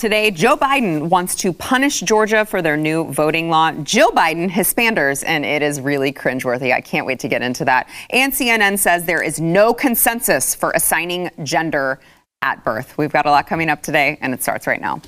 Today, 0.00 0.30
Joe 0.30 0.56
Biden 0.56 1.10
wants 1.10 1.34
to 1.34 1.52
punish 1.52 2.00
Georgia 2.00 2.46
for 2.46 2.62
their 2.62 2.78
new 2.78 3.12
voting 3.12 3.50
law. 3.50 3.72
Jill 3.72 4.10
Biden, 4.12 4.48
Hispanders, 4.48 5.22
and 5.26 5.44
it 5.44 5.60
is 5.60 5.78
really 5.78 6.10
cringeworthy. 6.10 6.72
I 6.72 6.80
can't 6.80 7.04
wait 7.04 7.20
to 7.20 7.28
get 7.28 7.42
into 7.42 7.66
that. 7.66 7.86
And 8.08 8.32
CNN 8.32 8.78
says 8.78 9.04
there 9.04 9.22
is 9.22 9.42
no 9.42 9.74
consensus 9.74 10.54
for 10.54 10.70
assigning 10.70 11.28
gender 11.42 12.00
at 12.40 12.64
birth. 12.64 12.96
We've 12.96 13.12
got 13.12 13.26
a 13.26 13.30
lot 13.30 13.46
coming 13.46 13.68
up 13.68 13.82
today, 13.82 14.16
and 14.22 14.32
it 14.32 14.42
starts 14.42 14.66
right 14.66 14.80
now. 14.80 15.02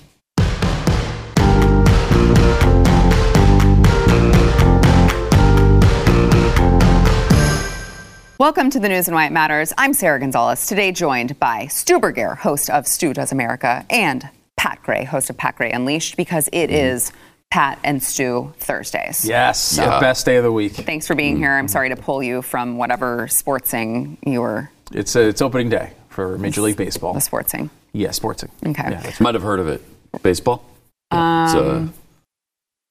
Welcome 8.38 8.68
to 8.68 8.78
the 8.78 8.90
news 8.90 9.08
and 9.08 9.14
why 9.14 9.24
it 9.24 9.32
matters. 9.32 9.72
I'm 9.78 9.94
Sara 9.94 10.20
Gonzales, 10.20 10.66
Today, 10.66 10.92
joined 10.92 11.40
by 11.40 11.68
Stu 11.68 11.98
Burguiere, 11.98 12.36
host 12.36 12.68
of 12.68 12.86
Stu 12.86 13.14
Does 13.14 13.32
America, 13.32 13.86
and 13.88 14.28
Pat 14.62 14.80
Gray, 14.84 15.02
host 15.02 15.28
of 15.28 15.36
Pat 15.36 15.56
Gray 15.56 15.72
Unleashed, 15.72 16.16
because 16.16 16.48
it 16.52 16.70
Mm-hmm. 16.70 16.94
is 16.94 17.12
Pat 17.50 17.80
and 17.82 18.00
Stu 18.00 18.54
Thursdays. 18.60 19.24
Yes, 19.24 19.76
Yeah. 19.76 19.96
the 19.96 20.00
best 20.00 20.24
day 20.24 20.36
of 20.36 20.44
the 20.44 20.52
week. 20.52 20.74
Thanks 20.74 21.08
for 21.08 21.16
being 21.16 21.36
here. 21.36 21.50
I'm 21.50 21.66
sorry 21.66 21.88
to 21.88 21.96
pull 21.96 22.22
you 22.22 22.42
from 22.42 22.78
whatever 22.78 23.26
sportsing 23.26 24.18
you 24.24 24.40
were, 24.40 24.70
It's 24.92 25.16
uh, 25.16 25.20
it's 25.22 25.42
opening 25.42 25.68
day 25.68 25.94
for 26.10 26.38
Major 26.38 26.60
League 26.60 26.76
Baseball. 26.76 27.12
the 27.12 27.18
sportsing. 27.18 27.70
Yeah, 27.92 28.10
sportsing. 28.10 28.50
Okay. 28.64 28.88
Yeah, 28.92 29.00
that's 29.00 29.20
Might 29.20 29.34
have 29.34 29.42
heard 29.42 29.58
of 29.58 29.66
it. 29.66 29.82
Baseball? 30.22 30.62
it's 31.10 31.54
a 31.54 31.88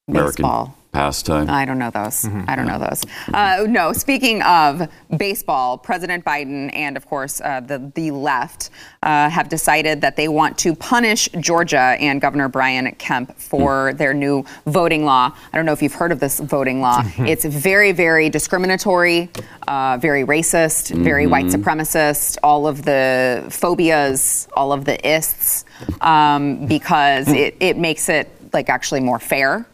American 0.10 0.44
baseball. 0.44 0.78
Pastime. 0.92 1.50
I 1.50 1.66
don't 1.66 1.80
know 1.80 1.90
those. 1.90 2.24
Mm-hmm. 2.24 2.50
I 2.50 2.56
don't 2.56 2.68
know 2.68 2.80
those. 2.80 3.04
Uh, 3.34 3.66
no, 3.68 3.94
speaking 3.94 4.42
of 4.42 4.90
baseball, 5.18 5.78
President 5.78 6.26
Biden 6.26 6.70
and, 6.76 6.98
of 6.98 7.06
course, 7.06 7.40
uh, 7.42 7.62
the, 7.62 7.92
the 7.96 8.12
left 8.12 8.70
uh, 9.04 9.30
have 9.30 9.50
decided 9.50 10.02
that 10.02 10.16
they 10.16 10.28
want 10.28 10.58
to 10.60 10.76
punish 10.76 11.30
Georgia 11.40 11.96
and 12.00 12.20
Governor 12.20 12.50
Brian 12.50 12.94
Kemp 12.96 13.38
for 13.38 13.94
their 13.94 14.14
new 14.14 14.44
voting 14.66 15.06
law. 15.06 15.34
I 15.54 15.58
don't 15.58 15.66
know 15.66 15.74
if 15.74 15.82
you've 15.82 15.94
heard 15.94 16.12
of 16.12 16.20
this 16.20 16.40
voting 16.40 16.82
law. 16.82 17.04
It's 17.32 17.46
very, 17.46 17.94
very 17.94 18.30
discriminatory, 18.30 19.30
uh, 19.68 19.98
very 20.02 20.26
racist, 20.26 20.94
very 20.94 21.28
white 21.28 21.46
supremacist, 21.46 22.38
all 22.44 22.68
of 22.68 22.84
the 22.84 23.46
phobias, 23.50 24.50
all 24.54 24.74
of 24.74 24.84
the 24.84 25.08
ists, 25.08 25.64
um, 26.02 26.66
because 26.66 27.30
it, 27.30 27.56
it 27.60 27.78
makes 27.78 28.10
it 28.10 28.30
like 28.52 28.70
actually 28.70 29.00
more 29.02 29.20
fair 29.20 29.66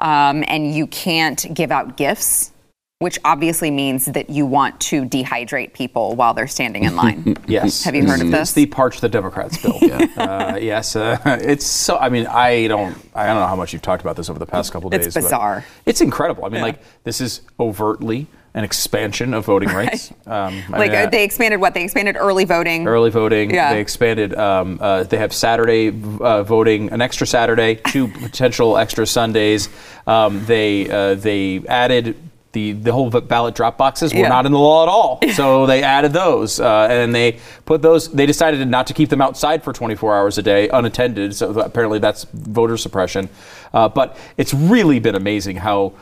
um, 0.00 0.44
and 0.48 0.74
you 0.74 0.86
can't 0.86 1.44
give 1.54 1.70
out 1.70 1.96
gifts, 1.96 2.52
which 3.00 3.18
obviously 3.24 3.70
means 3.70 4.06
that 4.06 4.28
you 4.28 4.44
want 4.44 4.80
to 4.80 5.04
dehydrate 5.04 5.72
people 5.72 6.16
while 6.16 6.34
they're 6.34 6.48
standing 6.48 6.84
in 6.84 6.96
line. 6.96 7.36
Yes. 7.48 7.84
Have 7.84 7.94
you 7.94 8.06
heard 8.06 8.20
of 8.20 8.30
this? 8.30 8.50
It's 8.50 8.52
the 8.52 8.66
Parch 8.66 9.00
the 9.00 9.08
Democrats 9.08 9.56
bill. 9.62 9.78
uh, 10.18 10.58
yes. 10.60 10.96
Uh, 10.96 11.18
it's 11.40 11.64
so, 11.64 11.96
I 11.96 12.10
mean, 12.10 12.26
I 12.26 12.66
don't, 12.66 12.94
I 13.14 13.26
don't 13.26 13.36
know 13.36 13.46
how 13.46 13.56
much 13.56 13.72
you've 13.72 13.80
talked 13.82 14.02
about 14.02 14.16
this 14.16 14.28
over 14.28 14.38
the 14.38 14.46
past 14.46 14.70
couple 14.70 14.92
It's 14.92 15.06
days. 15.06 15.14
but 15.14 15.22
bizarre. 15.22 15.64
It's 15.86 16.02
incredible. 16.02 16.44
I 16.44 16.50
mean, 16.50 16.60
like, 16.60 16.82
this 17.04 17.22
is 17.22 17.40
overtly 17.58 18.26
an 18.54 18.64
expansion 18.64 19.34
of 19.34 19.44
voting 19.44 19.68
rights. 19.70 20.12
Um, 20.28 20.62
like 20.68 20.90
mean, 20.90 21.00
uh, 21.00 21.04
uh, 21.04 21.10
they 21.10 21.24
expanded 21.24 21.58
what? 21.58 21.72
They 21.72 21.84
expanded 21.84 22.16
early 22.18 22.44
voting. 22.44 22.86
early 22.86 23.08
voting. 23.08 23.50
Yeah. 23.50 23.72
They 23.72 23.80
expanded. 23.80 24.34
Um, 24.34 24.76
uh, 24.78 25.04
they 25.04 25.16
have 25.16 25.32
Saturday 25.32 25.88
uh, 25.88 26.42
voting, 26.42 26.90
an 26.92 27.00
extra 27.00 27.26
Saturday, 27.26 27.76
two 27.76 28.08
potential 28.22 28.76
extra 28.76 29.06
Sundays. 29.06 29.70
Um, 30.06 30.44
they 30.44 30.90
uh, 30.90 31.14
they 31.14 31.62
added. 31.66 32.16
The, 32.52 32.72
the 32.72 32.92
whole 32.92 33.10
ballot 33.10 33.54
drop 33.54 33.76
boxes 33.76 34.12
were 34.12 34.20
Yeah. 34.20 34.28
not 34.28 34.46
in 34.46 34.52
the 34.52 34.58
law 34.58 34.82
at 34.82 34.88
all, 34.88 35.20
so 35.34 35.66
they 35.66 35.82
added 35.82 36.14
those, 36.14 36.58
uh, 36.58 36.88
and 36.90 37.14
they 37.14 37.38
put 37.66 37.82
those. 37.82 38.08
They 38.10 38.24
decided 38.24 38.66
not 38.66 38.86
to 38.86 38.94
keep 38.94 39.10
them 39.10 39.20
outside 39.20 39.62
for 39.62 39.72
24 39.74 40.16
hours 40.16 40.38
a 40.38 40.42
day, 40.42 40.68
unattended. 40.70 41.34
So 41.36 41.58
apparently 41.60 41.98
that's 41.98 42.24
voter 42.32 42.78
suppression. 42.78 43.28
Uh, 43.72 43.88
but 43.90 44.16
it's 44.38 44.54
really 44.54 44.98
been 44.98 45.14
amazing 45.14 45.56
how 45.56 45.92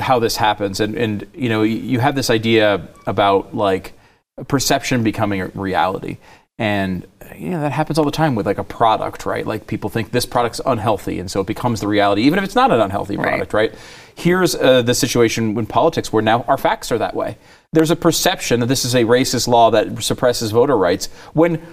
how 0.00 0.18
this 0.18 0.36
happens. 0.36 0.80
And 0.80 0.94
and 0.96 1.26
you 1.34 1.48
know 1.48 1.62
you, 1.62 2.00
have 2.00 2.14
this 2.14 2.30
idea 2.30 2.88
about 3.06 3.54
like 3.54 3.92
perception 4.48 5.02
becoming 5.02 5.40
a 5.40 5.46
reality. 5.48 6.18
And 6.58 7.06
you 7.36 7.50
know 7.50 7.60
that 7.60 7.72
happens 7.72 7.98
all 7.98 8.04
the 8.04 8.10
time 8.10 8.34
with 8.34 8.46
like 8.46 8.58
a 8.58 8.64
product 8.64 9.24
right? 9.24 9.46
Like 9.46 9.66
people 9.66 9.90
think 9.90 10.10
this 10.10 10.26
product's 10.26 10.60
unhealthy 10.66 11.20
and 11.20 11.30
so 11.30 11.40
it 11.40 11.46
becomes 11.46 11.80
the 11.80 11.86
reality 11.86 12.22
even 12.22 12.38
if 12.38 12.44
it's 12.44 12.56
not 12.56 12.72
an 12.72 12.80
unhealthy 12.80 13.16
Right. 13.16 13.28
product 13.28 13.52
right? 13.52 13.74
Here's 14.16 14.56
uh, 14.56 14.82
the 14.82 14.94
situation 14.94 15.56
in 15.56 15.66
politics 15.66 16.12
where 16.12 16.22
now 16.22 16.42
our 16.48 16.58
facts 16.58 16.90
are 16.90 16.98
that 16.98 17.14
way. 17.14 17.36
There's 17.72 17.92
a 17.92 17.96
perception 17.96 18.58
that 18.60 18.66
this 18.66 18.84
is 18.84 18.96
a 18.96 19.04
racist 19.04 19.46
law 19.46 19.70
that 19.70 20.02
suppresses 20.02 20.50
voter 20.50 20.76
rights 20.76 21.06
when 21.34 21.64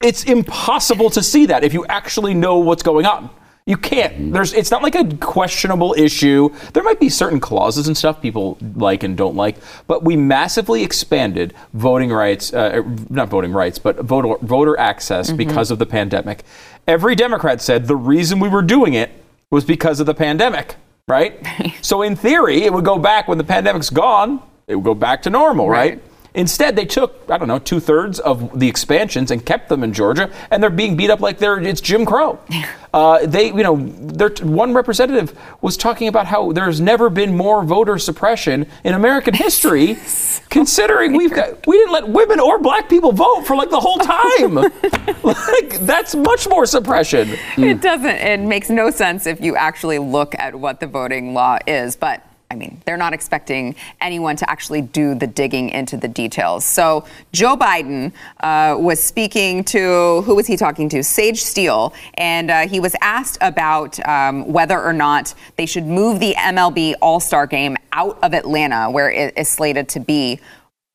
it's 0.00 0.22
impossible 0.24 1.10
to 1.10 1.22
see 1.22 1.46
that 1.46 1.64
if 1.64 1.72
you 1.72 1.84
actually 1.86 2.34
know 2.34 2.58
what's 2.58 2.82
going 2.84 3.06
on. 3.06 3.30
You 3.66 3.78
can't. 3.78 4.30
There's. 4.34 4.52
It's 4.52 4.70
not 4.70 4.82
like 4.82 4.94
a 4.94 5.04
questionable 5.16 5.94
issue. 5.96 6.50
There 6.74 6.82
might 6.82 7.00
be 7.00 7.08
certain 7.08 7.40
clauses 7.40 7.86
and 7.86 7.96
stuff 7.96 8.20
people 8.20 8.58
like 8.76 9.02
and 9.02 9.16
don't 9.16 9.36
like, 9.36 9.56
but 9.86 10.04
we 10.04 10.16
massively 10.16 10.82
expanded 10.82 11.54
voting 11.72 12.12
rights, 12.12 12.52
uh, 12.52 12.82
not 13.08 13.30
voting 13.30 13.54
rights, 13.54 13.78
but 13.78 13.96
voter 14.00 14.34
voter 14.42 14.78
access 14.78 15.30
because 15.32 15.70
of 15.70 15.78
the 15.78 15.86
pandemic. 15.86 16.44
Every 16.86 17.14
Democrat 17.14 17.62
said 17.62 17.86
the 17.86 17.96
reason 17.96 18.38
we 18.38 18.50
were 18.50 18.60
doing 18.60 18.92
it 18.92 19.10
was 19.50 19.64
because 19.64 19.98
of 19.98 20.04
the 20.04 20.14
pandemic, 20.14 20.76
right? 21.08 21.40
so 21.80 22.02
in 22.02 22.16
theory, 22.16 22.64
it 22.64 22.72
would 22.72 22.84
go 22.84 22.98
back 22.98 23.28
when 23.28 23.38
the 23.38 23.44
pandemic's 23.44 23.88
gone. 23.88 24.42
It 24.66 24.74
would 24.76 24.84
go 24.84 24.94
back 24.94 25.22
to 25.22 25.30
normal, 25.30 25.70
Right. 25.70 25.92
right? 25.94 26.02
Instead, 26.34 26.74
they 26.74 26.84
took 26.84 27.22
I 27.28 27.38
don't 27.38 27.48
know 27.48 27.58
two 27.58 27.80
thirds 27.80 28.18
of 28.20 28.58
the 28.58 28.68
expansions 28.68 29.30
and 29.30 29.44
kept 29.44 29.68
them 29.68 29.84
in 29.84 29.92
Georgia, 29.92 30.30
and 30.50 30.62
they're 30.62 30.70
being 30.70 30.96
beat 30.96 31.10
up 31.10 31.20
like 31.20 31.38
they're 31.38 31.60
it's 31.60 31.80
Jim 31.80 32.04
Crow. 32.04 32.38
Uh, 32.94 33.26
they, 33.26 33.48
you 33.48 33.64
know, 33.64 33.74
their 33.76 34.28
one 34.44 34.72
representative 34.72 35.36
was 35.60 35.76
talking 35.76 36.06
about 36.06 36.26
how 36.26 36.52
there's 36.52 36.80
never 36.80 37.10
been 37.10 37.36
more 37.36 37.64
voter 37.64 37.98
suppression 37.98 38.64
in 38.84 38.94
American 38.94 39.34
history, 39.34 39.98
considering 40.48 41.16
we've 41.16 41.32
got 41.34 41.66
we 41.66 41.76
didn't 41.76 41.92
let 41.92 42.08
women 42.08 42.38
or 42.38 42.60
black 42.60 42.88
people 42.88 43.10
vote 43.10 43.42
for 43.48 43.56
like 43.56 43.68
the 43.68 43.80
whole 43.80 43.98
time. 43.98 44.54
like 45.24 45.80
that's 45.80 46.14
much 46.14 46.48
more 46.48 46.66
suppression. 46.66 47.30
It 47.56 47.80
doesn't. 47.80 48.06
It 48.06 48.38
makes 48.38 48.70
no 48.70 48.90
sense 48.90 49.26
if 49.26 49.40
you 49.40 49.56
actually 49.56 49.98
look 49.98 50.36
at 50.38 50.54
what 50.54 50.78
the 50.78 50.86
voting 50.86 51.34
law 51.34 51.58
is, 51.66 51.96
but. 51.96 52.24
I 52.50 52.56
mean, 52.56 52.80
they're 52.84 52.96
not 52.96 53.12
expecting 53.12 53.74
anyone 54.00 54.36
to 54.36 54.48
actually 54.48 54.82
do 54.82 55.14
the 55.14 55.26
digging 55.26 55.70
into 55.70 55.96
the 55.96 56.08
details. 56.08 56.64
So, 56.64 57.04
Joe 57.32 57.56
Biden 57.56 58.12
uh, 58.40 58.76
was 58.78 59.02
speaking 59.02 59.64
to 59.64 60.22
who 60.22 60.34
was 60.34 60.46
he 60.46 60.56
talking 60.56 60.88
to? 60.90 61.02
Sage 61.02 61.42
Steele, 61.42 61.92
and 62.14 62.50
uh, 62.50 62.68
he 62.68 62.80
was 62.80 62.94
asked 63.00 63.38
about 63.40 63.98
um, 64.06 64.46
whether 64.52 64.80
or 64.80 64.92
not 64.92 65.34
they 65.56 65.66
should 65.66 65.86
move 65.86 66.20
the 66.20 66.34
MLB 66.34 66.94
All 67.00 67.18
Star 67.18 67.46
Game 67.46 67.76
out 67.92 68.18
of 68.22 68.34
Atlanta, 68.34 68.90
where 68.90 69.10
it 69.10 69.36
is 69.36 69.48
slated 69.48 69.88
to 69.90 70.00
be, 70.00 70.38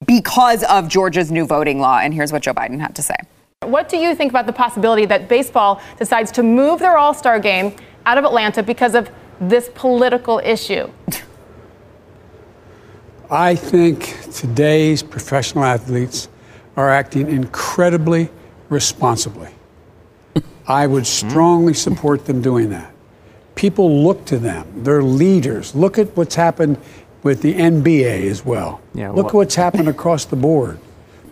because 0.06 0.64
of 0.64 0.88
Georgia's 0.88 1.32
new 1.32 1.46
voting 1.46 1.80
law. 1.80 2.00
And 2.00 2.14
here's 2.14 2.32
what 2.32 2.44
Joe 2.44 2.54
Biden 2.54 2.80
had 2.80 2.96
to 2.96 3.02
say. 3.02 3.16
What 3.64 3.90
do 3.90 3.98
you 3.98 4.16
think 4.16 4.32
about 4.32 4.46
the 4.46 4.54
possibility 4.54 5.06
that 5.08 5.28
baseball 5.28 5.82
decides 5.98 6.32
to 6.34 6.44
move 6.44 6.80
their 6.80 6.98
All 6.98 7.14
Star 7.14 7.40
game 7.40 7.76
out 8.06 8.18
of 8.18 8.24
Atlanta 8.24 8.64
because 8.64 8.96
of 8.96 9.10
this 9.42 9.70
political 9.76 10.40
issue? 10.40 10.90
I 13.32 13.54
think 13.54 14.18
today's 14.34 15.04
professional 15.04 15.64
athletes 15.64 16.30
are 16.76 16.90
acting 16.90 17.30
incredibly 17.30 18.30
responsibly. 18.70 19.50
I 20.68 20.88
would 20.88 21.04
hmm. 21.04 21.30
strongly 21.30 21.74
support 21.76 22.26
them 22.26 22.42
doing 22.42 22.70
that. 22.72 22.92
People 23.54 24.04
look 24.04 24.26
to 24.26 24.40
them, 24.40 24.66
they're 24.84 25.04
leaders. 25.04 25.76
Look 25.76 26.00
at 26.00 26.16
what's 26.18 26.36
happened 26.36 26.78
with 27.22 27.42
the 27.42 27.54
NBA 27.54 28.30
as 28.30 28.46
well. 28.46 28.82
Yeah, 28.96 29.10
look 29.10 29.26
what- 29.26 29.28
at 29.28 29.34
what's 29.36 29.56
happened 29.56 29.90
across 29.90 30.26
the 30.26 30.36
board. 30.36 30.80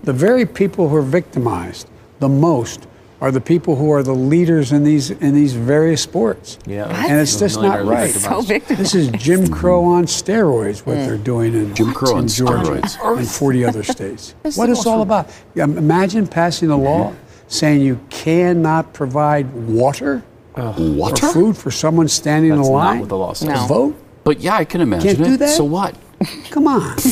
The 0.03 0.13
very 0.13 0.45
people 0.45 0.89
who 0.89 0.97
are 0.97 1.01
victimized 1.01 1.87
the 2.19 2.29
most 2.29 2.87
are 3.19 3.31
the 3.31 3.41
people 3.41 3.75
who 3.75 3.91
are 3.91 4.03
the 4.03 4.13
leaders 4.13 4.71
in 4.71 4.83
these 4.83 5.09
in 5.09 5.33
these 5.33 5.53
various 5.53 6.01
sports. 6.01 6.59
Yeah. 6.67 6.85
And 7.09 7.19
it's 7.19 7.39
just 7.39 7.59
not 7.59 7.83
right. 7.85 8.11
So. 8.11 8.41
This 8.41 8.93
is 8.93 9.09
Jim 9.09 9.49
Crow 9.49 9.83
on 9.83 10.05
steroids, 10.05 10.85
what 10.85 10.95
they're 10.95 11.17
doing 11.17 11.53
in, 11.53 11.73
Jim 11.73 11.93
Crow 11.93 12.11
in 12.11 12.17
on 12.19 12.27
Georgia 12.27 12.81
steroids. 12.81 13.17
and 13.17 13.27
40 13.27 13.65
other 13.65 13.83
states. 13.83 14.35
what 14.55 14.69
it's 14.69 14.85
all 14.85 15.01
about. 15.01 15.29
Imagine 15.55 16.27
passing 16.27 16.69
a 16.69 16.77
law 16.77 17.11
mm-hmm. 17.11 17.17
saying 17.47 17.81
you 17.81 17.99
cannot 18.09 18.93
provide 18.93 19.51
water 19.53 20.23
or 20.55 20.73
Water? 20.77 21.27
food 21.27 21.55
for 21.57 21.71
someone 21.71 22.07
standing 22.07 22.51
That's 22.51 22.67
in 22.67 22.73
not 22.73 22.79
line 22.79 22.99
what 23.01 23.09
the 23.09 23.17
law 23.17 23.33
says. 23.33 23.47
to 23.47 23.53
No. 23.53 23.67
vote. 23.67 23.95
But 24.23 24.39
yeah, 24.41 24.55
I 24.55 24.65
can 24.65 24.81
imagine 24.81 25.15
Can't 25.15 25.21
it. 25.21 25.29
do 25.31 25.37
that? 25.37 25.49
So 25.49 25.63
what? 25.63 25.95
Come 26.49 26.67
on. 26.67 26.97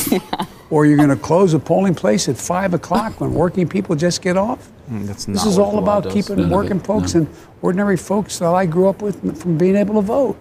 Or 0.72 0.86
you're 0.88 0.98
going 0.98 1.10
to 1.10 1.16
close 1.16 1.54
a 1.54 1.60
polling 1.60 1.94
place 1.94 2.28
at 2.28 2.38
5 2.38 2.74
o'clock 2.74 3.22
when 3.22 3.34
working 3.36 3.70
people 3.70 3.96
just 3.96 4.22
get 4.24 4.36
off? 4.36 4.72
That's 4.88 5.26
This 5.26 5.46
is 5.46 5.58
all 5.58 5.80
about 5.80 6.04
does. 6.04 6.14
keeping 6.14 6.38
None 6.38 6.50
working 6.50 6.78
it, 6.78 6.86
folks 6.86 7.16
no. 7.16 7.22
and 7.22 7.30
ordinary 7.62 7.98
folks 7.98 8.40
that 8.40 8.54
I 8.54 8.66
grew 8.66 8.88
up 8.88 9.02
with 9.02 9.40
from 9.42 9.58
being 9.58 9.76
able 9.76 9.96
to 9.96 10.02
vote. 10.02 10.38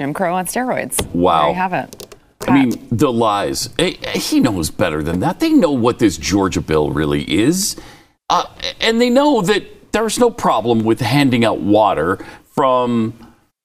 Jim 0.00 0.12
Crow 0.14 0.34
on 0.34 0.46
steroids. 0.46 1.04
Wow. 1.14 1.40
There 1.42 1.48
you 1.50 1.54
have 1.56 1.72
it. 1.72 2.16
I 2.46 2.52
mean, 2.64 2.88
the 2.90 3.12
lies. 3.12 3.68
Eh, 3.78 3.94
eh, 4.02 4.18
He 4.18 4.40
knows 4.40 4.70
better 4.70 5.02
than 5.02 5.20
that. 5.20 5.40
They 5.40 5.50
know 5.52 5.72
what 5.72 5.98
this 5.98 6.16
Georgia 6.16 6.60
bill 6.60 6.90
really 6.90 7.22
is. 7.24 7.76
Uh, 8.30 8.44
and 8.80 9.00
they 9.00 9.10
know 9.10 9.40
that 9.42 9.92
there's 9.92 10.18
no 10.18 10.30
problem 10.30 10.84
with 10.84 11.00
handing 11.00 11.44
out 11.44 11.60
water 11.60 12.18
from, 12.54 13.14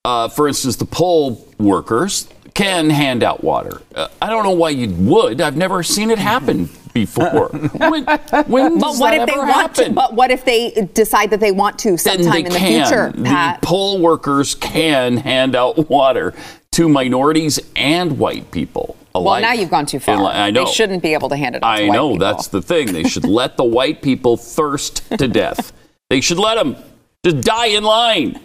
uh, 0.06 0.28
for 0.30 0.48
instance, 0.48 0.76
the 0.78 0.86
poll 0.86 1.48
workers 1.60 2.28
can 2.54 2.90
hand 2.90 3.24
out 3.24 3.44
water. 3.44 3.82
Uh, 3.96 4.08
I 4.22 4.30
don't 4.30 4.44
know 4.44 4.52
why 4.52 4.70
you 4.70 4.90
would. 4.90 5.40
I've 5.42 5.58
never 5.58 5.84
seen 5.84 6.10
it 6.12 6.18
happen 6.20 6.70
before. 6.94 7.48
when, 7.74 8.06
when 8.48 8.80
But 8.80 8.98
what 8.98 9.12
that 9.12 9.22
if 9.22 9.28
they 9.28 9.34
ever 9.34 9.46
want 9.46 9.76
to? 9.76 9.92
But 9.92 10.14
what 10.14 10.32
if 10.32 10.46
they 10.46 10.90
decide 10.94 11.30
that 11.32 11.40
they 11.40 11.52
want 11.52 11.80
to 11.80 11.90
then 11.90 11.98
sometime 11.98 12.32
they 12.32 12.40
in 12.40 12.54
the 12.54 12.60
can. 12.60 12.86
future, 12.86 13.12
the 13.22 13.60
poll 13.62 14.00
workers 14.00 14.56
can 14.56 15.18
hand 15.18 15.56
out 15.56 15.90
water 15.90 16.34
to 16.74 16.90
minorities 16.90 17.60
and 17.76 18.18
white 18.18 18.52
people 18.52 18.98
well, 19.22 19.42
now 19.42 19.54
you've 19.54 19.70
gone 19.70 19.86
too 19.86 20.00
far. 20.00 20.16
And 20.16 20.28
I 20.28 20.52
know. 20.52 20.66
They 20.66 20.72
shouldn't 20.72 21.04
be 21.04 21.14
able 21.14 21.30
to 21.30 21.36
hand 21.36 21.56
it 21.56 21.64
out 21.64 21.76
to 21.76 21.84
I 21.84 21.88
white 21.88 21.94
know 21.94 22.12
people. 22.14 22.26
that's 22.26 22.48
the 22.48 22.62
thing. 22.62 22.94
They 22.94 23.04
should 23.04 23.26
let 23.26 23.58
the 23.58 23.64
white 23.64 24.02
people 24.02 24.38
thirst 24.38 25.08
to 25.18 25.28
death. 25.28 25.72
They 26.10 26.22
should 26.22 26.40
let 26.40 26.56
them 26.56 26.76
just 27.24 27.42
die 27.42 27.68
in 27.68 27.84
line. 27.84 28.40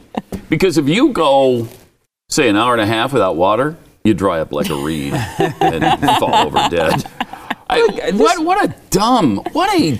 Because 0.49 0.79
if 0.79 0.89
you 0.89 1.13
go, 1.13 1.69
say, 2.29 2.49
an 2.49 2.57
hour 2.57 2.73
and 2.73 2.83
a 2.83 2.87
half 2.87 3.13
without 3.13 3.37
water, 3.37 3.77
you 4.05 4.15
dry 4.15 4.41
up 4.41 4.53
like 4.53 4.69
a 4.69 4.77
reed 4.77 5.13
and 5.15 6.19
fall 6.19 6.35
over 6.35 6.69
dead. 6.71 7.05
I, 7.71 8.11
what, 8.15 8.45
what 8.45 8.65
a 8.65 8.75
dumb, 8.91 9.39
what 9.53 9.69
a 9.81 9.99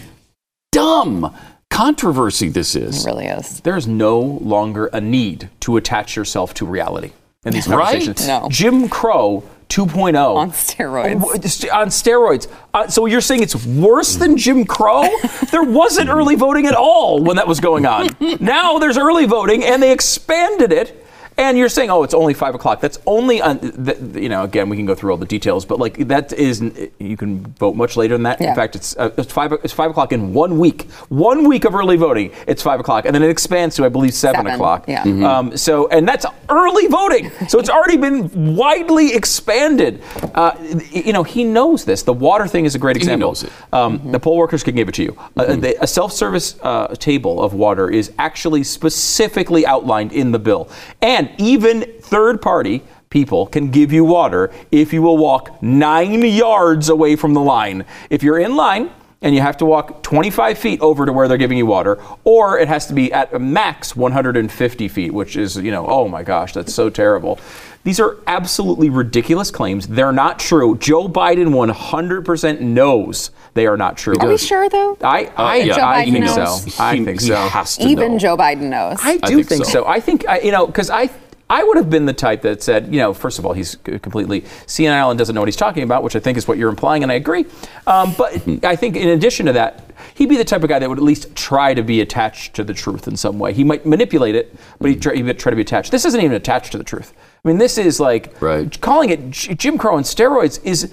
dumb 0.73 1.35
controversy 1.71 2.49
this 2.49 2.75
is. 2.75 3.05
It 3.05 3.09
really 3.09 3.27
is. 3.27 3.61
There's 3.61 3.87
no 3.87 4.19
longer 4.21 4.87
a 4.87 5.01
need 5.01 5.51
to 5.61 5.77
attach 5.77 6.17
yourself 6.17 6.55
to 6.55 6.67
reality 6.67 7.13
in 7.45 7.53
these 7.53 7.69
Right? 7.69 8.01
conversations. 8.01 8.27
No. 8.27 8.49
Jim 8.51 8.89
Crow 8.89 9.45
2.0 9.69 10.35
On 10.35 10.51
steroids. 10.51 11.23
Oh, 11.23 11.79
On 11.79 11.89
steroids. 11.89 12.49
Uh, 12.73 12.89
so 12.89 13.05
you're 13.07 13.21
saying 13.21 13.43
it's 13.43 13.67
worse 13.67 14.17
than 14.17 14.37
Jim 14.39 14.65
Crow? 14.65 15.03
there 15.51 15.63
wasn't 15.63 16.09
early 16.09 16.37
voting 16.37 16.67
at 16.67 16.75
all 16.75 17.23
when 17.23 17.37
that 17.37 17.47
was 17.47 17.61
going 17.61 17.85
on. 17.85 18.09
now 18.41 18.79
there's 18.79 18.97
early 18.97 19.27
voting, 19.27 19.63
and 19.63 19.83
they 19.83 19.93
expanded 19.93 20.73
it. 20.73 21.05
And 21.39 21.57
you're 21.57 21.69
saying, 21.69 21.89
oh, 21.89 22.03
it's 22.03 22.15
only 22.15 22.35
five 22.35 22.55
o'clock. 22.57 22.81
That's 22.81 22.99
only 23.07 23.41
on, 23.41 23.61
th- 23.61 23.99
you 24.15 24.29
know, 24.29 24.43
again, 24.43 24.69
we 24.69 24.77
can 24.77 24.87
go 24.87 24.95
through 24.97 25.13
all 25.13 25.17
the 25.17 25.25
details, 25.25 25.65
but 25.65 25.79
like 25.79 26.09
that 26.09 26.33
is, 26.33 26.61
you 26.99 27.17
can 27.17 27.47
vote 27.47 27.77
much 27.77 27.97
later 27.97 28.15
than 28.15 28.25
that. 28.25 28.41
Yeah. 28.41 28.51
In 28.51 28.55
fact, 28.57 28.75
it's, 28.75 28.97
uh, 28.97 29.11
it's 29.17 29.33
five. 29.33 29.53
It's 29.65 29.73
five 29.73 29.91
o'clock 29.93 30.13
in 30.13 30.35
one 30.35 30.59
week. 30.59 30.91
One 31.09 31.49
week 31.49 31.65
of 31.65 31.75
early 31.77 31.97
voting. 31.97 32.33
It's 32.49 32.61
five 32.63 32.81
o'clock, 32.81 33.05
and 33.07 33.15
then 33.15 33.23
it 33.23 33.31
expands 33.31 33.77
to, 33.77 33.85
I 33.85 33.89
believe, 33.89 34.15
seven, 34.15 34.41
Seven, 34.41 34.53
o'clock. 34.53 34.87
yeah. 34.89 35.03
Um, 35.05 35.57
so, 35.57 35.87
and 35.89 36.07
that's 36.09 36.27
early 36.49 36.89
voting. 36.89 37.31
So 37.49 37.61
it's 37.61 37.71
already 37.71 37.97
been 37.97 38.57
widely 38.57 39.15
expanded. 39.15 40.03
Uh, 40.35 40.57
you 40.91 41.13
know, 41.13 41.23
he 41.23 41.45
knows 41.45 41.85
this. 41.85 42.03
The 42.03 42.13
water 42.13 42.49
thing 42.49 42.65
is 42.65 42.75
a 42.75 42.79
great 42.81 42.97
He 42.97 43.03
example. 43.03 43.29
knows 43.29 43.45
it. 43.45 43.53
Um, 43.73 44.11
The 44.11 44.19
poll 44.19 44.37
workers 44.39 44.65
can 44.65 44.75
give 44.75 44.89
it 44.89 44.95
to 44.97 45.03
you. 45.05 45.17
Uh, 45.37 45.55
the, 45.55 45.81
a 45.83 45.87
self-service 45.87 46.59
uh, 46.63 46.89
table 46.97 47.41
of 47.43 47.55
water 47.55 47.89
is 47.91 48.11
actually 48.19 48.65
specifically 48.65 49.65
outlined 49.67 50.13
in 50.13 50.33
the 50.33 50.39
bill, 50.41 50.69
and 51.01 51.28
even 51.39 51.83
third-party 52.01 52.83
people 53.11 53.47
can 53.47 53.71
give 53.71 53.93
you 53.93 54.05
water 54.05 54.53
if 54.71 54.93
you 54.93 55.03
will 55.03 55.17
walk 55.17 55.63
nine 55.63 56.23
yards 56.23 56.89
away 56.89 57.17
from 57.17 57.35
the 57.35 57.41
line. 57.41 57.85
If 58.11 58.23
you're 58.23 58.39
in 58.39 58.57
line 58.57 58.91
and 59.21 59.35
you 59.35 59.41
have 59.41 59.57
to 59.57 59.65
walk 59.65 60.03
25 60.03 60.59
feet 60.59 60.81
over 60.81 61.05
to 61.05 61.13
where 61.13 61.27
they're 61.27 61.39
giving 61.39 61.59
you 61.59 61.67
water, 61.67 62.01
or 62.25 62.59
it 62.59 62.69
has 62.69 62.87
to 62.87 62.95
be 62.95 63.13
at 63.13 63.33
a 63.35 63.39
max 63.39 63.97
150 63.97 64.89
feet, 64.89 65.13
which 65.13 65.37
is, 65.37 65.57
you 65.57 65.71
know, 65.71 65.87
oh 65.87 66.09
my 66.09 66.23
gosh, 66.23 66.53
that's 66.53 66.73
so 66.73 66.89
terrible. 66.89 67.39
These 67.85 68.01
are 68.01 68.19
absolutely 68.27 68.91
ridiculous 68.91 69.51
claims. 69.51 69.87
They're 69.89 70.13
not 70.13 70.39
true. 70.39 70.77
Joe 70.79 71.09
Biden 71.09 71.49
100% 71.49 72.61
knows 72.61 73.31
they 73.55 73.67
are 73.67 73.77
not 73.77 73.97
true. 73.97 74.17
Are 74.21 74.29
we 74.29 74.37
sure 74.37 74.69
though? 74.69 74.97
I, 75.01 75.33
I, 75.37 75.61
uh, 75.61 75.65
yeah, 75.65 75.89
I 75.89 76.05
think 76.05 76.25
knows? 76.25 76.75
so. 76.75 76.83
I 76.83 77.03
think 77.03 77.21
he 77.21 77.29
so. 77.29 77.37
has 77.37 77.77
to 77.79 77.89
Even 77.89 78.13
know. 78.13 78.19
Joe 78.19 78.37
Biden 78.37 78.69
knows. 78.69 78.99
I 79.03 79.17
do 79.17 79.37
think 79.37 79.49
think, 79.49 79.65
so. 79.65 79.71
so. 79.71 79.87
I 79.87 80.01
think 80.01 80.29
I, 80.29 80.41
you 80.41 80.53
know 80.53 80.67
because 80.67 80.91
I 80.91 81.11
I 81.51 81.65
would 81.65 81.77
have 81.77 81.89
been 81.89 82.05
the 82.07 82.13
type 82.13 82.43
that 82.43 82.63
said 82.63 82.93
you 82.93 83.01
know 83.01 83.15
first 83.15 83.39
of 83.39 83.47
all 83.47 83.53
he's 83.55 83.77
completely 83.77 84.45
senile 84.67 85.11
and 85.11 85.19
doesn't 85.19 85.35
know 85.35 85.41
what 85.41 85.49
he's 85.49 85.57
talking 85.57 85.83
about, 85.83 86.03
which 86.03 86.17
I 86.17 86.21
think 86.21 86.37
is 86.39 86.47
what 86.47 86.59
you're 86.59 86.69
implying, 86.69 87.03
and 87.03 87.11
I 87.11 87.17
agree. 87.17 87.47
Um, 87.87 88.15
but 88.19 88.47
I 88.65 88.77
think 88.77 88.97
in 88.97 89.09
addition 89.09 89.47
to 89.47 89.53
that, 89.55 89.91
he'd 90.15 90.29
be 90.29 90.37
the 90.37 90.45
type 90.45 90.63
of 90.63 90.69
guy 90.69 90.79
that 90.79 90.89
would 90.89 90.99
at 90.99 91.05
least 91.05 91.35
try 91.35 91.75
to 91.75 91.83
be 91.83 92.01
attached 92.01 92.55
to 92.55 92.65
the 92.65 92.75
truth 92.75 93.09
in 93.09 93.17
some 93.17 93.39
way. 93.39 93.53
He 93.53 93.65
might 93.65 93.87
manipulate 93.87 94.35
it, 94.35 94.55
but 94.79 94.91
he'd 94.91 95.01
try, 95.03 95.15
he'd 95.15 95.39
try 95.39 95.51
to 95.51 95.57
be 95.57 95.63
attached. 95.63 95.91
This 95.91 96.05
isn't 96.05 96.21
even 96.21 96.37
attached 96.37 96.73
to 96.73 96.79
the 96.79 96.85
truth. 96.85 97.13
I 97.45 97.49
mean, 97.49 97.59
this 97.59 97.79
is 97.79 97.99
like 98.01 98.41
Right. 98.43 98.79
calling 98.81 99.11
it 99.11 99.31
J- 99.31 99.55
Jim 99.55 99.79
Crow 99.79 99.97
and 99.97 100.05
steroids 100.05 100.61
is 100.65 100.93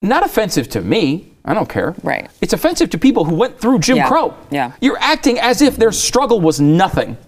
not 0.00 0.24
offensive 0.24 0.68
to 0.70 0.80
me. 0.80 1.32
I 1.44 1.52
don't 1.52 1.68
care. 1.68 1.94
Right. 2.02 2.30
It's 2.40 2.52
offensive 2.54 2.88
to 2.90 2.98
people 2.98 3.24
who 3.24 3.34
went 3.34 3.60
through 3.60 3.80
Jim 3.80 3.98
Yeah. 3.98 4.08
Crow. 4.08 4.34
Yeah. 4.50 4.72
You're 4.80 4.98
acting 4.98 5.38
as 5.38 5.60
if 5.60 5.76
their 5.76 5.92
struggle 5.92 6.40
was 6.40 6.58
nothing. 6.60 7.18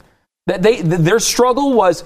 That 0.47 0.62
they 0.62 0.76
th- 0.76 1.00
their 1.00 1.19
struggle 1.19 1.73
was 1.75 2.05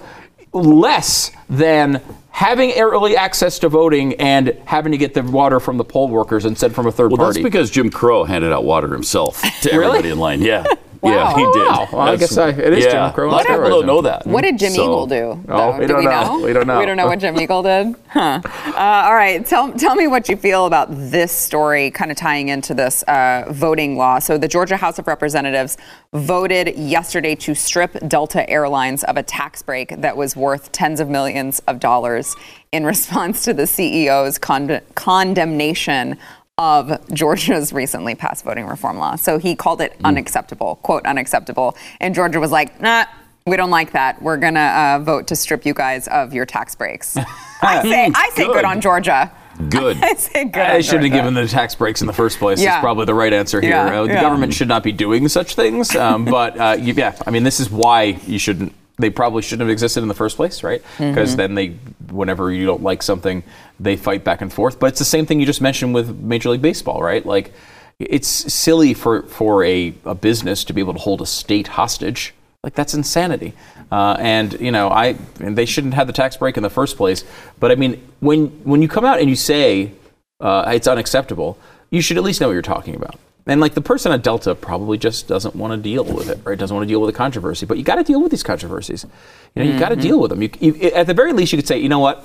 less 0.53 1.31
than 1.49 2.03
having 2.41 2.73
early 2.73 3.15
access 3.19 3.59
to 3.59 3.69
voting 3.69 4.15
and 4.15 4.57
having 4.65 4.93
to 4.93 4.97
get 4.99 5.13
the 5.13 5.23
water 5.23 5.61
from 5.61 5.77
the 5.77 5.85
poll 5.85 6.09
workers 6.09 6.47
instead 6.47 6.75
from 6.75 6.87
a 6.87 6.91
third 6.93 7.11
Well, 7.11 7.19
party. 7.19 7.43
that's 7.43 7.45
because 7.45 7.71
Jim 7.71 7.91
Crow 7.91 8.25
handed 8.25 8.51
out 8.51 8.65
water 8.65 8.89
himself 8.95 9.43
to 9.61 9.71
everybody 9.73 10.09
in 10.09 10.19
line. 10.19 10.41
Yeah. 10.41 10.65
Yeah, 11.03 11.35
he 11.35 11.43
Wow. 11.47 11.53
did. 11.55 11.61
Wow. 11.67 11.89
Well, 11.95 12.01
I 12.03 12.17
guess 12.17 12.37
I- 12.37 12.49
it 12.51 12.75
is 12.75 12.85
Jim. 12.85 13.11
Crow 13.15 13.31
A 13.31 13.33
lot 13.33 13.41
of 13.41 13.47
people 13.47 13.71
don't 13.71 13.87
know 13.87 14.03
that. 14.03 14.27
What 14.27 14.43
did 14.45 14.59
Jim 14.59 14.73
So- 14.73 14.83
Eagle 14.83 15.07
do? 15.07 15.43
Oh, 15.49 15.73
we 15.73 15.87
do 15.87 15.87
don't 15.87 15.99
we 16.01 16.05
know. 16.05 16.37
know? 16.37 16.45
We 16.45 16.53
don't 16.53 16.67
know. 16.67 16.79
We 16.79 16.85
don't 16.85 16.99
know 16.99 17.07
what 17.07 17.19
Jim 17.21 17.41
Eagle 17.41 17.63
did. 17.63 17.95
Huh. 18.11 18.43
Uh, 18.45 18.75
all 18.77 19.15
right. 19.15 19.47
Tell, 19.47 19.73
tell 19.73 19.95
me 19.95 20.09
what 20.09 20.29
you 20.29 20.37
feel 20.37 20.67
about 20.67 20.89
this 20.91 21.33
story, 21.33 21.91
kind 21.91 22.11
of 22.11 22.19
tying 22.19 22.51
into 22.51 22.75
this 22.75 23.03
uh, 23.05 23.47
voting 23.49 23.97
law. 23.97 24.19
So, 24.19 24.37
the 24.37 24.47
Georgia 24.47 24.77
House 24.77 24.99
of 24.99 25.07
Representatives 25.07 25.79
voted 26.13 26.77
yesterday 26.77 27.35
to 27.37 27.55
strip 27.55 27.97
Delta 28.07 28.47
Airlines 28.51 29.03
of 29.05 29.17
a 29.17 29.23
tax 29.23 29.63
break 29.63 30.03
that 30.03 30.19
was 30.19 30.37
worth 30.37 30.71
tens 30.71 31.01
of 31.01 31.09
millions 31.09 31.61
of 31.67 31.81
dollars 31.81 32.30
in 32.73 32.85
response 32.85 33.45
to 33.45 33.55
the 33.55 33.63
CEO's 33.65 34.39
con- 34.39 34.81
condemnation 34.95 36.17
of 36.59 37.01
Georgia's 37.15 37.73
recently 37.73 38.15
passed 38.15 38.45
voting 38.45 38.67
reform 38.67 38.99
law. 38.99 39.17
So 39.17 39.39
he 39.39 39.57
called 39.57 39.81
it 39.81 39.97
unacceptable, 40.05 40.77
quote, 40.77 41.05
unacceptable. 41.07 41.77
And 42.01 42.15
Georgia 42.15 42.39
was 42.39 42.51
like, 42.51 42.81
nah, 42.81 43.07
we 43.47 43.57
don't 43.57 43.71
like 43.71 43.93
that. 43.93 44.21
We're 44.21 44.37
going 44.37 44.55
to 44.55 44.61
uh, 44.61 44.99
vote 44.99 45.27
to 45.29 45.37
strip 45.37 45.65
you 45.65 45.73
guys 45.73 46.07
of 46.09 46.35
your 46.35 46.45
tax 46.45 46.75
breaks. 46.75 47.17
I 47.63 47.83
say, 47.83 48.11
I 48.15 48.31
say 48.35 48.45
good. 48.45 48.53
Good. 48.55 48.65
on 48.67 48.81
Georgia. 48.83 49.33
Good. 49.71 49.97
I 50.03 50.15
say 50.15 50.45
good 50.45 50.61
I 50.63 50.81
should 50.83 51.03
have 51.03 51.13
given 51.13 51.33
the 51.35 51.47
tax 51.49 51.75
breaks 51.75 52.03
in 52.03 52.07
the 52.07 52.13
first 52.13 52.39
place. 52.39 52.61
Yeah. 52.61 52.77
Is 52.77 52.81
probably 52.81 53.07
the 53.07 53.15
right 53.15 53.33
answer 53.33 53.61
here. 53.61 53.71
Yeah, 53.71 54.01
Uh, 54.01 54.07
the 54.07 54.13
yeah. 54.15 54.21
government 54.21 54.53
should 54.53 54.69
not 54.69 54.83
be 54.83 54.93
doing 54.93 55.29
such 55.29 55.55
things. 55.55 55.95
Um, 55.97 56.25
but 56.27 56.59
uh, 56.59 56.77
yeah, 56.79 57.17
I 57.27 57.31
mean, 57.31 57.43
this 57.43 57.59
is 57.61 57.71
why 57.71 58.03
you 58.27 58.39
shouldn't. 58.39 58.73
They 59.01 59.11
probably 59.11 59.43
shouldn't 59.43 59.63
have 59.63 59.71
existed 59.71 60.03
in 60.03 60.09
the 60.09 60.15
first 60.15 60.37
place, 60.37 60.63
right? 60.63 60.83
Mm-hmm. 60.83 61.11
Because 61.11 61.37
then 61.37 61.55
they, 61.55 61.69
whenever 62.11 62.53
you 62.53 62.67
don't 62.67 62.83
like 62.83 63.03
something, 63.03 63.43
they 63.79 63.97
fight 63.97 64.25
back 64.25 64.41
and 64.41 64.53
forth. 64.53 64.79
But 64.79 64.87
it's 64.87 64.99
the 64.99 65.05
same 65.05 65.27
thing 65.27 65.41
you 65.41 65.47
just 65.47 65.61
mentioned 65.61 65.95
with 65.95 66.19
Major 66.21 66.51
League 66.51 66.63
Baseball, 66.63 67.03
right? 67.03 67.25
Like, 67.25 67.53
it's 67.99 68.29
silly 68.29 68.95
for 68.95 69.23
for 69.25 69.63
a, 69.65 69.95
a 70.05 70.15
business 70.15 70.65
to 70.65 70.73
be 70.73 70.81
able 70.81 70.95
to 70.95 70.99
hold 70.99 71.21
a 71.21 71.27
state 71.27 71.69
hostage. 71.69 72.35
Like 72.63 72.75
that's 72.75 72.95
insanity. 72.95 73.53
Uh, 73.93 74.17
and 74.19 74.59
you 74.61 74.71
know, 74.71 74.89
I 74.89 75.17
and 75.41 75.57
they 75.57 75.67
shouldn't 75.67 75.95
have 75.95 76.07
the 76.07 76.13
tax 76.13 76.37
break 76.37 76.57
in 76.57 76.63
the 76.63 76.71
first 76.71 76.97
place. 76.97 77.25
But 77.59 77.71
I 77.71 77.75
mean, 77.75 78.03
when 78.21 78.47
when 78.65 78.81
you 78.83 78.89
come 78.89 79.05
out 79.05 79.21
and 79.21 79.29
you 79.29 79.37
say 79.37 79.93
uh, 80.41 80.73
it's 80.75 80.87
unacceptable, 80.87 81.59
you 81.91 82.01
should 82.01 82.17
at 82.17 82.23
least 82.23 82.41
know 82.41 82.49
what 82.49 82.55
you're 82.55 82.63
talking 82.63 82.95
about. 82.95 83.19
And 83.47 83.61
like 83.61 83.75
the 83.75 83.81
person 83.81 84.13
at 84.13 84.23
Delta 84.23 84.55
probably 84.55 84.99
just 84.99 85.27
doesn't 85.29 85.57
want 85.57 85.73
to 85.73 85.77
deal 85.77 86.05
with 86.05 86.29
it, 86.29 86.39
right? 86.45 86.59
Doesn't 86.59 86.75
want 86.77 86.87
to 86.87 86.93
deal 86.93 87.01
with 87.01 87.13
the 87.13 87.17
controversy. 87.17 87.67
But 87.67 87.79
you 87.79 87.85
got 87.85 87.97
to 87.97 88.05
deal 88.05 88.21
with 88.21 88.31
these 88.31 88.43
controversies. 88.43 89.07
You 89.55 89.65
know, 89.65 89.73
you 89.73 89.79
got 89.79 89.89
to 89.91 89.97
deal 89.97 90.21
with 90.21 90.31
them. 90.31 90.43
You, 90.43 90.51
you, 90.61 90.75
at 90.91 91.07
the 91.07 91.15
very 91.15 91.33
least, 91.33 91.53
you 91.53 91.59
could 91.59 91.67
say, 91.67 91.79
you 91.79 91.89
know 91.89 91.99
what? 91.99 92.25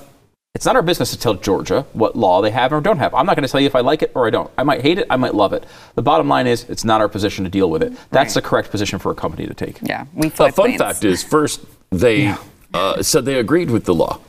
It's 0.53 0.65
not 0.65 0.75
our 0.77 0.81
business 0.81 1.11
to 1.11 1.17
tell 1.19 1.33
Georgia 1.33 1.85
what 1.91 2.15
law 2.15 2.41
they 2.41 2.51
have 2.51 2.71
or 2.71 2.79
don't 2.79 2.99
have. 2.99 3.13
I'm 3.13 3.25
not 3.25 3.35
going 3.35 3.45
to 3.45 3.51
tell 3.51 3.59
you 3.59 3.67
if 3.67 3.75
I 3.75 3.81
like 3.81 4.01
it 4.03 4.11
or 4.15 4.25
I 4.25 4.29
don't. 4.29 4.49
I 4.57 4.63
might 4.63 4.81
hate 4.81 4.97
it. 4.99 5.07
I 5.09 5.17
might 5.17 5.35
love 5.35 5.51
it. 5.51 5.65
The 5.95 6.01
bottom 6.01 6.29
line 6.29 6.47
is, 6.47 6.63
it's 6.69 6.85
not 6.85 7.01
our 7.01 7.09
position 7.09 7.43
to 7.43 7.49
deal 7.49 7.69
with 7.69 7.83
it. 7.83 7.91
That's 8.11 8.35
Right. 8.35 8.41
the 8.43 8.47
correct 8.49 8.71
position 8.71 8.97
for 8.99 9.11
a 9.11 9.15
company 9.15 9.47
to 9.47 9.53
take. 9.53 9.79
Yeah, 9.81 10.05
we 10.13 10.27
A 10.27 10.29
fun 10.31 10.51
planes. 10.53 10.81
fact 10.81 11.03
is, 11.03 11.23
first 11.23 11.65
they 11.91 12.33
uh, 12.73 13.01
said 13.03 13.25
they 13.25 13.37
agreed 13.39 13.69
with 13.69 13.83
the 13.83 13.93
law, 13.93 14.19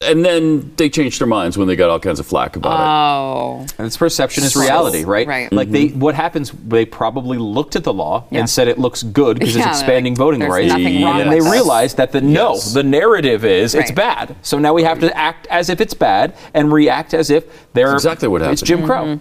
and 0.00 0.24
then 0.24 0.72
they 0.76 0.88
changed 0.88 1.20
their 1.20 1.26
minds 1.26 1.58
when 1.58 1.66
they 1.66 1.74
got 1.74 1.90
all 1.90 1.98
kinds 1.98 2.20
of 2.20 2.26
flack 2.26 2.54
about 2.54 2.74
it. 2.78 2.86
Oh, 2.86 3.66
And 3.78 3.86
its 3.88 3.96
perception 3.96 4.44
is 4.44 4.54
reality, 4.54 5.02
right? 5.02 5.26
right. 5.26 5.52
Like 5.52 5.70
they, 5.72 5.88
what 5.88 6.14
happens? 6.14 6.52
They 6.52 6.84
probably 6.84 7.36
looked 7.36 7.74
at 7.74 7.82
the 7.82 7.92
law 7.92 8.24
Yeah. 8.30 8.40
and 8.40 8.48
said 8.50 8.68
it 8.68 8.78
looks 8.78 9.02
good 9.02 9.40
because 9.40 9.56
Yeah, 9.56 9.68
it's 9.70 9.80
expanding 9.80 10.12
like, 10.14 10.18
voting 10.18 10.40
rights, 10.42 10.68
nothing 10.68 11.02
wrong 11.02 11.20
and 11.20 11.20
then 11.22 11.30
they 11.30 11.40
this. 11.40 11.50
realized 11.50 11.96
that 11.96 12.12
the 12.12 12.20
no, 12.20 12.52
Yes. 12.54 12.74
the 12.74 12.84
narrative 12.84 13.44
is 13.44 13.74
it's 13.74 13.90
bad. 13.90 14.36
So 14.42 14.60
now 14.60 14.72
we 14.72 14.84
have 14.84 15.00
to 15.00 15.16
act 15.16 15.48
as 15.48 15.68
if 15.68 15.80
it's 15.80 15.94
bad 15.94 16.32
and 16.54 16.72
react 16.72 17.12
as 17.12 17.28
if 17.28 17.72
they're 17.72 17.90
That's 17.90 18.04
exactly 18.04 18.28
what 18.28 18.40
happened. 18.42 18.52
It's. 18.60 18.62
Jim 18.62 18.84
Crow. 18.86 19.18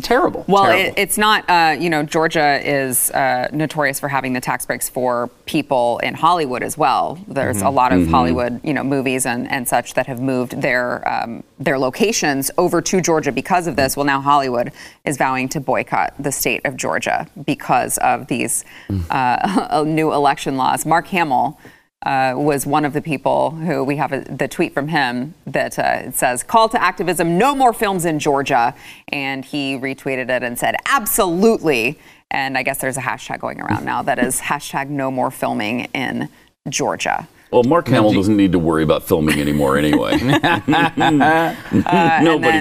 Terrible. 0.00 0.40
Mm-hmm. 0.44 0.50
Well, 0.52 0.64
Terrible. 0.64 0.70
it, 0.70 0.94
it's 0.96 1.18
not. 1.18 1.44
Uh, 1.50 1.76
you 1.78 1.90
know, 1.90 2.02
Georgia 2.02 2.60
is 2.64 3.10
uh, 3.10 3.48
notorious 3.52 4.00
for 4.00 4.08
having 4.08 4.32
the 4.32 4.40
tax 4.40 4.64
breaks 4.64 4.88
for 4.88 5.28
people 5.44 5.98
in 5.98 6.14
Hollywood 6.14 6.62
as 6.62 6.78
well. 6.78 7.18
There's 7.28 7.58
Mm-hmm. 7.58 7.66
a 7.66 7.70
lot 7.70 7.92
of 7.92 8.06
Hollywood, 8.08 8.60
you 8.64 8.72
know, 8.72 8.82
movies 8.82 9.26
and, 9.26 9.50
and 9.50 9.68
such 9.68 9.94
that 9.94 10.06
have 10.06 10.13
have 10.14 10.22
moved 10.22 10.60
their 10.60 11.06
um, 11.08 11.42
their 11.58 11.78
locations 11.78 12.50
over 12.56 12.80
to 12.80 13.00
Georgia 13.00 13.32
because 13.32 13.66
of 13.66 13.76
this. 13.76 13.96
Well, 13.96 14.06
now 14.06 14.20
Hollywood 14.20 14.72
is 15.04 15.16
vowing 15.16 15.48
to 15.50 15.60
boycott 15.60 16.14
the 16.18 16.32
state 16.32 16.62
of 16.64 16.76
Georgia 16.76 17.26
because 17.44 17.98
of 17.98 18.28
these 18.28 18.64
uh, 19.10 19.84
new 19.86 20.12
election 20.12 20.56
laws. 20.56 20.86
Mark 20.86 21.08
Hamill. 21.08 21.58
Uh, 22.02 22.34
was 22.36 22.66
one 22.66 22.84
of 22.84 22.92
the 22.92 23.00
people 23.00 23.52
who 23.52 23.82
we 23.82 23.96
have 23.96 24.12
a, 24.12 24.20
the 24.24 24.46
tweet 24.46 24.74
from 24.74 24.88
him 24.88 25.32
that 25.46 25.78
uh, 25.78 26.10
says 26.10 26.42
call 26.42 26.68
to 26.68 26.78
activism 26.82 27.38
no 27.38 27.54
more 27.54 27.72
films 27.72 28.04
in 28.04 28.18
georgia 28.18 28.74
and 29.08 29.42
he 29.42 29.76
retweeted 29.76 30.28
it 30.28 30.42
and 30.42 30.58
said 30.58 30.76
absolutely 30.84 31.98
and 32.30 32.58
i 32.58 32.62
guess 32.62 32.76
there's 32.76 32.98
a 32.98 33.00
hashtag 33.00 33.40
going 33.40 33.58
around 33.58 33.86
now 33.86 34.02
that 34.02 34.18
is 34.18 34.38
hashtag 34.38 34.90
no 34.90 35.10
more 35.10 35.30
filming 35.30 35.86
in 35.94 36.28
georgia 36.68 37.26
Well, 37.54 37.62
Mark 37.62 37.86
Hamill 37.86 38.12
doesn't 38.12 38.36
need 38.36 38.50
to 38.50 38.58
worry 38.58 38.82
about 38.82 39.04
filming 39.04 39.40
anymore 39.40 39.78
anyway. 39.78 40.16
Nobody's 40.18 40.40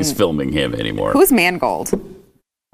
then- 0.09 0.15
filming 0.15 0.51
him 0.51 0.75
anymore. 0.75 1.13
Who's 1.13 1.31
Mangold? 1.31 1.89
Who 1.89 1.97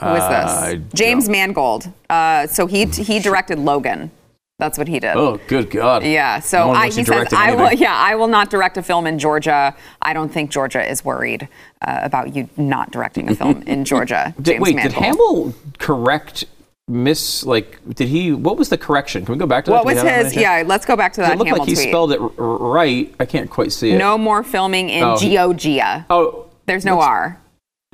is 0.05 0.21
Uh, 0.23 0.59
I 0.65 0.75
this? 0.75 0.93
James 0.93 1.29
Mangold. 1.29 1.87
Uh, 2.09 2.45
so 2.47 2.67
he 2.67 2.83
he 2.85 3.19
directed 3.19 3.57
Logan. 3.57 4.11
That's 4.57 4.77
what 4.77 4.89
he 4.89 4.99
did. 4.99 5.15
Oh, 5.15 5.39
good 5.47 5.71
God. 5.71 6.03
Yeah. 6.03 6.41
So 6.41 6.67
one 6.67 6.75
I, 6.77 6.85
he 6.89 7.05
says 7.05 7.31
I 7.31 7.55
will. 7.55 7.71
Yeah, 7.73 7.95
I 7.95 8.15
will 8.15 8.27
not 8.27 8.49
direct 8.49 8.75
a 8.75 8.83
film 8.83 9.07
in 9.07 9.17
Georgia. 9.17 9.73
I 10.01 10.11
don't 10.13 10.27
think 10.27 10.51
Georgia 10.51 10.85
is 10.85 11.05
worried 11.05 11.47
uh, 11.81 11.99
about 12.03 12.35
you 12.35 12.49
not 12.57 12.91
directing 12.91 13.29
a 13.29 13.35
film 13.35 13.61
in 13.63 13.85
Georgia. 13.91 14.33
Did, 14.41 14.59
wait, 14.59 14.75
Mangold. 14.75 14.93
did 14.93 15.01
Hamill 15.03 15.53
correct 15.77 16.43
miss, 16.89 17.45
like, 17.45 17.79
did 17.95 18.07
he, 18.09 18.31
what 18.33 18.57
was 18.57 18.69
the 18.69 18.77
correction? 18.77 19.23
Can 19.25 19.33
we 19.35 19.39
go 19.39 19.45
back 19.45 19.63
to 19.65 19.71
that? 19.71 19.85
What 19.85 19.85
was 19.85 20.01
his? 20.01 20.35
Yeah. 20.35 20.63
Let's 20.65 20.85
go 20.85 20.95
back 20.97 21.13
to 21.13 21.21
that 21.21 21.33
It 21.33 21.37
looked 21.37 21.47
Hamill 21.49 21.61
like 21.61 21.69
he 21.69 21.75
tweet. 21.75 21.87
spelled 21.89 22.11
it 22.11 22.19
r- 22.19 22.31
r- 22.37 22.57
right. 22.57 23.13
I 23.19 23.25
can't 23.25 23.49
quite 23.49 23.71
see 23.71 23.91
it. 23.91 23.97
no 23.97 24.17
more 24.17 24.43
filming 24.43 24.89
in 24.89 25.03
Oh. 25.03 25.15
Georgia. 25.17 26.05
Oh, 26.09 26.47
There's 26.65 26.85
no 26.85 26.99
R. 26.99 27.38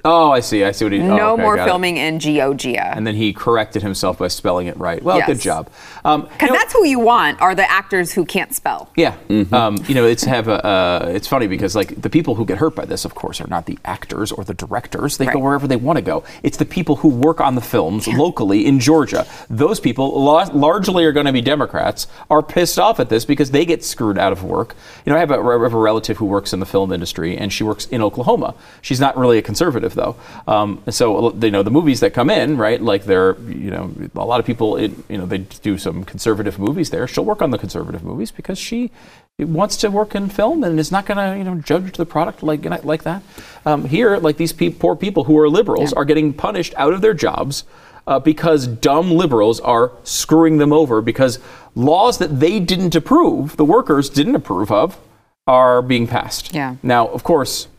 oh, 0.05 0.31
I 0.31 0.39
see. 0.39 0.63
I 0.63 0.71
see 0.71 0.85
what 0.85 0.93
he. 0.93 0.99
oh, 1.01 1.17
No 1.17 1.33
okay, 1.33 1.41
more 1.41 1.55
got 1.57 1.63
it. 1.67 1.69
filming 1.71 1.97
in 1.97 2.19
Georgia. 2.19 2.95
And 2.95 3.05
then 3.05 3.15
he 3.15 3.33
corrected 3.33 3.81
himself 3.81 4.19
by 4.19 4.27
spelling 4.29 4.67
it 4.67 4.77
right. 4.77 5.03
Well, 5.03 5.17
Yes. 5.17 5.27
good 5.27 5.39
job. 5.41 5.69
Um, 6.05 6.21
Because 6.21 6.41
you 6.41 6.47
know- 6.53 6.59
that's 6.59 6.73
who 6.73 6.85
you 6.85 6.99
want 6.99 7.41
are 7.41 7.53
the 7.55 7.69
actors 7.69 8.11
who 8.13 8.23
can't 8.25 8.53
spell. 8.55 8.89
Yeah, 8.95 9.15
um, 9.51 9.77
you 9.87 9.95
know, 9.95 10.05
it's 10.05 10.23
have 10.23 10.47
a. 10.47 10.65
Uh, 10.65 11.11
it's 11.13 11.27
funny 11.27 11.47
because 11.47 11.75
like 11.75 12.01
the 12.01 12.09
people 12.09 12.35
who 12.35 12.45
get 12.45 12.57
hurt 12.59 12.75
by 12.75 12.85
this, 12.85 13.03
of 13.05 13.15
course, 13.15 13.41
are 13.41 13.47
not 13.47 13.65
the 13.65 13.77
actors 13.83 14.31
or 14.31 14.43
the 14.43 14.53
directors. 14.53 15.17
They 15.17 15.25
go 15.25 15.39
wherever 15.39 15.67
they 15.67 15.75
want 15.75 15.97
to 15.97 16.01
go. 16.03 16.23
It's 16.43 16.57
the 16.57 16.65
people 16.65 16.97
who 16.97 17.09
work 17.09 17.41
on 17.41 17.55
the 17.55 17.61
films 17.61 18.07
locally 18.07 18.65
in 18.65 18.79
Georgia. 18.79 19.25
Those 19.49 19.79
people, 19.79 20.21
la- 20.23 20.49
largely, 20.53 21.03
are 21.05 21.11
going 21.11 21.25
to 21.25 21.33
be 21.33 21.41
Democrats. 21.41 22.07
Are 22.29 22.43
pissed 22.43 22.77
off 22.79 22.99
at 22.99 23.09
this 23.09 23.25
because 23.25 23.51
they 23.51 23.65
get 23.65 23.83
screwed 23.83 24.17
out 24.17 24.31
of 24.31 24.43
work. 24.43 24.75
You 25.05 25.11
know, 25.11 25.17
I 25.17 25.19
have 25.19 25.31
a, 25.31 25.35
I 25.39 25.63
have 25.63 25.73
a 25.73 25.77
relative 25.77 26.17
who 26.17 26.25
works 26.25 26.53
in 26.53 26.59
the 26.59 26.65
film 26.65 26.91
industry, 26.91 27.37
and 27.37 27.51
she 27.51 27.63
works 27.63 27.85
in 27.87 28.01
Oklahoma. 28.01 28.53
She's 28.81 28.99
not 28.99 29.17
really 29.17 29.37
a 29.37 29.41
conservative 29.41 29.94
though. 29.95 30.15
Um, 30.47 30.83
so 30.89 31.33
you 31.33 31.51
know, 31.51 31.63
the 31.63 31.71
movies 31.71 31.99
that 32.01 32.13
come 32.13 32.29
in, 32.29 32.57
right? 32.57 32.81
Like 32.81 33.05
they're, 33.05 33.39
you 33.41 33.71
know, 33.71 33.91
a 34.15 34.25
lot 34.25 34.39
of 34.39 34.45
people, 34.45 34.77
it, 34.77 34.91
you 35.09 35.17
know, 35.17 35.25
they 35.25 35.39
do 35.39 35.77
some 35.77 36.03
conservative 36.03 36.59
movies 36.59 36.89
there. 36.89 37.07
She'll 37.07 37.25
work 37.25 37.41
on 37.41 37.51
the 37.51 37.57
conservative 37.57 38.03
movies 38.03 38.31
because 38.31 38.59
she 38.59 38.91
wants 39.39 39.75
to 39.77 39.89
work 39.89 40.15
in 40.15 40.29
film 40.29 40.63
and 40.63 40.79
is 40.79 40.91
not 40.91 41.05
going 41.05 41.17
to, 41.17 41.37
you 41.37 41.43
know, 41.43 41.55
judge 41.55 41.97
the 41.97 42.05
product 42.05 42.43
like 42.43 42.63
like 42.83 43.03
that. 43.03 43.23
Um, 43.65 43.85
here, 43.85 44.17
like 44.17 44.37
these 44.37 44.53
pe- 44.53 44.69
poor 44.69 44.95
people 44.95 45.25
who 45.25 45.37
are 45.39 45.49
liberals 45.49 45.91
are 45.93 46.05
getting 46.05 46.33
punished 46.33 46.73
out 46.77 46.93
of 46.93 47.01
their 47.01 47.13
jobs. 47.13 47.63
Uh, 48.07 48.19
because 48.19 48.67
dumb 48.67 49.09
liberals 49.09 49.59
are 49.61 49.91
screwing 50.03 50.59
them 50.59 50.71
over 50.71 51.01
because 51.01 51.39
laws 51.73 52.19
that 52.19 52.39
they 52.39 52.59
didn't 52.59 52.93
approve, 52.93 53.57
the 53.57 53.65
workers 53.65 54.11
didn't 54.11 54.35
approve 54.35 54.71
of, 54.71 54.99
are 55.47 55.81
being 55.81 56.07
passed. 56.07 56.53
Yeah. 56.53 56.75
Now, 56.83 57.07
of 57.07 57.23
course, 57.23 57.65
uh, 57.65 57.69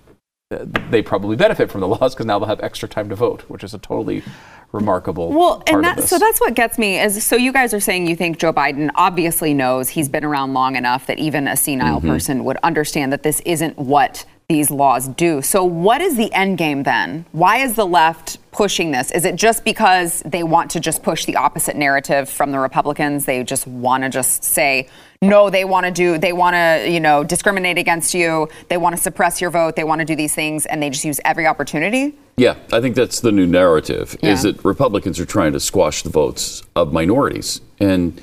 they 0.50 1.02
probably 1.02 1.34
benefit 1.36 1.70
from 1.70 1.80
the 1.80 1.88
laws 1.98 2.14
because 2.14 2.26
now 2.26 2.38
they'll 2.38 2.48
have 2.48 2.60
extra 2.60 2.88
time 2.88 3.08
to 3.08 3.16
vote, 3.16 3.42
which 3.48 3.64
is 3.64 3.74
a 3.74 3.78
totally 3.78 4.22
remarkable 4.72 5.30
Well, 5.30 5.62
and 5.66 5.82
that, 5.84 6.02
so 6.04 6.18
that's 6.18 6.40
what 6.40 6.54
gets 6.54 6.78
me 6.78 6.98
is 6.98 7.24
so 7.24 7.36
you 7.36 7.52
guys 7.52 7.72
are 7.72 7.80
saying 7.80 8.06
you 8.08 8.16
think 8.16 8.38
Joe 8.38 8.52
Biden 8.52 8.90
obviously 8.94 9.54
knows 9.54 9.88
he's 9.90 10.08
been 10.08 10.24
around 10.24 10.54
long 10.54 10.76
enough 10.76 11.06
that 11.06 11.18
even 11.18 11.48
a 11.48 11.56
senile 11.56 11.98
Mm-hmm. 11.98 12.08
person 12.08 12.44
would 12.44 12.58
understand 12.62 13.12
that 13.12 13.22
this 13.22 13.40
isn't 13.40 13.78
what 13.78 14.24
these 14.48 14.70
laws 14.70 15.08
do. 15.08 15.42
So 15.42 15.64
what 15.64 16.00
is 16.00 16.16
the 16.16 16.32
end 16.32 16.58
game 16.58 16.82
then? 16.84 17.24
Why 17.32 17.58
is 17.58 17.74
the 17.74 17.86
left 17.86 18.38
pushing 18.52 18.92
this? 18.92 19.10
Is 19.10 19.24
it 19.24 19.34
just 19.34 19.64
because 19.64 20.22
they 20.24 20.42
want 20.44 20.70
to 20.72 20.80
just 20.80 21.02
push 21.02 21.24
the 21.24 21.36
opposite 21.36 21.74
narrative 21.76 22.28
from 22.28 22.52
the 22.52 22.58
Republicans? 22.58 23.24
They 23.24 23.42
just 23.42 23.66
want 23.66 24.04
to 24.04 24.08
just 24.10 24.44
say 24.44 24.88
no, 25.23 25.50
they 25.50 25.64
want 25.64 25.87
to 25.87 25.92
do 25.92 26.18
they 26.18 26.32
want 26.32 26.54
to, 26.54 26.90
you 26.90 27.00
know, 27.00 27.25
discriminate 27.25 27.78
against 27.78 28.14
you. 28.14 28.49
They 28.68 28.76
want 28.76 28.96
to 28.96 29.02
suppress 29.02 29.40
your 29.40 29.50
vote. 29.50 29.76
They 29.76 29.85
want 29.85 30.00
to 30.00 30.04
do 30.04 30.16
these 30.16 30.35
things 30.35 30.66
and 30.66 30.82
they 30.82 30.90
just 30.90 31.04
use 31.04 31.20
every 31.25 31.46
opportunity? 31.46 32.14
Yeah, 32.37 32.56
I 32.73 32.80
think 32.80 32.96
that's 32.96 33.20
the 33.20 33.32
new 33.32 33.46
narrative 33.46 34.16
is 34.23 34.42
that 34.42 34.62
Republicans 34.64 35.18
are 35.18 35.25
trying 35.25 35.52
to 35.52 35.61
squash 35.61 36.02
the 36.02 36.11
votes 36.11 36.62
of 36.75 36.92
minorities 36.92 37.61
and 37.80 38.20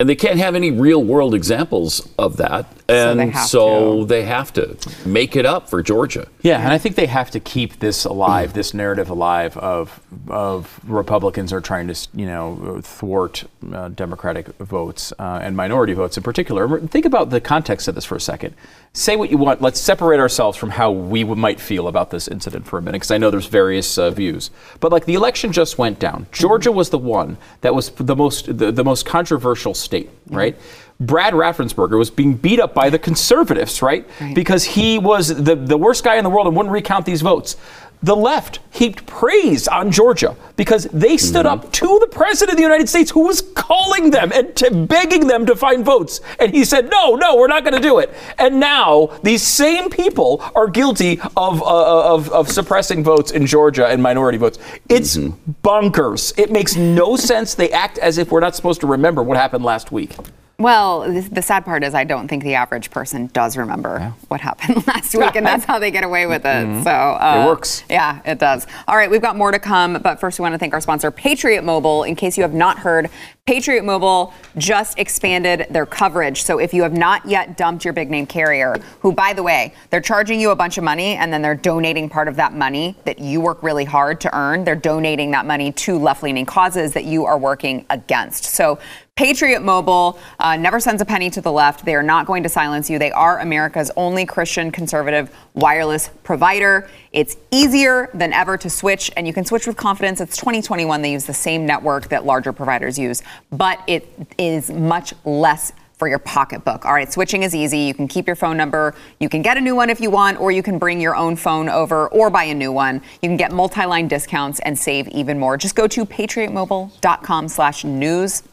and 0.00 0.08
they 0.08 0.14
can't 0.14 0.38
have 0.38 0.54
any 0.54 0.70
real 0.70 1.02
world 1.02 1.34
examples 1.34 2.08
of 2.18 2.36
that. 2.36 2.66
And 2.88 3.18
they 3.18 3.30
have 3.30 3.48
so 3.48 4.00
to. 4.00 4.06
they 4.06 4.22
have 4.22 4.52
to 4.52 4.78
make 5.04 5.34
it 5.34 5.44
up 5.44 5.68
for 5.68 5.82
Georgia. 5.82 6.28
Yeah, 6.40 6.60
and 6.60 6.72
I 6.72 6.78
think 6.78 6.94
they 6.94 7.06
have 7.06 7.30
to 7.32 7.40
keep 7.40 7.80
this 7.80 8.04
alive, 8.04 8.54
this 8.54 8.72
narrative 8.72 9.10
alive 9.10 9.56
of 9.58 10.00
of 10.28 10.80
Republicans 10.84 11.52
are 11.52 11.60
trying 11.60 11.88
to, 11.88 12.08
you 12.14 12.26
know, 12.26 12.80
thwart 12.82 13.44
uh, 13.72 13.88
Democratic 13.88 14.46
votes 14.58 15.12
uh, 15.18 15.40
and 15.42 15.56
minority 15.56 15.92
votes 15.94 16.16
in 16.16 16.22
particular. 16.22 16.80
Think 16.80 17.04
about 17.04 17.30
the 17.30 17.40
context 17.40 17.88
of 17.88 17.94
this 17.94 18.04
for 18.04 18.14
a 18.14 18.20
second. 18.20 18.54
Say 18.94 19.16
what 19.16 19.30
you 19.30 19.36
want. 19.36 19.60
Let's 19.60 19.80
separate 19.80 20.18
ourselves 20.18 20.56
from 20.56 20.70
how 20.70 20.90
we 20.90 21.24
might 21.24 21.60
feel 21.60 21.88
about 21.88 22.10
this 22.10 22.26
incident 22.26 22.66
for 22.66 22.78
a 22.78 22.82
minute, 22.82 23.00
because 23.00 23.10
I 23.10 23.18
know 23.18 23.30
there's 23.30 23.46
various 23.46 23.98
uh, 23.98 24.10
views. 24.10 24.50
But 24.80 24.92
like 24.92 25.04
the 25.04 25.14
election 25.14 25.52
just 25.52 25.76
went 25.76 25.98
down. 25.98 26.26
Georgia 26.32 26.72
was 26.72 26.88
the 26.88 26.98
one 26.98 27.36
that 27.60 27.74
was 27.74 27.90
the 27.90 28.16
most 28.16 28.56
the, 28.56 28.72
the 28.72 28.84
most 28.84 29.04
controversial 29.04 29.74
state, 29.88 30.10
right? 30.28 30.54
Brad 31.00 31.32
Raffensperger 31.32 31.96
was 31.96 32.10
being 32.10 32.34
beat 32.34 32.60
up 32.60 32.74
by 32.74 32.90
the 32.90 32.98
conservatives, 32.98 33.80
right? 33.82 34.04
Because 34.34 34.64
he 34.64 34.98
was 34.98 35.28
the, 35.28 35.54
the 35.54 35.78
worst 35.78 36.02
guy 36.04 36.16
in 36.16 36.24
the 36.24 36.30
world 36.30 36.46
and 36.48 36.56
wouldn't 36.56 36.72
recount 36.72 37.06
these 37.06 37.22
votes. 37.22 37.56
The 38.02 38.14
left 38.14 38.60
heaped 38.70 39.06
praise 39.06 39.66
on 39.66 39.90
Georgia 39.90 40.36
because 40.56 40.84
they 40.92 41.16
stood 41.16 41.46
mm-hmm. 41.46 41.66
up 41.66 41.72
to 41.72 41.98
the 42.00 42.06
president 42.06 42.52
of 42.52 42.56
the 42.56 42.62
United 42.62 42.88
States 42.88 43.10
who 43.10 43.26
was 43.26 43.40
calling 43.40 44.10
them 44.10 44.30
and 44.32 44.54
to 44.56 44.70
begging 44.70 45.26
them 45.26 45.46
to 45.46 45.56
find 45.56 45.84
votes. 45.84 46.20
And 46.38 46.52
he 46.54 46.64
said, 46.64 46.88
no, 46.90 47.16
no, 47.16 47.36
we're 47.36 47.48
not 47.48 47.64
going 47.64 47.74
to 47.74 47.80
do 47.80 47.98
it. 47.98 48.14
And 48.38 48.60
now 48.60 49.18
these 49.24 49.42
same 49.42 49.90
people 49.90 50.42
are 50.54 50.68
guilty 50.68 51.20
of, 51.36 51.60
uh, 51.62 51.64
uh 51.64 52.14
of, 52.14 52.30
of 52.30 52.48
suppressing 52.48 53.02
votes 53.02 53.32
in 53.32 53.46
Georgia 53.46 53.88
and 53.88 54.02
minority 54.02 54.38
votes. 54.38 54.58
It's 54.88 55.16
mm-hmm. 55.16 55.52
bonkers. 55.62 56.38
It 56.38 56.52
makes 56.52 56.76
no 56.76 57.16
sense. 57.16 57.54
They 57.54 57.70
act 57.72 57.98
as 57.98 58.18
if 58.18 58.30
we're 58.30 58.40
not 58.40 58.54
supposed 58.54 58.80
to 58.82 58.86
remember 58.86 59.22
what 59.22 59.36
happened 59.36 59.64
last 59.64 59.90
week. 59.90 60.16
Well, 60.60 61.12
the, 61.12 61.40
sad 61.40 61.64
part 61.64 61.84
is 61.84 61.94
I 61.94 62.02
don't 62.02 62.26
think 62.26 62.42
the 62.42 62.56
average 62.56 62.90
person 62.90 63.28
does 63.28 63.56
remember 63.56 64.12
what 64.26 64.40
happened 64.40 64.84
last 64.88 65.14
week, 65.14 65.36
and 65.36 65.46
that's 65.46 65.64
how 65.64 65.78
they 65.78 65.92
get 65.92 66.02
away 66.02 66.26
with 66.26 66.42
it. 66.44 66.82
So 66.82 66.90
uh, 66.90 67.44
It 67.44 67.46
works. 67.46 67.84
Yeah, 67.88 68.20
it 68.24 68.40
does. 68.40 68.66
All 68.88 68.96
right, 68.96 69.08
we've 69.08 69.22
got 69.22 69.36
more 69.36 69.52
to 69.52 69.60
come, 69.60 70.00
but 70.02 70.18
first 70.18 70.40
we 70.40 70.42
want 70.42 70.54
to 70.54 70.58
thank 70.58 70.74
our 70.74 70.80
sponsor, 70.80 71.12
Patriot 71.12 71.62
Mobile. 71.62 72.02
In 72.02 72.16
case 72.16 72.36
you 72.36 72.42
have 72.42 72.54
not 72.54 72.80
heard, 72.80 73.08
Patriot 73.48 73.82
Mobile 73.82 74.34
just 74.58 74.98
expanded 74.98 75.68
their 75.70 75.86
coverage. 75.86 76.42
So 76.42 76.58
if 76.58 76.74
you 76.74 76.82
have 76.82 76.92
not 76.92 77.24
yet 77.24 77.56
dumped 77.56 77.82
your 77.82 77.94
big 77.94 78.10
name 78.10 78.26
carrier, 78.26 78.76
who, 79.00 79.10
by 79.10 79.32
the 79.32 79.42
way, 79.42 79.72
they're 79.88 80.02
charging 80.02 80.38
you 80.38 80.50
a 80.50 80.54
bunch 80.54 80.76
of 80.76 80.84
money 80.84 81.14
and 81.14 81.32
then 81.32 81.40
they're 81.40 81.54
donating 81.54 82.10
part 82.10 82.28
of 82.28 82.36
that 82.36 82.52
money 82.52 82.94
that 83.06 83.20
you 83.20 83.40
work 83.40 83.62
really 83.62 83.86
hard 83.86 84.20
to 84.20 84.36
earn, 84.36 84.64
they're 84.64 84.76
donating 84.76 85.30
that 85.30 85.46
money 85.46 85.72
to 85.72 85.98
left 85.98 86.22
leaning 86.22 86.44
causes 86.44 86.92
that 86.92 87.06
you 87.06 87.24
are 87.24 87.38
working 87.38 87.86
against. 87.88 88.44
So 88.44 88.78
Patriot 89.18 89.62
Mobile 89.62 90.16
uh, 90.38 90.56
never 90.56 90.78
sends 90.78 91.02
a 91.02 91.04
penny 91.04 91.28
to 91.30 91.40
the 91.40 91.50
left. 91.50 91.84
They 91.84 91.96
are 91.96 92.04
not 92.04 92.24
going 92.24 92.44
to 92.44 92.48
silence 92.48 92.88
you. 92.88 93.00
They 93.00 93.10
are 93.10 93.40
America's 93.40 93.90
only 93.96 94.24
Christian 94.24 94.70
conservative 94.70 95.36
wireless 95.54 96.08
provider. 96.22 96.88
It's 97.10 97.36
easier 97.50 98.10
than 98.14 98.32
ever 98.32 98.56
to 98.58 98.70
switch, 98.70 99.10
and 99.16 99.26
you 99.26 99.32
can 99.32 99.44
switch 99.44 99.66
with 99.66 99.76
confidence. 99.76 100.20
It's 100.20 100.36
2021. 100.36 101.02
They 101.02 101.10
use 101.10 101.24
the 101.24 101.34
same 101.34 101.66
network 101.66 102.10
that 102.10 102.26
larger 102.26 102.52
providers 102.52 102.96
use, 102.96 103.24
but 103.50 103.80
it 103.86 104.08
is 104.38 104.70
much 104.70 105.14
less 105.24 105.72
for 105.98 106.06
your 106.08 106.20
pocketbook. 106.20 106.86
All 106.86 106.92
right, 106.92 107.12
switching 107.12 107.42
is 107.42 107.54
easy. 107.54 107.78
You 107.80 107.92
can 107.92 108.06
keep 108.06 108.26
your 108.26 108.36
phone 108.36 108.56
number. 108.56 108.94
You 109.18 109.28
can 109.28 109.42
get 109.42 109.56
a 109.56 109.60
new 109.60 109.74
one 109.74 109.90
if 109.90 110.00
you 110.00 110.10
want, 110.10 110.40
or 110.40 110.52
you 110.52 110.62
can 110.62 110.78
bring 110.78 111.00
your 111.00 111.16
own 111.16 111.34
phone 111.34 111.68
over 111.68 112.08
or 112.08 112.30
buy 112.30 112.44
a 112.44 112.54
new 112.54 112.72
one. 112.72 113.02
You 113.20 113.28
can 113.28 113.36
get 113.36 113.50
multi-line 113.50 114.06
discounts 114.06 114.60
and 114.60 114.78
save 114.78 115.08
even 115.08 115.38
more. 115.38 115.56
Just 115.56 115.74
go 115.74 115.88
to 115.88 116.06
patriotmobile.com 116.06 117.48
slash 117.48 117.84
news. 117.84 118.44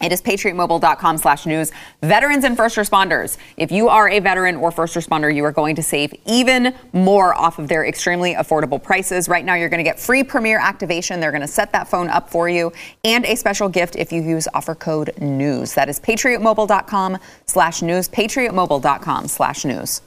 It 0.00 0.12
is 0.12 0.22
patriotmobile.com 0.22 1.18
slash 1.18 1.46
news. 1.46 1.70
Veterans 2.02 2.44
and 2.44 2.56
first 2.56 2.76
responders. 2.76 3.36
If 3.56 3.70
you 3.70 3.88
are 3.88 4.08
a 4.08 4.20
veteran 4.20 4.56
or 4.56 4.70
first 4.70 4.94
responder, 4.96 5.34
you 5.34 5.44
are 5.44 5.52
going 5.52 5.76
to 5.76 5.82
save 5.82 6.14
even 6.26 6.74
more 6.92 7.34
off 7.34 7.58
of 7.58 7.68
their 7.68 7.84
extremely 7.84 8.34
affordable 8.34 8.82
prices. 8.82 9.28
Right 9.28 9.44
now, 9.44 9.54
you're 9.54 9.68
going 9.68 9.78
to 9.78 9.88
get 9.88 10.00
free 10.00 10.24
Premier 10.24 10.58
activation. 10.58 11.20
They're 11.20 11.30
going 11.30 11.42
to 11.42 11.48
set 11.48 11.72
that 11.72 11.88
phone 11.88 12.08
up 12.08 12.30
for 12.30 12.48
you 12.48 12.72
and 13.04 13.24
a 13.24 13.36
special 13.36 13.68
gift 13.68 13.96
if 13.96 14.12
you 14.12 14.22
use 14.22 14.48
offer 14.54 14.74
code 14.74 15.12
NEWS. 15.20 15.74
That 15.74 15.88
is 15.88 16.00
patriotmobile.com 16.00 17.18
slash 17.46 17.82
news. 17.82 18.08
Patriotmobile.com 18.08 19.28
slash 19.28 19.64
news. 19.64 20.02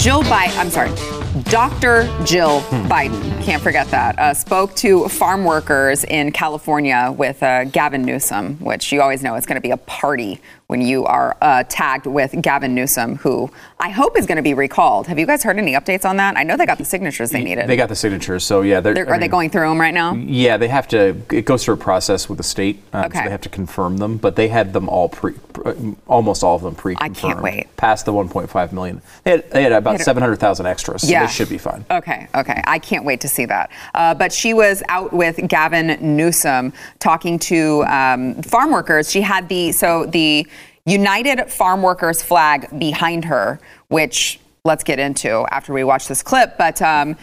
Joe 0.00 0.22
Biden, 0.22 0.56
I'm 0.56 0.70
sorry. 0.70 1.19
Dr. 1.44 2.04
Jill 2.24 2.60
Biden, 2.88 3.42
can't 3.44 3.62
forget 3.62 3.86
that, 3.88 4.18
uh, 4.18 4.34
spoke 4.34 4.74
to 4.76 5.08
farm 5.08 5.44
workers 5.44 6.02
in 6.02 6.32
California 6.32 7.14
with 7.16 7.40
uh, 7.42 7.64
Gavin 7.64 8.02
Newsom, 8.02 8.56
which 8.56 8.90
you 8.90 9.00
always 9.00 9.22
know 9.22 9.36
is 9.36 9.46
going 9.46 9.54
to 9.54 9.60
be 9.60 9.70
a 9.70 9.76
party 9.76 10.40
when 10.70 10.80
you 10.80 11.04
are 11.04 11.36
uh, 11.42 11.64
tagged 11.68 12.06
with 12.06 12.32
Gavin 12.40 12.76
Newsom, 12.76 13.16
who 13.16 13.50
I 13.80 13.88
hope 13.88 14.16
is 14.16 14.24
going 14.24 14.36
to 14.36 14.42
be 14.42 14.54
recalled. 14.54 15.08
Have 15.08 15.18
you 15.18 15.26
guys 15.26 15.42
heard 15.42 15.58
any 15.58 15.72
updates 15.72 16.04
on 16.08 16.16
that? 16.18 16.36
I 16.36 16.44
know 16.44 16.56
they 16.56 16.64
got 16.64 16.78
the 16.78 16.84
signatures 16.84 17.30
they 17.32 17.42
needed. 17.42 17.66
They 17.66 17.74
got 17.76 17.88
the 17.88 17.96
signatures, 17.96 18.44
so 18.44 18.60
yeah. 18.62 18.78
They're- 18.78 18.96
I 19.08 19.16
are 19.16 19.18
they 19.18 19.26
going 19.26 19.50
through 19.50 19.68
them 19.68 19.80
right 19.80 19.92
now? 19.92 20.14
Yeah, 20.14 20.58
they 20.58 20.68
have 20.68 20.86
to. 20.88 21.16
It 21.32 21.44
goes 21.44 21.64
through 21.64 21.74
a 21.74 21.78
process 21.78 22.28
with 22.28 22.36
the 22.38 22.44
state, 22.44 22.84
um, 22.92 23.06
Okay. 23.06 23.18
so 23.18 23.24
they 23.24 23.30
have 23.30 23.40
to 23.40 23.48
confirm 23.48 23.96
them. 23.96 24.16
But 24.16 24.36
they 24.36 24.46
had 24.46 24.72
them 24.72 24.88
all 24.88 25.08
pre, 25.08 25.32
pr- 25.32 25.70
almost 26.06 26.44
all 26.44 26.54
of 26.54 26.62
them 26.62 26.76
pre. 26.76 26.94
I 27.00 27.08
can't 27.08 27.42
wait. 27.42 27.74
Past 27.76 28.04
the 28.06 28.12
1.5 28.12 28.72
million, 28.72 29.02
they 29.24 29.32
had, 29.32 29.50
they 29.50 29.62
had 29.64 29.72
about 29.72 30.00
700,000 30.00 30.66
extras, 30.66 31.02
so 31.02 31.08
Yeah. 31.08 31.26
they 31.26 31.32
should 31.32 31.48
be 31.48 31.58
fine. 31.58 31.84
Okay, 31.90 32.28
okay. 32.36 32.62
I 32.64 32.78
can't 32.78 33.04
wait 33.04 33.20
to 33.22 33.28
see 33.28 33.46
that. 33.46 33.70
Uh, 33.92 34.14
but 34.14 34.32
she 34.32 34.54
was 34.54 34.84
out 34.88 35.12
with 35.12 35.36
Gavin 35.48 35.98
Newsom 36.16 36.72
talking 37.00 37.40
to 37.40 37.82
um, 37.86 38.40
farm 38.42 38.70
workers. 38.70 39.10
She 39.10 39.22
had 39.22 39.48
the 39.48 39.72
so 39.72 40.06
the 40.06 40.46
United 40.86 41.50
Farm 41.50 41.82
Workers 41.82 42.22
flag 42.22 42.68
behind 42.78 43.24
her, 43.26 43.60
which 43.88 44.40
let's 44.64 44.84
get 44.84 44.98
into 44.98 45.46
after 45.50 45.72
we 45.72 45.84
watch 45.84 46.08
this 46.08 46.22
clip. 46.22 46.56
But 46.58 46.80
um, 46.82 47.16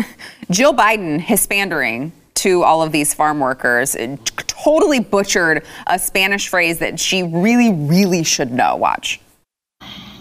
Jill 0.50 0.74
Biden 0.74 1.20
hispandering 1.20 2.12
to 2.34 2.62
all 2.64 2.82
of 2.82 2.92
these 2.92 3.14
farm 3.14 3.38
workers 3.38 3.94
uh, 3.94 4.16
totally 4.36 5.00
butchered 5.00 5.64
a 5.86 5.98
Spanish 5.98 6.48
phrase 6.48 6.78
that 6.78 6.98
she 6.98 7.22
really, 7.22 7.72
really 7.72 8.24
should 8.24 8.50
know. 8.50 8.76
Watch. 8.76 9.20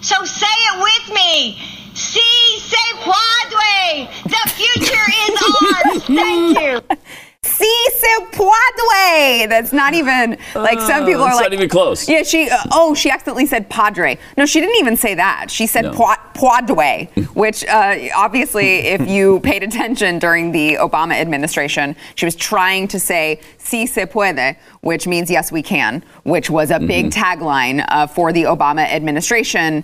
So 0.01 0.23
say 0.25 0.45
it 0.47 0.83
with 0.83 1.15
me. 1.15 1.59
Si 1.93 2.59
se 2.59 2.77
puede. 3.01 4.07
The 4.23 4.49
future 4.49 5.11
is 5.27 5.41
ours. 5.63 6.03
Thank 6.05 6.59
you. 6.59 6.97
Si 7.43 7.65
se 7.97 8.25
puede. 8.33 9.49
That's 9.49 9.73
not 9.73 9.95
even 9.95 10.37
like 10.53 10.79
some 10.79 11.05
people 11.05 11.23
are 11.23 11.29
It's 11.29 11.37
like. 11.37 11.45
not 11.45 11.53
even 11.53 11.69
close. 11.69 12.07
Yeah, 12.07 12.21
she. 12.21 12.47
Uh, 12.49 12.57
oh, 12.71 12.93
she 12.93 13.09
accidentally 13.09 13.47
said 13.47 13.67
padre. 13.67 14.19
No, 14.37 14.45
she 14.45 14.59
didn't 14.59 14.75
even 14.77 14.95
say 14.95 15.15
that. 15.15 15.49
She 15.49 15.65
said 15.65 15.85
No. 15.85 15.91
puadwe, 16.35 17.09
which 17.35 17.65
uh, 17.65 17.97
obviously, 18.15 18.79
if 18.81 19.07
you 19.15 19.39
paid 19.39 19.63
attention 19.63 20.19
during 20.19 20.51
the 20.51 20.75
Obama 20.75 21.13
administration, 21.13 21.95
she 22.13 22.25
was 22.25 22.35
trying 22.35 22.87
to 22.89 22.99
say 22.99 23.39
si 23.57 23.87
se 23.87 24.05
puede, 24.05 24.55
which 24.81 25.07
means 25.07 25.31
yes, 25.31 25.51
we 25.51 25.63
can, 25.63 26.03
which 26.23 26.49
was 26.51 26.69
a 26.69 26.79
big 26.79 27.01
Mm-hmm. 27.07 27.19
tagline 27.41 27.85
uh, 27.89 28.05
for 28.05 28.31
the 28.31 28.43
Obama 28.43 28.85
administration, 28.87 29.83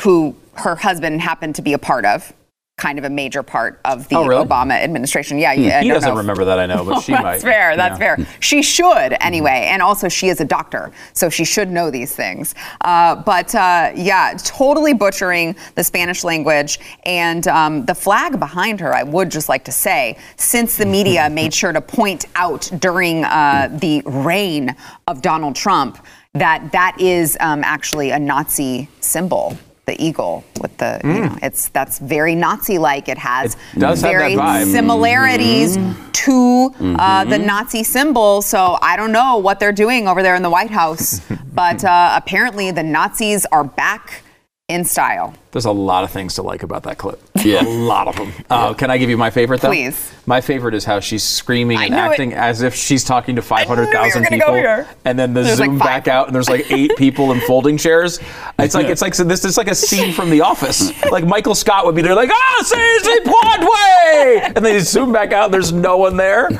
who 0.00 0.36
her 0.54 0.76
husband 0.76 1.22
happened 1.22 1.54
to 1.54 1.62
be 1.62 1.72
a 1.72 1.78
part 1.78 2.04
of. 2.04 2.34
Kind 2.80 2.98
of 2.98 3.04
a 3.04 3.10
major 3.10 3.42
part 3.42 3.78
of 3.84 4.08
the 4.08 4.16
Oh, 4.16 4.26
really? 4.26 4.42
Obama 4.42 4.72
administration. 4.72 5.38
Yeah. 5.38 5.50
I 5.50 5.82
He 5.82 5.88
doesn't 5.90 6.08
know. 6.08 6.16
remember 6.16 6.46
that, 6.46 6.58
I 6.58 6.64
know, 6.64 6.82
but 6.82 7.00
she 7.04 7.12
that's 7.12 7.22
might. 7.22 7.42
fair. 7.42 7.76
That's 7.76 8.00
Yeah. 8.00 8.16
fair. 8.16 8.26
She 8.40 8.62
should 8.62 9.14
anyway, 9.20 9.66
and 9.70 9.82
also 9.82 10.08
she 10.08 10.28
is 10.30 10.40
a 10.40 10.46
doctor, 10.46 10.90
so 11.12 11.28
she 11.28 11.44
should 11.44 11.70
know 11.70 11.90
these 11.90 12.14
things. 12.16 12.54
Uh, 12.80 13.16
but 13.16 13.54
uh, 13.54 13.92
yeah, 13.94 14.32
totally 14.42 14.94
butchering 14.94 15.54
the 15.74 15.84
Spanish 15.84 16.24
language 16.24 16.80
and 17.04 17.46
um, 17.48 17.84
the 17.84 17.94
flag 17.94 18.38
behind 18.38 18.80
her. 18.80 18.94
I 18.94 19.02
would 19.02 19.30
just 19.30 19.50
like 19.50 19.64
to 19.66 19.72
say, 19.72 20.16
since 20.36 20.78
the 20.78 20.86
media 20.86 21.28
made 21.40 21.52
sure 21.52 21.72
to 21.72 21.82
point 21.82 22.24
out 22.34 22.70
during 22.78 23.24
uh, 23.26 23.68
the 23.78 24.02
reign 24.06 24.74
of 25.06 25.20
Donald 25.20 25.54
Trump 25.54 25.98
that 26.32 26.72
that 26.72 26.96
is 26.98 27.36
um, 27.40 27.62
actually 27.62 28.10
a 28.10 28.18
Nazi 28.18 28.88
symbol. 29.00 29.58
The 29.90 30.00
eagle 30.08 30.44
with 30.62 30.74
the, 30.78 31.00
you 31.02 31.20
know, 31.24 31.36
it's 31.42 31.62
that's 31.70 31.98
very 31.98 32.34
Nazi-like. 32.36 33.08
It 33.08 33.18
has 33.18 33.56
It 33.74 33.80
does 33.80 34.00
have 34.02 34.12
that 34.12 34.18
very 34.18 34.34
vibe. 34.34 34.70
similarities 34.70 35.76
Mm-hmm. 35.76 36.10
to 36.12 36.96
uh, 36.98 37.24
the 37.24 37.38
Nazi 37.38 37.82
symbol. 37.82 38.40
So 38.42 38.78
I 38.82 38.96
don't 38.98 39.10
know 39.10 39.38
what 39.38 39.58
they're 39.58 39.72
doing 39.86 40.06
over 40.06 40.22
there 40.22 40.36
in 40.36 40.42
the 40.42 40.50
White 40.50 40.70
House, 40.70 41.20
but 41.62 41.82
uh, 41.84 42.12
apparently 42.20 42.70
the 42.70 42.82
Nazis 42.84 43.46
are 43.46 43.64
back 43.64 44.22
in 44.70 44.84
style. 44.84 45.34
There's 45.52 45.64
a 45.64 45.72
lot 45.72 46.04
of 46.04 46.12
things 46.12 46.34
to 46.36 46.42
like 46.42 46.62
about 46.62 46.84
that 46.84 46.96
clip. 46.98 47.20
Yeah. 47.44 47.62
A 47.62 47.66
lot 47.66 48.06
of 48.06 48.14
them. 48.14 48.32
Uh, 48.48 48.72
can 48.74 48.88
I 48.88 48.98
give 48.98 49.10
you 49.10 49.16
my 49.16 49.30
favorite, 49.30 49.60
though? 49.60 49.68
Please. 49.70 50.12
My 50.24 50.40
favorite 50.40 50.74
is 50.74 50.84
how 50.84 51.00
she's 51.00 51.24
screaming 51.24 51.76
and 51.78 51.90
knew 51.90 51.96
it. 51.96 51.98
acting 51.98 52.32
as 52.34 52.62
if 52.62 52.72
she's 52.74 53.02
talking 53.02 53.34
to 53.34 53.40
knew 53.42 53.48
we 53.48 53.66
were 53.66 53.66
500,000 53.66 54.22
gonna 54.22 54.38
go 54.38 54.44
people. 54.46 54.54
here. 54.54 54.88
And 55.04 55.18
then 55.18 55.34
the 55.34 55.42
There's 55.42 55.58
like 55.58 55.70
zoom 55.70 55.78
five. 55.80 55.88
back 56.04 56.08
out, 56.08 56.26
and 56.28 56.34
there's 56.36 56.48
like 56.48 56.70
eight 56.70 56.92
people 56.98 57.32
in 57.32 57.40
folding 57.40 57.76
chairs. 57.78 58.20
It's 58.60 58.76
like 58.76 58.86
it's 58.86 59.02
like 59.02 59.14
so 59.16 59.24
this 59.24 59.44
is 59.44 59.56
like 59.56 59.66
a 59.68 59.74
scene 59.74 60.12
from 60.12 60.30
The 60.30 60.42
Office. 60.42 60.92
Like 61.10 61.24
Michael 61.26 61.56
Scott 61.56 61.84
would 61.84 61.96
be 61.96 62.02
there, 62.02 62.14
like, 62.14 62.30
ah, 62.32 62.62
say, 62.62 62.98
say 62.98 63.18
Broadway! 63.24 64.52
And 64.54 64.64
they 64.64 64.78
zoom 64.80 65.12
back 65.12 65.32
out, 65.32 65.46
and 65.46 65.54
there's 65.54 65.72
no 65.72 65.96
one 65.96 66.16
there. 66.16 66.48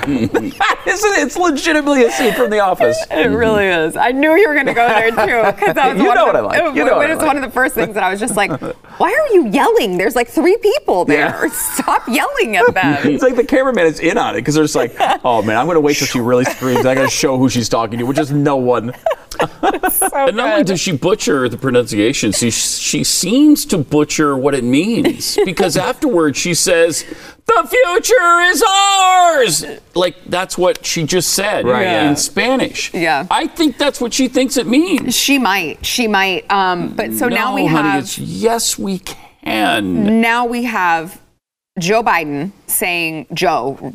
That 0.60 0.82
is, 0.86 1.02
it's 1.04 1.36
legitimately 1.36 2.04
a 2.04 2.10
scene 2.10 2.34
from 2.34 2.50
The 2.50 2.60
Office. 2.60 2.96
It 3.10 3.28
really 3.30 3.66
is. 3.66 3.96
I 3.96 4.10
knew 4.12 4.34
you 4.36 4.48
were 4.48 4.54
going 4.54 4.66
to 4.66 4.74
go 4.74 4.86
there 4.86 5.10
too, 5.10 5.52
because 5.56 5.74
that 5.74 5.88
was 5.94 6.02
You 6.02 6.08
one 6.08 6.14
know 6.16 6.26
of 6.30 6.34
the, 6.36 6.42
what 6.42 6.56
I 6.56 6.60
like. 6.64 6.74
You 6.76 6.84
know 6.84 6.92
it 6.92 6.96
what 6.96 7.06
I 7.10 7.14
was 7.14 7.18
like. 7.18 7.26
one 7.26 7.36
of 7.36 7.42
the 7.42 7.50
first 7.50 7.74
things 7.74 7.94
that 8.00 8.06
I 8.06 8.10
was 8.10 8.20
just 8.20 8.36
like, 8.36 8.50
"Why 8.98 9.12
are 9.12 9.34
you 9.34 9.48
yelling? 9.48 9.98
There's 9.98 10.16
like 10.16 10.28
three 10.28 10.56
people 10.56 11.04
there. 11.04 11.44
Yeah. 11.44 11.48
Stop 11.52 12.08
yelling 12.08 12.56
at 12.56 12.72
them." 12.74 13.08
It's 13.08 13.22
like 13.22 13.36
the 13.36 13.44
cameraman 13.44 13.86
is 13.86 14.00
in 14.00 14.16
on 14.16 14.34
it 14.34 14.38
because 14.38 14.54
they're 14.54 14.64
just 14.64 14.74
like, 14.74 14.94
oh 15.24 15.42
man, 15.42 15.56
I'm 15.58 15.66
going 15.66 15.76
to 15.76 15.80
wait 15.80 15.96
till 15.96 16.06
she 16.06 16.20
really 16.20 16.44
screams. 16.56 16.86
I 16.86 16.94
got 16.94 17.02
to 17.02 17.10
show 17.10 17.36
who 17.36 17.48
she's 17.48 17.68
talking 17.68 17.98
to, 17.98 18.06
which 18.06 18.18
is 18.18 18.30
no 18.32 18.56
one. 18.56 18.94
And 19.40 20.36
not 20.36 20.52
only 20.52 20.64
does 20.64 20.80
she 20.80 20.92
butcher 20.92 21.48
the 21.48 21.56
pronunciation, 21.56 22.32
she, 22.32 22.50
she 22.50 23.04
seems 23.04 23.64
to 23.66 23.78
butcher 23.78 24.36
what 24.36 24.54
it 24.54 24.64
means. 24.64 25.38
Because 25.50 25.76
afterwards 25.76 26.38
she 26.38 26.54
says, 26.54 27.04
the 27.46 27.68
future 27.68 28.40
is 28.42 28.62
ours! 28.62 29.64
Like, 29.94 30.16
that's 30.26 30.56
what 30.58 30.84
she 30.84 31.04
just 31.04 31.30
said 31.34 31.64
Right, 31.66 31.86
in. 32.08 32.16
Spanish. 32.16 32.92
Yeah. 32.94 33.26
I 33.30 33.46
think 33.46 33.78
that's 33.78 34.00
what 34.00 34.12
she 34.14 34.28
thinks 34.28 34.56
it 34.56 34.66
means. 34.66 35.16
She 35.16 35.38
might. 35.38 35.84
She 35.84 36.06
might. 36.08 36.50
Um, 36.50 36.90
but 36.94 37.12
so 37.14 37.28
now 37.28 37.54
we 37.54 37.66
honey, 37.66 37.88
have. 37.88 38.18
yes, 38.18 38.78
we 38.78 39.00
can. 39.44 40.20
now 40.20 40.46
we 40.46 40.64
have 40.64 41.20
Joe 41.78 42.02
Biden 42.02 42.52
saying 42.66 43.26
Joe. 43.32 43.92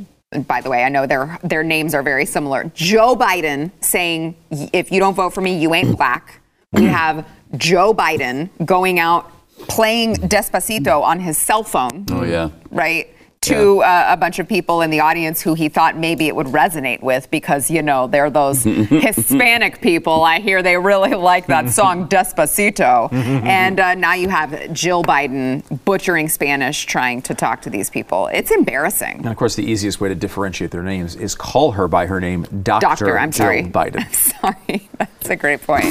By 0.47 0.59
the 0.59 0.69
way, 0.69 0.83
I 0.83 0.89
know 0.89 1.05
their 1.07 1.39
their 1.43 1.63
names 1.63 1.93
are 1.93 2.03
very 2.03 2.25
similar. 2.25 2.69
Joe 2.73 3.15
Biden 3.15 3.71
saying, 3.79 4.35
"If 4.73 4.91
you 4.91 4.99
don't 4.99 5.13
vote 5.13 5.33
for 5.33 5.39
me, 5.41 5.57
you 5.57 5.73
ain't 5.73 5.95
black." 5.97 6.41
We 6.73 6.83
have 6.99 7.25
Joe 7.55 7.93
Biden 7.93 8.49
going 8.65 8.99
out 8.99 9.31
playing 9.69 10.15
Despacito 10.15 11.01
on 11.01 11.21
his 11.21 11.37
cell 11.37 11.63
phone, 11.63 12.05
Oh, 12.11 12.23
yeah. 12.25 12.49
right? 12.69 13.07
To 13.45 13.81
uh, 13.83 14.05
a 14.09 14.17
bunch 14.17 14.39
of 14.39 14.47
people 14.47 14.81
in 14.81 14.89
the 14.89 14.99
audience 14.99 15.41
who 15.41 15.53
he 15.53 15.69
thought 15.69 15.97
maybe 15.97 16.27
it 16.27 16.35
would 16.35 16.47
resonate 16.47 17.01
with 17.01 17.29
because, 17.31 17.69
you 17.69 17.81
know, 17.81 18.07
they're 18.07 18.29
those 18.29 18.63
Hispanic 19.09 19.81
people. 19.81 20.23
I 20.23 20.39
hear 20.39 20.61
they 20.63 20.77
really 20.77 21.13
like 21.13 21.47
that 21.47 21.69
song 21.69 22.07
Despacito. 22.09 23.11
and 23.13 23.79
uh, 23.79 23.93
now 23.95 24.13
you 24.13 24.29
have 24.29 24.71
Jill 24.73 25.03
Biden 25.03 25.63
butchering 25.85 26.27
Spanish 26.29 26.85
trying 26.85 27.21
to 27.23 27.33
talk 27.33 27.61
to 27.63 27.69
these 27.69 27.89
people. 27.89 28.27
It's 28.27 28.51
embarrassing. 28.51 29.17
And 29.19 29.27
of 29.27 29.37
course, 29.37 29.55
the 29.55 29.63
easiest 29.65 29.99
way 30.01 30.09
to 30.09 30.15
differentiate 30.15 30.71
their 30.71 30.83
names 30.83 31.15
is 31.15 31.35
call 31.35 31.71
her 31.71 31.87
by 31.87 32.05
her 32.07 32.19
name, 32.19 32.43
Dr. 32.63 32.81
Doctor, 32.81 33.19
I'm 33.19 33.31
Jill 33.31 33.45
sorry. 33.45 33.63
Biden. 33.63 34.05
Sorry, 34.41 34.89
that's 34.97 35.29
a 35.29 35.35
great 35.35 35.61
point. 35.61 35.85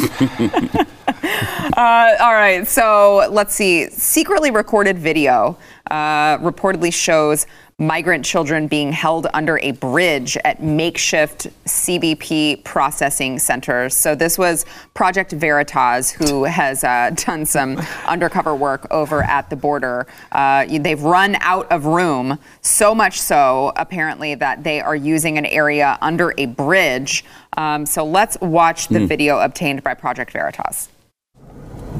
uh, 1.77 2.17
all 2.21 2.33
right, 2.33 2.67
so 2.67 3.27
let's 3.31 3.55
see. 3.55 3.89
Secretly 3.91 4.51
recorded 4.51 4.99
video 4.99 5.57
uh, 5.91 6.39
reportedly 6.39 6.93
shows 6.93 7.47
migrant 7.79 8.25
children 8.25 8.69
being 8.69 8.93
held 8.93 9.27
under 9.35 9.59
a 9.59 9.73
bridge 9.73 10.37
at 10.45 10.63
makeshift 10.63 11.49
CBP 11.65 12.63
processing 12.63 13.39
centers. 13.39 13.97
So 13.97 14.15
this 14.15 14.39
was 14.39 14.65
Project 14.95 15.33
Veritas, 15.33 16.11
who 16.11 16.45
has 16.45 16.85
uh, 16.85 17.11
done 17.15 17.45
some 17.45 17.79
undercover 18.07 18.55
work 18.55 18.87
over 18.91 19.23
at 19.23 19.51
the 19.51 19.57
border. 19.57 20.07
Uh, 20.31 20.67
they've 20.67 21.03
run 21.03 21.37
out 21.41 21.71
of 21.73 21.87
room, 21.87 22.39
so 22.63 22.95
much 22.95 23.21
so, 23.21 23.73
apparently, 23.77 24.37
that 24.37 24.63
they 24.63 24.81
are 24.81 24.97
using 24.97 25.37
an 25.37 25.47
area 25.47 25.99
under 26.01 26.33
a 26.39 26.47
bridge. 26.47 27.25
Um, 27.57 27.87
so 27.87 28.05
let's 28.05 28.39
watch 28.41 28.89
the 28.89 29.07
video 29.07 29.39
obtained 29.41 29.83
by 29.83 29.95
Project 29.95 30.33
Veritas. 30.33 30.89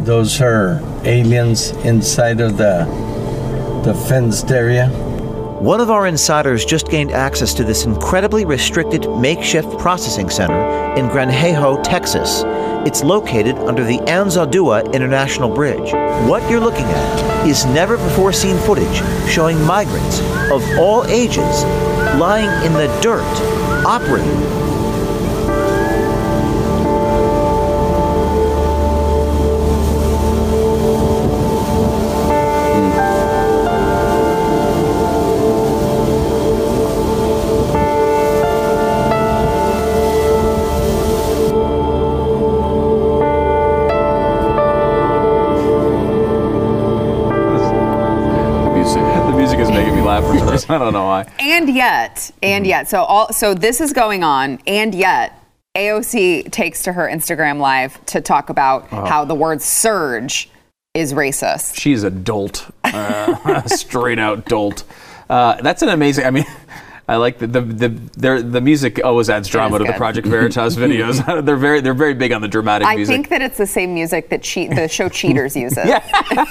those 0.05 0.41
are 0.41 0.81
aliens 1.05 1.71
inside 1.85 2.41
of 2.41 2.59
the 2.59 2.85
the 3.85 3.95
fenced 3.95 4.51
area. 4.51 4.89
One 5.61 5.79
of 5.79 5.91
our 5.91 6.07
insiders 6.07 6.65
just 6.65 6.89
gained 6.89 7.11
access 7.11 7.53
to 7.55 7.65
this 7.65 7.85
incredibly 7.85 8.47
restricted 8.47 9.07
makeshift 9.11 9.79
processing 9.79 10.31
center 10.31 10.59
in 10.99 11.11
Granjeno, 11.11 11.83
Texas. 11.85 12.45
It's 12.87 13.05
located 13.05 13.57
under 13.59 13.85
the 13.85 13.99
Anzaldúa 13.99 14.91
International 14.95 15.55
Bridge. 15.55 15.93
What 16.27 16.49
you're 16.51 16.61
looking 16.61 16.87
at 16.87 17.47
is 17.47 17.67
never 17.67 17.99
before 17.99 18.33
seen 18.33 18.57
footage 18.59 19.03
showing 19.31 19.61
migrants 19.65 20.21
of 20.51 20.63
all 20.79 21.05
ages 21.05 21.65
lying 22.19 22.49
in 22.65 22.73
the 22.73 22.87
dirt, 23.03 23.23
operating 23.85 24.74
I 50.69 50.79
don't 50.79 50.93
know 50.93 51.05
why. 51.05 51.31
And 51.39 51.75
yet, 51.75 52.31
and 52.43 52.67
yet, 52.67 52.89
so 52.89 53.03
all 53.03 53.33
so 53.33 53.55
this 53.55 53.81
is 53.81 53.93
going 53.93 54.25
on, 54.25 54.61
and 54.67 54.95
yet 54.95 55.39
AOC 55.77 56.51
takes 56.53 56.83
to 56.85 56.93
her 56.93 57.09
Instagram 57.09 57.59
live 57.59 58.05
to 58.07 58.21
talk 58.21 58.51
about 58.51 58.89
how 58.89 59.25
the 59.25 59.35
word 59.35 59.61
surge 59.61 60.49
is 60.95 61.13
racist. 61.13 61.79
She's 61.79 62.05
a 62.05 62.11
dolt, 62.11 62.71
uh, 62.85 63.63
straight 63.67 64.19
out 64.19 64.45
dolt. 64.47 64.85
Uh, 65.29 65.61
that's 65.63 65.83
an 65.83 65.89
amazing. 65.89 66.25
I 66.27 66.31
mean. 66.31 66.47
I 67.07 67.17
like 67.17 67.39
the 67.39 67.47
the 67.47 67.61
the, 67.61 67.89
their, 68.17 68.43
the 68.43 68.61
music 68.63 69.05
always 69.05 69.29
adds 69.29 69.49
drama 69.49 69.77
is 69.77 69.83
to 69.83 69.87
the. 69.89 69.93
Project 69.99 70.27
Veritas 70.27 70.75
videos. 70.85 71.45
they're 71.45 71.57
very 71.57 71.81
they're 71.81 71.93
very 71.95 72.15
big 72.15 72.33
on 72.33 72.41
the 72.41 72.49
dramatic 72.49 72.89
I 72.89 72.97
music. 72.97 73.15
think 73.15 73.29
that 73.29 73.43
it's 73.43 73.59
the 73.59 73.67
same 73.67 73.93
music 73.93 74.31
that 74.31 74.43
cheat 74.43 74.71
the 74.71 74.89
show 74.89 75.09
Cheaters 75.11 75.55
uses. 75.55 75.85
Yeah. 75.87 75.99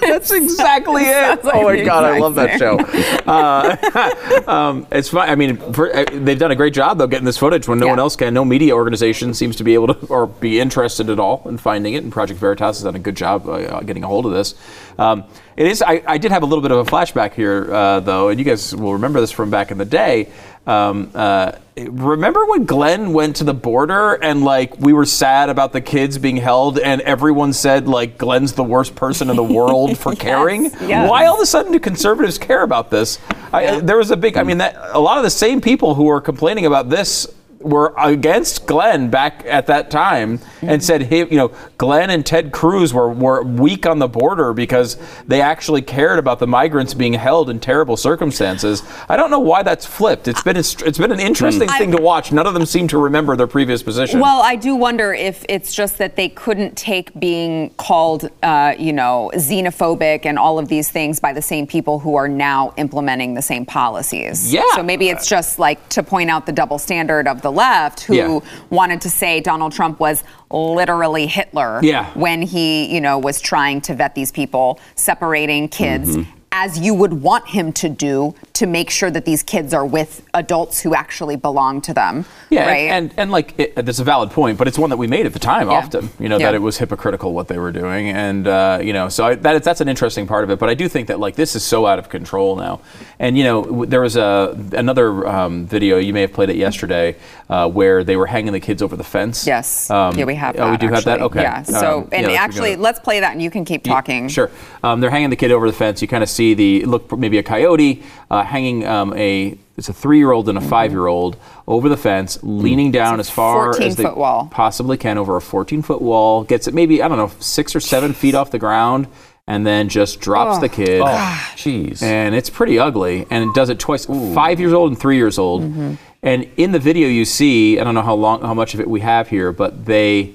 That's 0.00 0.30
exactly 0.32 1.02
it. 1.04 1.12
Sounds 1.12 1.44
like 1.44 1.54
oh 1.54 1.62
my 1.64 1.80
god, 1.82 2.04
I 2.04 2.18
love 2.18 2.34
that 2.34 2.58
show. 2.58 2.78
Uh, 3.26 4.50
um, 4.50 4.86
it's 4.90 5.08
fun. 5.08 5.28
I 5.28 5.34
mean, 5.36 5.56
for, 5.72 5.94
uh, 5.94 6.04
they've 6.12 6.38
done 6.38 6.50
a 6.50 6.56
great 6.56 6.74
job 6.74 6.98
though 6.98 7.06
getting 7.06 7.24
this 7.24 7.38
footage 7.38 7.68
when 7.68 7.78
no 7.78 7.86
Yeah. 7.86 7.92
one 7.92 7.98
else 8.00 8.16
can. 8.16 8.34
No 8.34 8.44
media 8.44 8.74
organization 8.74 9.34
seems 9.34 9.56
to 9.56 9.64
be 9.64 9.74
able 9.74 9.94
to 9.94 10.06
or 10.06 10.26
be 10.26 10.58
interested 10.60 11.10
at 11.10 11.20
all 11.20 11.42
in 11.46 11.58
finding 11.58 11.94
it. 11.94 12.02
And 12.02 12.12
Project 12.12 12.40
Veritas 12.40 12.78
has 12.78 12.82
done 12.82 12.96
a 12.96 12.98
good 12.98 13.16
job 13.16 13.48
uh, 13.48 13.80
getting 13.80 14.02
a 14.04 14.08
hold 14.08 14.26
of 14.26 14.32
this. 14.32 14.54
Um, 14.98 15.24
it 15.56 15.66
is. 15.66 15.82
I, 15.82 16.02
I 16.06 16.18
did 16.18 16.32
have 16.32 16.42
a 16.42 16.46
little 16.46 16.62
bit 16.62 16.70
of 16.70 16.78
a 16.86 16.90
flashback 16.90 17.34
here 17.34 17.72
uh, 17.72 18.00
though, 18.00 18.28
and 18.30 18.38
you 18.38 18.44
guys 18.44 18.74
will 18.74 18.94
remember 18.94 19.20
this 19.20 19.30
from 19.30 19.50
back 19.50 19.70
in 19.70 19.78
the 19.78 19.84
day. 19.92 20.32
Um, 20.66 21.10
uh, 21.14 21.52
remember 21.76 22.44
when 22.46 22.64
Glenn 22.64 23.12
went 23.12 23.36
to 23.36 23.44
the 23.44 23.54
border 23.54 24.14
and 24.14 24.44
like 24.44 24.78
we 24.78 24.92
were 24.92 25.04
sad 25.04 25.48
about 25.48 25.72
the 25.72 25.80
kids 25.80 26.18
being 26.18 26.36
held, 26.36 26.78
and 26.78 27.00
everyone 27.02 27.52
said 27.52 27.86
like 27.86 28.18
Glenn's 28.18 28.52
the 28.52 28.64
worst 28.64 28.94
person 28.94 29.30
in 29.30 29.36
the 29.36 29.44
world 29.44 29.98
for 30.02 30.14
caring. 30.14 30.64
yes. 30.64 31.10
Why 31.10 31.26
all 31.26 31.36
of 31.36 31.40
a 31.40 31.46
sudden 31.46 31.72
do 31.72 31.80
conservatives 31.80 32.38
care 32.38 32.62
about 32.62 32.90
this? 32.90 33.18
I, 33.52 33.80
there 33.80 33.96
was 33.96 34.10
a 34.10 34.16
big. 34.16 34.36
I 34.36 34.42
mean, 34.42 34.58
that 34.58 34.76
a 34.92 35.00
lot 35.00 35.18
of 35.18 35.24
the 35.24 35.30
same 35.30 35.60
people 35.60 35.94
who 35.94 36.04
were 36.04 36.20
complaining 36.20 36.66
about 36.66 36.88
this 36.90 37.26
were 37.60 37.94
against 37.98 38.66
Glenn 38.66 39.10
back 39.10 39.44
at 39.46 39.66
that 39.68 39.90
time 39.90 40.40
and 40.62 40.82
said, 40.82 41.02
hey, 41.02 41.18
you 41.28 41.36
know, 41.36 41.52
Glenn 41.78 42.10
and 42.10 42.24
Ted 42.24 42.52
Cruz 42.52 42.94
were, 42.94 43.10
were 43.12 43.42
weak 43.42 43.84
on 43.86 43.98
the 43.98 44.08
border 44.08 44.52
because 44.52 44.96
they 45.26 45.40
actually 45.40 45.82
cared 45.82 46.18
about 46.18 46.38
the 46.38 46.46
migrants 46.46 46.94
being 46.94 47.14
held 47.14 47.50
in 47.50 47.60
terrible 47.60 47.96
circumstances. 47.96 48.82
I 49.08 49.16
don't 49.16 49.30
know 49.30 49.40
why 49.40 49.62
that's 49.62 49.84
flipped. 49.84 50.28
It's 50.28 50.42
been 50.42 50.56
a, 50.56 50.60
it's 50.60 50.98
been 50.98 51.12
an 51.12 51.20
interesting 51.20 51.68
thing 51.68 51.90
to 51.92 52.00
watch. 52.00 52.32
None 52.32 52.46
of 52.46 52.54
them 52.54 52.64
seem 52.66 52.88
to 52.88 52.98
remember 52.98 53.36
their 53.36 53.46
previous 53.46 53.82
position. 53.82 54.20
Well, 54.20 54.40
I 54.42 54.56
do 54.56 54.76
wonder 54.76 55.12
if 55.12 55.44
it's 55.48 55.74
just 55.74 55.98
that 55.98 56.16
they 56.16 56.28
couldn't 56.28 56.76
take 56.76 57.12
being 57.18 57.70
called, 57.76 58.30
uh, 58.42 58.74
you 58.78 58.92
know, 58.92 59.30
xenophobic 59.34 60.24
and 60.26 60.38
all 60.38 60.58
of 60.58 60.68
these 60.68 60.90
things 60.90 61.20
by 61.20 61.32
the 61.32 61.42
same 61.42 61.66
people 61.66 61.98
who 61.98 62.14
are 62.14 62.28
now 62.28 62.72
implementing 62.76 63.34
the 63.34 63.42
same 63.42 63.66
policies. 63.66 64.52
Yeah. 64.52 64.62
So 64.74 64.82
maybe 64.82 65.08
it's 65.08 65.26
just 65.28 65.58
like 65.58 65.88
to 65.90 66.02
point 66.02 66.30
out 66.30 66.46
the 66.46 66.52
double 66.52 66.78
standard 66.78 67.26
of 67.26 67.42
the 67.42 67.50
left 67.52 68.00
who 68.00 68.14
Yeah. 68.14 68.40
wanted 68.70 69.00
to 69.02 69.10
say 69.10 69.40
Donald 69.40 69.72
Trump 69.72 69.98
was 70.00 70.22
literally 70.52 71.26
Hitler 71.26 71.80
Yeah. 71.82 72.10
when 72.14 72.42
he, 72.42 72.92
you 72.94 73.00
know, 73.00 73.18
was 73.18 73.40
trying 73.40 73.80
to 73.82 73.94
vet 73.94 74.14
these 74.14 74.30
people, 74.30 74.78
separating 74.94 75.68
kids. 75.68 76.16
Mm-hmm. 76.16 76.38
As 76.54 76.78
you 76.78 76.92
would 76.92 77.14
want 77.14 77.48
him 77.48 77.72
to 77.72 77.88
do 77.88 78.34
to 78.52 78.66
make 78.66 78.90
sure 78.90 79.10
that 79.10 79.24
these 79.24 79.42
kids 79.42 79.72
are 79.72 79.86
with 79.86 80.22
adults 80.34 80.80
who 80.80 80.94
actually 80.94 81.34
belong 81.36 81.80
to 81.80 81.94
them. 81.94 82.26
Yeah, 82.50 82.66
right? 82.66 82.76
and, 82.90 83.10
and, 83.10 83.18
and 83.18 83.30
like 83.30 83.54
it, 83.58 83.74
that's 83.74 83.98
a 84.00 84.04
valid 84.04 84.30
point, 84.30 84.58
but 84.58 84.68
it's 84.68 84.78
one 84.78 84.90
that 84.90 84.98
we 84.98 85.06
made 85.06 85.24
at 85.24 85.32
the 85.32 85.38
time 85.38 85.68
Yeah. 85.68 85.78
often. 85.78 86.10
You 86.20 86.28
know 86.28 86.36
Yeah. 86.38 86.48
that 86.48 86.54
it 86.54 86.60
was 86.60 86.76
hypocritical 86.76 87.32
what 87.32 87.48
they 87.48 87.58
were 87.58 87.72
doing, 87.72 88.10
and 88.10 88.46
uh, 88.46 88.80
you 88.82 88.92
know, 88.92 89.08
so 89.08 89.24
I, 89.28 89.34
that 89.36 89.64
that's 89.64 89.80
an 89.80 89.88
interesting 89.88 90.26
part 90.26 90.44
of 90.44 90.50
it. 90.50 90.58
But 90.58 90.68
I 90.68 90.74
do 90.74 90.88
think 90.88 91.08
that 91.08 91.18
like 91.18 91.36
this 91.36 91.56
is 91.56 91.64
so 91.64 91.86
out 91.86 91.98
of 91.98 92.10
control 92.10 92.54
now, 92.56 92.80
and 93.18 93.38
you 93.38 93.44
know, 93.44 93.86
there 93.86 94.02
was 94.02 94.16
a 94.16 94.54
another 94.74 95.26
um, 95.26 95.66
video 95.66 95.96
you 95.96 96.12
may 96.12 96.20
have 96.20 96.34
played 96.34 96.50
it 96.50 96.56
yesterday 96.56 97.16
uh, 97.48 97.66
where 97.66 98.04
they 98.04 98.16
were 98.18 98.26
hanging 98.26 98.52
the 98.52 98.60
kids 98.60 98.82
over 98.82 98.94
the 98.94 99.04
fence. 99.04 99.46
Yes. 99.46 99.90
Um, 99.90 100.16
yeah, 100.18 100.26
we 100.26 100.34
have 100.34 100.54
that. 100.56 100.68
Oh, 100.68 100.70
we 100.72 100.76
do 100.76 100.88
have 100.88 101.04
that. 101.04 101.22
Okay. 101.22 101.40
Yeah. 101.40 101.62
So, 101.62 102.00
Um, 102.02 102.08
and 102.12 102.30
yeah, 102.30 102.42
actually, 102.42 102.76
let's 102.76 103.00
play 103.00 103.20
that, 103.20 103.32
and 103.32 103.40
you 103.40 103.50
can 103.50 103.64
keep 103.64 103.84
talking. 103.84 104.28
Sure. 104.28 104.50
Um, 104.82 105.00
they're 105.00 105.10
hanging 105.10 105.30
the 105.30 105.36
kid 105.36 105.50
over 105.50 105.66
the 105.66 105.76
fence. 105.76 106.02
You 106.02 106.08
kind 106.08 106.22
of 106.22 106.28
see 106.28 106.41
the 106.54 106.84
look 106.84 107.16
maybe 107.16 107.38
a 107.38 107.42
coyote 107.42 108.02
uh, 108.30 108.42
hanging 108.44 108.86
um, 108.86 109.14
a 109.16 109.56
it's 109.76 109.88
a 109.88 109.92
three 109.92 110.18
year 110.18 110.32
old 110.32 110.48
and 110.48 110.58
a 110.58 110.60
five 110.60 110.92
year 110.92 111.06
old 111.06 111.36
over 111.66 111.88
the 111.88 111.96
fence, 111.96 112.38
leaning 112.42 112.90
down 112.90 113.20
as 113.20 113.30
far 113.30 113.80
as 113.80 113.96
they 113.96 114.04
wall. 114.04 114.48
possibly 114.50 114.96
can 114.96 115.18
over 115.18 115.36
a 115.36 115.40
14 115.40 115.82
foot 115.82 116.02
wall. 116.02 116.44
Gets 116.44 116.68
it 116.68 116.74
maybe 116.74 117.02
I 117.02 117.08
don't 117.08 117.18
know 117.18 117.32
six 117.40 117.74
or 117.74 117.80
seven 117.80 118.12
feet 118.12 118.34
off 118.34 118.50
the 118.50 118.58
ground, 118.58 119.06
and 119.46 119.66
then 119.66 119.88
just 119.88 120.20
drops 120.20 120.58
the 120.58 120.68
kid. 120.68 121.00
Oh, 121.00 121.52
jeez. 121.56 122.02
And 122.02 122.34
it's 122.34 122.50
pretty 122.50 122.78
ugly, 122.78 123.26
and 123.30 123.48
it 123.48 123.54
does 123.54 123.70
it 123.70 123.78
twice. 123.78 124.06
Five 124.34 124.60
years 124.60 124.72
old 124.72 124.90
and 124.90 125.00
three 125.00 125.16
years 125.16 125.38
old. 125.38 125.62
Mm-hmm. 125.62 125.94
And 126.22 126.48
in 126.56 126.72
the 126.72 126.78
video, 126.78 127.08
you 127.08 127.24
see 127.24 127.80
I 127.80 127.84
don't 127.84 127.94
know 127.94 128.02
how 128.02 128.14
long, 128.14 128.42
how 128.42 128.54
much 128.54 128.74
of 128.74 128.80
it 128.80 128.88
we 128.88 129.00
have 129.00 129.28
here, 129.28 129.52
but 129.52 129.86
they 129.86 130.34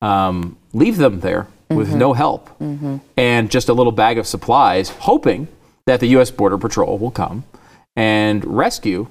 um, 0.00 0.56
leave 0.72 0.96
them 0.96 1.20
there 1.20 1.48
with 1.68 1.94
no 1.94 2.12
help 2.12 2.50
and 3.16 3.50
just 3.50 3.68
a 3.68 3.72
little 3.72 3.92
bag 3.92 4.18
of 4.18 4.26
supplies, 4.26 4.90
hoping 4.90 5.48
that 5.86 6.00
the 6.00 6.06
U.S. 6.08 6.30
Border 6.30 6.58
Patrol 6.58 6.98
will 6.98 7.10
come 7.10 7.44
and 7.96 8.44
rescue. 8.44 9.08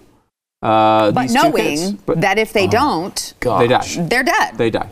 Uh, 0.62 1.12
But 1.12 1.24
these 1.24 1.34
two 1.34 1.42
knowing 1.42 1.56
kids. 1.56 1.92
But 1.94 2.22
that 2.22 2.38
if 2.40 2.54
they 2.54 2.68
don't, 2.68 3.34
they 3.40 3.68
die. 3.68 3.86
they're 4.10 4.24
dead. 4.24 4.58
They 4.58 4.70
die. 4.70 4.90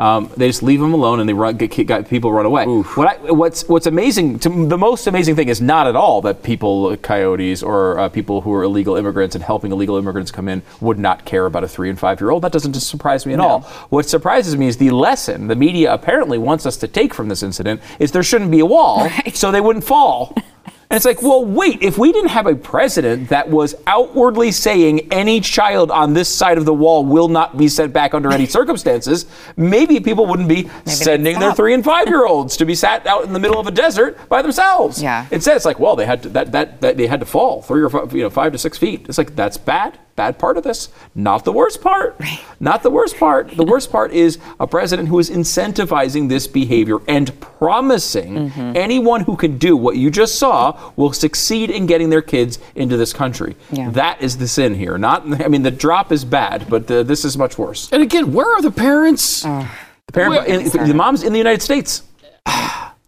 Um, 0.00 0.30
they 0.34 0.48
just 0.48 0.62
leave 0.62 0.80
them 0.80 0.94
alone, 0.94 1.20
and 1.20 1.28
they 1.28 1.34
run. 1.34 1.58
Get, 1.58 1.86
got 1.86 2.08
people 2.08 2.32
run 2.32 2.46
away. 2.46 2.64
What 2.64 3.06
I, 3.06 3.30
what's 3.30 3.68
what's 3.68 3.86
amazing 3.86 4.38
to 4.40 4.48
the 4.66 4.78
most 4.78 5.06
amazing 5.06 5.36
thing 5.36 5.48
is 5.48 5.60
not 5.60 5.86
at 5.86 5.94
all 5.94 6.22
that 6.22 6.42
people, 6.42 6.96
coyotes, 6.96 7.62
or 7.62 7.98
uh, 7.98 8.08
people 8.08 8.40
who 8.40 8.54
are 8.54 8.62
illegal 8.62 8.96
immigrants 8.96 9.34
and 9.34 9.44
helping 9.44 9.72
illegal 9.72 9.98
immigrants 9.98 10.30
come 10.30 10.48
in 10.48 10.62
would 10.80 10.98
not 10.98 11.26
care 11.26 11.44
about 11.44 11.64
a 11.64 11.68
three 11.68 11.90
and 11.90 11.98
five 11.98 12.18
year 12.18 12.30
old. 12.30 12.42
That 12.42 12.52
doesn't 12.52 12.72
just 12.72 12.88
surprise 12.88 13.26
me 13.26 13.34
at 13.34 13.40
all. 13.40 13.60
What 13.90 14.08
surprises 14.08 14.56
me 14.56 14.68
is 14.68 14.78
the 14.78 14.90
lesson 14.90 15.48
the 15.48 15.56
media 15.56 15.92
apparently 15.92 16.38
wants 16.38 16.64
us 16.64 16.78
to 16.78 16.88
take 16.88 17.12
from 17.12 17.28
this 17.28 17.42
incident 17.42 17.82
is 17.98 18.12
there 18.12 18.22
shouldn't 18.22 18.50
be 18.50 18.60
a 18.60 18.66
wall, 18.66 19.06
so 19.34 19.52
they 19.52 19.60
wouldn't 19.60 19.84
fall. 19.84 20.34
And 20.90 20.96
it's 20.96 21.06
like, 21.06 21.22
well, 21.22 21.44
wait, 21.44 21.82
if 21.82 21.98
we 21.98 22.10
didn't 22.10 22.30
have 22.30 22.48
a 22.48 22.56
president 22.56 23.28
that 23.28 23.48
was 23.48 23.76
outwardly 23.86 24.50
saying 24.50 25.12
any 25.12 25.40
child 25.40 25.88
on 25.92 26.14
this 26.14 26.28
side 26.28 26.58
of 26.58 26.64
the 26.64 26.74
wall 26.74 27.04
will 27.04 27.28
not 27.28 27.56
be 27.56 27.68
sent 27.68 27.92
back 27.92 28.12
under 28.12 28.32
any 28.32 28.46
circumstances, 28.58 29.26
maybe 29.56 30.00
people 30.00 30.26
wouldn't 30.26 30.48
be 30.48 30.68
sending 30.86 31.38
their 31.38 31.54
three 31.54 31.74
and 31.74 31.84
five 31.84 32.08
year 32.08 32.26
olds 32.26 32.56
to 32.56 32.64
be 32.64 32.74
sat 32.74 33.06
out 33.06 33.22
in 33.22 33.32
the 33.32 33.38
middle 33.38 33.60
of 33.60 33.68
a 33.68 33.70
desert 33.70 34.18
by 34.28 34.42
themselves. 34.42 35.00
Yeah. 35.00 35.28
Instead, 35.30 35.54
it's 35.54 35.64
like, 35.64 35.78
well, 35.78 35.94
they 35.94 36.06
had 36.06 36.24
to, 36.24 36.28
that, 36.30 36.50
that, 36.50 36.80
that 36.80 36.96
they 36.96 37.06
had 37.06 37.20
to 37.20 37.26
fall 37.26 37.62
three 37.62 37.82
or 37.82 37.88
five, 37.88 38.12
you 38.12 38.22
know, 38.22 38.30
five 38.30 38.50
to 38.50 38.58
six 38.58 38.76
feet. 38.76 39.06
It's 39.08 39.16
like, 39.16 39.36
that's 39.36 39.56
bad. 39.56 39.96
Bad 40.16 40.40
part 40.40 40.56
of 40.56 40.64
this. 40.64 40.88
Not 41.14 41.44
the 41.44 41.52
worst 41.52 41.80
part. 41.80 42.20
Not 42.58 42.82
the 42.82 42.90
worst 42.90 43.16
part. 43.16 43.56
The 43.56 43.64
worst 43.64 43.92
part 43.92 44.12
is 44.12 44.38
a 44.58 44.66
president 44.66 45.08
who 45.08 45.20
is 45.20 45.30
incentivizing 45.30 46.28
this 46.28 46.48
behavior 46.48 46.98
and 47.06 47.32
promising 47.60 48.30
Mm-hmm. 48.50 48.72
anyone 48.74 49.20
who 49.20 49.36
can 49.36 49.58
do 49.58 49.76
what 49.76 49.94
you 49.96 50.10
just 50.10 50.36
saw 50.36 50.58
will 50.96 51.12
succeed 51.12 51.68
in 51.70 51.84
getting 51.86 52.08
their 52.08 52.22
kids 52.22 52.58
into 52.74 52.96
this 52.96 53.12
country. 53.12 53.54
Yeah. 53.70 53.90
That 53.90 54.22
is 54.22 54.38
the 54.38 54.48
sin 54.48 54.74
here. 54.74 54.96
Not, 54.96 55.18
I 55.44 55.48
mean, 55.48 55.62
the 55.62 55.70
drop 55.70 56.10
is 56.10 56.24
bad, 56.24 56.66
but 56.70 56.86
the, 56.86 57.04
this 57.04 57.22
is 57.24 57.36
much 57.36 57.58
worse. 57.58 57.92
and 57.92 58.02
again, 58.02 58.32
where 58.32 58.50
are 58.56 58.62
the 58.62 58.70
parents? 58.70 59.42
The 59.42 59.68
parent, 60.12 60.46
in- 60.48 60.88
the 60.88 60.94
mom's 60.94 61.22
in 61.22 61.32
the 61.32 61.38
United 61.38 61.60
States. 61.62 62.02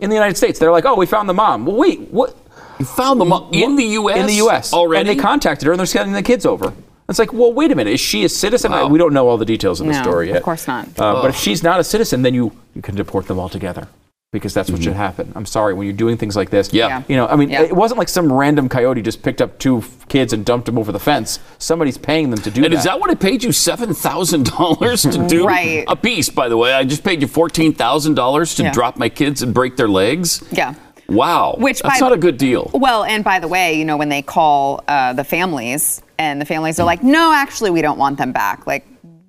In 0.01 0.11
the 0.11 0.17
United 0.17 0.37
States, 0.37 0.59
they're 0.59 0.73
like, 0.73 0.85
"Oh, 0.85 0.97
we 0.97 1.07
found 1.07 1.29
the 1.29 1.33
mom." 1.45 1.65
Well, 1.65 1.77
wait, 1.77 2.01
what? 2.11 2.35
you 2.81 2.85
found 2.85 3.21
them 3.21 3.33
in 3.53 3.77
the 3.77 3.85
U.S. 4.01 4.17
In 4.19 4.27
the 4.27 4.35
U.S. 4.47 4.73
already. 4.73 5.09
and 5.09 5.09
they 5.09 5.23
contacted 5.23 5.65
her, 5.67 5.73
and 5.73 5.79
they're 5.79 5.87
sending 5.87 6.13
the 6.13 6.25
kids 6.25 6.45
over. 6.45 6.73
It's 7.09 7.21
like, 7.21 7.33
well, 7.33 7.53
wait 7.53 7.71
a 7.71 7.77
minute. 7.77 7.93
Is 7.93 8.01
she 8.01 8.25
a 8.25 8.29
citizen? 8.29 8.73
Wow. 8.73 8.89
We 8.89 8.99
don't 8.99 9.13
know 9.15 9.29
all 9.29 9.37
the 9.39 9.45
details 9.55 9.81
of 9.81 9.87
the 9.87 9.93
No, 9.93 10.03
story 10.03 10.27
yet. 10.29 10.39
of 10.39 10.43
course 10.43 10.67
not. 10.67 10.87
Uh, 10.99 11.23
but 11.23 11.31
if 11.31 11.37
she's 11.37 11.63
not 11.63 11.79
a 11.79 11.85
citizen, 11.85 12.23
then 12.23 12.35
you 12.35 12.51
you 12.75 12.83
can 12.83 12.97
deport 12.97 13.29
them 13.29 13.39
all 13.39 13.49
together 13.49 13.87
because 14.33 14.55
that's 14.55 14.71
what 14.71 14.83
should 14.83 14.95
happen. 14.95 15.31
I'm 15.37 15.45
sorry 15.45 15.75
when 15.75 15.87
you're 15.87 15.93
doing 15.97 16.17
things 16.17 16.35
like 16.37 16.49
this. 16.49 16.73
Yeah. 16.73 16.89
Yeah. 16.89 17.03
You 17.07 17.17
know, 17.17 17.27
I 17.27 17.37
mean, 17.37 17.51
Yeah. 17.51 17.63
it 17.63 17.77
wasn't 17.77 17.99
like 17.99 18.09
some 18.09 18.33
random 18.33 18.67
coyote 18.67 19.03
just 19.03 19.23
picked 19.23 19.43
up 19.43 19.59
two 19.59 19.79
f- 19.79 20.09
kids 20.09 20.33
and 20.33 20.43
dumped 20.43 20.65
them 20.65 20.79
over 20.79 20.91
the 20.91 20.99
fence. 20.99 21.39
Somebody's 21.59 21.99
paying 21.99 22.31
them 22.31 22.41
to 22.41 22.51
do 22.51 22.63
that. 22.63 22.67
And 22.67 22.75
that. 22.75 22.79
is 22.79 22.85
that 22.85 22.99
what 22.99 23.11
it 23.11 23.21
paid 23.21 23.45
you 23.45 23.53
seven 23.53 23.93
thousand 23.93 24.47
dollars 24.47 25.03
to 25.03 25.27
do? 25.29 25.47
Right. 25.47 25.85
A 25.87 25.95
piece, 25.97 26.31
by 26.31 26.49
the 26.49 26.57
way. 26.57 26.73
I 26.73 26.83
just 26.85 27.05
paid 27.05 27.21
you 27.21 27.29
fourteen 27.29 27.75
thousand 27.75 28.15
dollars 28.15 28.55
to 28.55 28.63
Yeah. 28.63 28.73
drop 28.73 28.97
my 28.97 29.11
kids 29.11 29.43
and 29.43 29.53
break 29.53 29.77
their 29.77 29.89
legs. 29.89 30.43
Yeah. 30.51 30.75
Wow. 31.11 31.57
Which 31.59 31.83
that's 31.83 32.01
by- 32.01 32.07
not 32.07 32.13
a 32.13 32.17
good 32.19 32.39
deal. 32.39 32.71
Well, 32.73 33.05
and 33.05 33.23
by 33.23 33.39
the 33.39 33.49
way, 33.49 33.75
you 33.75 33.85
know, 33.85 33.99
when 33.99 34.09
they 34.09 34.23
call 34.23 34.83
uh, 34.89 35.13
the 35.13 35.25
families 35.25 36.01
and 36.19 36.41
the 36.41 36.47
families 36.47 36.81
are 36.81 36.87
like, 36.87 37.03
no, 37.03 37.35
actually, 37.35 37.69
we 37.71 37.83
don't 37.83 37.99
want 37.99 38.17
them 38.17 38.33
back. 38.33 38.67
Like, 38.67 38.87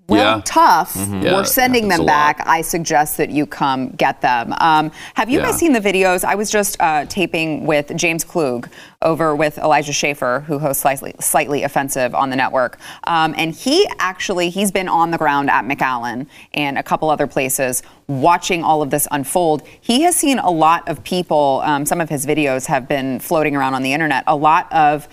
well, 0.10 0.38
Yeah. 0.38 0.42
tough. 0.44 0.96
Yeah, 0.96 1.34
We're 1.34 1.46
sending 1.46 1.88
them 1.88 2.02
a 2.02 2.04
lot. 2.04 2.08
back. 2.38 2.44
I 2.48 2.62
suggest 2.62 3.18
that 3.18 3.30
you 3.30 3.46
come 3.46 3.90
get 3.92 4.20
them. 4.22 4.54
Um, 4.60 4.92
have 5.14 5.30
you 5.30 5.40
Yeah. 5.40 5.46
guys 5.46 5.56
seen 5.58 5.72
the 5.72 5.80
videos? 5.80 6.26
I 6.26 6.36
was 6.36 6.52
just 6.52 6.76
uh, 6.82 7.06
taping 7.08 7.66
with 7.66 7.96
James 7.96 8.24
Klug 8.26 8.68
over 9.02 9.34
with 9.36 9.58
Elijah 9.58 9.94
Schaffer, 9.94 10.44
who 10.48 10.60
hosts 10.60 10.82
Slightly, 10.82 11.14
Slightly 11.22 11.64
Offensive 11.64 12.14
on 12.14 12.30
the 12.30 12.36
network. 12.36 12.78
Um, 13.06 13.34
and 13.38 13.54
he 13.56 13.88
actually, 14.00 14.50
he's 14.50 14.72
been 14.72 14.90
on 14.90 15.12
the 15.12 15.18
ground 15.18 15.50
at 15.50 15.64
McAllen 15.66 16.28
and 16.54 16.78
a 16.78 16.84
couple 16.84 17.10
other 17.10 17.28
places 17.28 17.82
watching 18.08 18.64
all 18.64 18.82
of 18.82 18.90
this 18.90 19.08
unfold. 19.12 19.64
He 19.80 20.02
has 20.02 20.16
seen 20.18 20.38
a 20.40 20.52
lot 20.52 20.88
of 20.90 21.02
people, 21.04 21.62
um, 21.64 21.86
some 21.86 22.02
of 22.02 22.10
his 22.10 22.26
videos 22.26 22.66
have 22.68 22.88
been 22.90 23.20
floating 23.20 23.56
around 23.56 23.74
on 23.74 23.84
the 23.84 23.94
internet, 23.94 24.26
a 24.28 24.36
lot 24.36 24.72
of 24.74 25.08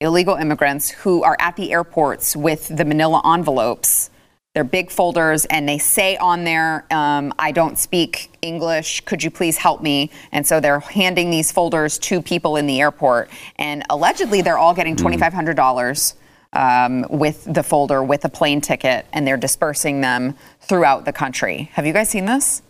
illegal 0.00 0.34
immigrants 0.36 0.90
who 0.90 1.22
are 1.22 1.36
at 1.40 1.56
the 1.56 1.72
airports 1.72 2.34
with 2.36 2.68
the 2.76 2.84
manila 2.84 3.20
envelopes. 3.34 4.10
They're 4.54 4.64
big 4.64 4.90
folders, 4.90 5.46
and 5.46 5.66
they 5.66 5.78
say 5.78 6.18
on 6.18 6.44
there, 6.44 6.84
um, 6.90 7.32
I 7.38 7.52
don't 7.52 7.78
speak 7.78 8.36
English. 8.42 9.00
Could 9.06 9.24
you 9.24 9.30
please 9.30 9.56
help 9.56 9.80
me? 9.80 10.10
And 10.30 10.46
so 10.46 10.60
they're 10.60 10.80
handing 10.80 11.30
these 11.30 11.50
folders 11.50 11.98
to 12.00 12.20
people 12.20 12.56
in 12.56 12.66
the 12.66 12.78
airport. 12.78 13.30
And 13.56 13.82
allegedly, 13.88 14.42
they're 14.42 14.58
all 14.58 14.74
getting 14.74 14.94
$2,500 14.94 16.14
um, 16.52 17.06
with 17.08 17.44
the 17.50 17.62
folder, 17.62 18.02
with 18.02 18.26
a 18.26 18.28
plane 18.28 18.60
ticket, 18.60 19.06
and 19.14 19.26
they're 19.26 19.38
dispersing 19.38 20.02
them 20.02 20.34
throughout 20.60 21.06
the 21.06 21.14
country. 21.14 21.70
Have 21.72 21.86
you 21.86 21.94
guys 21.94 22.10
seen 22.10 22.26
this? 22.26 22.60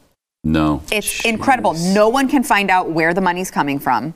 No. 0.44 0.84
It's 0.92 1.24
incredible. 1.24 1.74
No 1.74 2.08
one 2.08 2.28
can 2.28 2.44
find 2.44 2.70
out 2.70 2.90
where 2.90 3.12
the 3.12 3.20
money's 3.20 3.50
coming 3.50 3.80
from, 3.80 4.14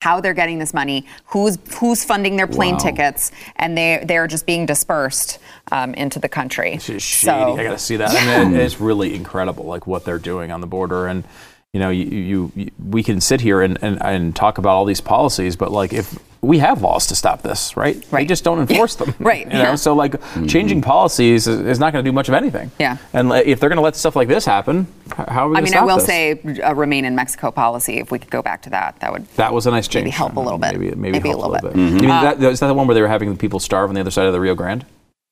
how 0.00 0.20
they're 0.20 0.34
getting 0.34 0.58
this 0.58 0.72
money, 0.72 1.06
who's 1.26 1.58
who's 1.78 2.04
funding 2.04 2.36
their 2.36 2.46
plane 2.46 2.74
Wow. 2.74 2.78
tickets, 2.78 3.32
and 3.56 3.76
they 3.76 4.02
they're 4.06 4.26
just 4.28 4.46
being 4.46 4.64
dispersed 4.66 5.38
um, 5.72 5.94
into 5.94 6.18
the 6.20 6.28
country. 6.28 6.74
It's 6.74 6.86
just 6.86 7.06
shady. 7.06 7.32
I 7.32 7.64
got 7.64 7.72
to 7.72 7.78
see 7.78 7.96
that. 7.96 8.10
I 8.10 8.44
mean, 8.44 8.54
it- 8.54 8.60
it's 8.60 8.80
really 8.80 9.14
incredible, 9.14 9.64
like 9.64 9.86
what 9.86 10.04
they're 10.04 10.18
doing 10.18 10.52
on 10.52 10.60
the 10.60 10.66
border. 10.66 11.06
And 11.08 11.24
you 11.72 11.80
know, 11.80 11.90
you, 11.90 12.04
you, 12.04 12.52
you 12.54 12.70
we 12.82 13.02
can 13.02 13.20
sit 13.20 13.40
here 13.40 13.60
and, 13.60 13.76
and, 13.82 14.00
and 14.02 14.34
talk 14.36 14.58
about 14.58 14.70
all 14.70 14.84
these 14.84 15.00
policies, 15.00 15.56
but 15.56 15.70
like 15.72 15.92
if 15.92 16.18
we 16.40 16.58
have 16.58 16.82
laws 16.82 17.06
to 17.08 17.16
stop 17.16 17.42
this, 17.42 17.76
right? 17.76 17.96
Right. 18.10 18.20
They 18.20 18.24
just 18.26 18.44
don't 18.44 18.60
enforce 18.60 18.94
them, 18.94 19.14
Right, 19.18 19.46
You 19.46 19.52
know, 19.52 19.58
yeah. 19.58 19.74
so 19.74 19.94
like 19.94 20.20
changing 20.46 20.80
mm-hmm. 20.80 20.88
policies 20.88 21.46
is, 21.46 21.60
is 21.60 21.78
not 21.78 21.92
going 21.92 22.04
to 22.04 22.08
do 22.08 22.12
much 22.12 22.28
of 22.28 22.34
anything. 22.34 22.70
Yeah. 22.78 22.98
And 23.12 23.32
if 23.32 23.58
they're 23.58 23.68
going 23.68 23.78
to 23.78 23.82
let 23.82 23.96
stuff 23.96 24.14
like 24.14 24.28
this 24.28 24.44
happen, 24.44 24.86
how 25.16 25.46
are 25.46 25.50
we? 25.50 25.56
I 25.56 25.60
gonna 25.60 25.64
mean, 25.64 25.74
I 25.74 25.84
will 25.84 25.96
this? 25.96 26.06
say 26.06 26.40
a 26.62 26.74
remain 26.74 27.04
in 27.04 27.14
Mexico 27.16 27.50
policy. 27.50 27.98
If 27.98 28.12
we 28.12 28.18
could 28.18 28.30
go 28.30 28.42
back 28.42 28.62
to 28.62 28.70
that, 28.70 29.00
that 29.00 29.12
would 29.12 29.26
That 29.34 29.52
was 29.52 29.66
a 29.66 29.70
nice 29.70 29.88
change. 29.88 30.04
Maybe 30.04 30.10
help 30.10 30.36
a 30.36 30.40
little 30.40 30.58
bit. 30.58 30.72
Maybe, 30.72 30.94
maybe, 30.94 31.12
Maybe 31.12 31.28
a 31.30 31.32
help 31.32 31.50
little 31.50 31.70
bit. 31.70 31.76
You 31.76 31.84
mean 31.84 31.98
mm-hmm. 32.04 32.40
that, 32.40 32.52
is 32.52 32.60
that 32.60 32.66
the 32.68 32.74
one 32.74 32.86
where 32.86 32.94
they 32.94 33.02
were 33.02 33.08
having 33.08 33.30
the 33.30 33.36
people 33.36 33.58
starve 33.58 33.88
on 33.88 33.94
the 33.94 34.00
other 34.00 34.10
side 34.10 34.26
of 34.26 34.32
the 34.32 34.40
Rio 34.40 34.54
Grande? 34.54 34.84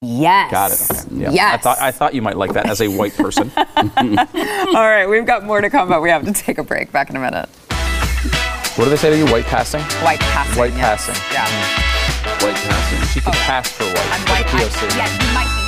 yes. 0.03 0.51
Got 0.51 0.73
it. 0.73 1.07
Okay. 1.13 1.35
Yeah. 1.35 1.53
I 1.53 1.57
thought 1.57 1.81
I 1.81 1.91
thought 1.91 2.15
you 2.15 2.23
might 2.23 2.37
like 2.37 2.53
that 2.55 2.67
as 2.67 2.81
a 2.81 2.89
white 2.89 3.15
person. 3.15 3.51
All 3.57 3.65
right, 4.75 5.07
we've 5.07 5.27
got 5.27 5.45
more 5.45 5.61
to 5.61 5.71
come, 5.71 5.89
but 5.89 6.03
we 6.03 6.11
have 6.11 6.25
to 6.25 6.33
take 6.33 6.59
a 6.59 6.65
break. 6.65 6.93
Back 6.93 7.11
in 7.11 7.17
a 7.17 7.21
minute. 7.21 7.49
What 8.77 8.85
do 8.85 8.91
they 8.91 8.97
say 8.97 9.09
to 9.09 9.17
you? 9.17 9.25
White 9.33 9.47
passing? 9.47 9.81
White 10.05 10.21
passing. 10.21 10.59
White 10.59 10.75
yes. 10.75 11.07
passing. 11.07 11.15
Yeah. 11.33 11.47
White 12.45 12.57
passing. 12.57 13.09
She 13.09 13.23
could 13.23 13.33
pass 13.33 13.73
for 13.73 13.85
white. 13.85 14.07
I'm 14.13 14.21
white. 14.29 14.45
I, 14.45 14.49
POC. 14.51 14.97
yeah, 14.99 15.09
you 15.17 15.33
might 15.33 15.49
be 15.57 15.63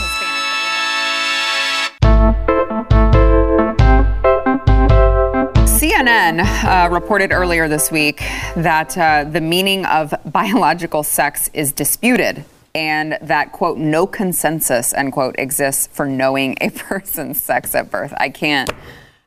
Hispanic. 5.65 6.05
CNN 6.05 6.45
uh, 6.65 6.91
reported 6.91 7.33
earlier 7.33 7.67
this 7.67 7.91
week 7.91 8.19
that 8.57 8.99
uh, 8.99 9.25
the 9.25 9.41
meaning 9.41 9.87
of 9.87 10.13
biological 10.27 11.03
sex 11.03 11.49
is 11.55 11.73
disputed 11.73 12.45
and 12.75 13.17
that, 13.23 13.53
quote, 13.53 13.79
no 13.79 14.07
consensus, 14.07 14.93
end 14.93 15.15
quote, 15.15 15.35
exists 15.39 15.89
for 15.91 16.05
knowing 16.05 16.59
a 16.61 16.69
person's 16.75 17.43
sex 17.43 17.75
at 17.75 17.91
birth. 17.91 18.13
I 18.19 18.29
can't. 18.29 18.71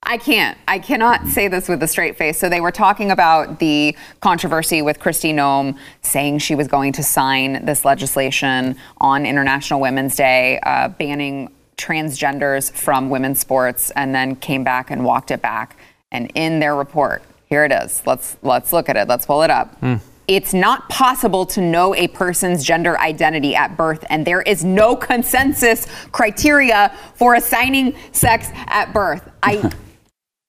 I 0.04 0.18
can't. 0.18 0.58
I 0.68 0.80
cannot 0.80 1.28
say 1.28 1.48
this 1.48 1.70
with 1.70 1.82
a 1.84 1.88
straight 1.88 2.18
face. 2.18 2.40
So 2.40 2.50
they 2.50 2.60
were 2.60 2.72
talking 2.72 3.12
about 3.12 3.60
the 3.60 3.96
controversy 4.20 4.82
with 4.82 5.00
Kristi 5.00 5.34
Noem 5.34 5.78
saying 6.02 6.40
she 6.40 6.56
was 6.56 6.68
going 6.68 6.92
to 6.94 7.04
sign 7.04 7.64
this 7.66 7.86
legislation 7.86 8.76
on 8.98 9.26
International 9.26 9.80
Women's 9.80 10.16
Day, 10.16 10.60
uh, 10.64 10.90
banning 10.90 11.52
transgenders 11.78 12.72
from 12.72 13.10
women's 13.10 13.40
sports, 13.40 13.92
and 13.92 14.14
then 14.14 14.36
came 14.36 14.64
back 14.64 14.90
and 14.90 15.06
walked 15.06 15.30
it 15.32 15.42
back. 15.42 15.78
And 16.12 16.32
in 16.36 16.60
their 16.60 16.76
report, 16.76 17.22
here 17.46 17.64
it 17.64 17.72
is. 17.72 18.02
Let's 18.06 18.38
let's 18.42 18.74
look 18.74 18.90
at 18.90 18.98
it. 18.98 19.08
Let's 19.08 19.26
pull 19.26 19.44
it 19.44 19.50
up. 19.52 19.78
It's 20.28 20.54
not 20.54 20.90
possible 20.90 21.46
to 21.48 21.62
know 21.62 21.94
a 21.96 22.08
person's 22.08 22.64
gender 22.64 22.98
identity 23.00 23.56
at 23.56 23.78
birth, 23.78 24.04
and 24.10 24.26
there 24.26 24.42
is 24.42 24.64
no 24.64 24.96
consensus 24.96 25.88
criteria 26.12 26.96
for 27.16 27.36
assigning 27.36 27.96
sex 28.14 28.48
at 28.68 28.94
birth. 28.94 29.30
I. 29.44 29.72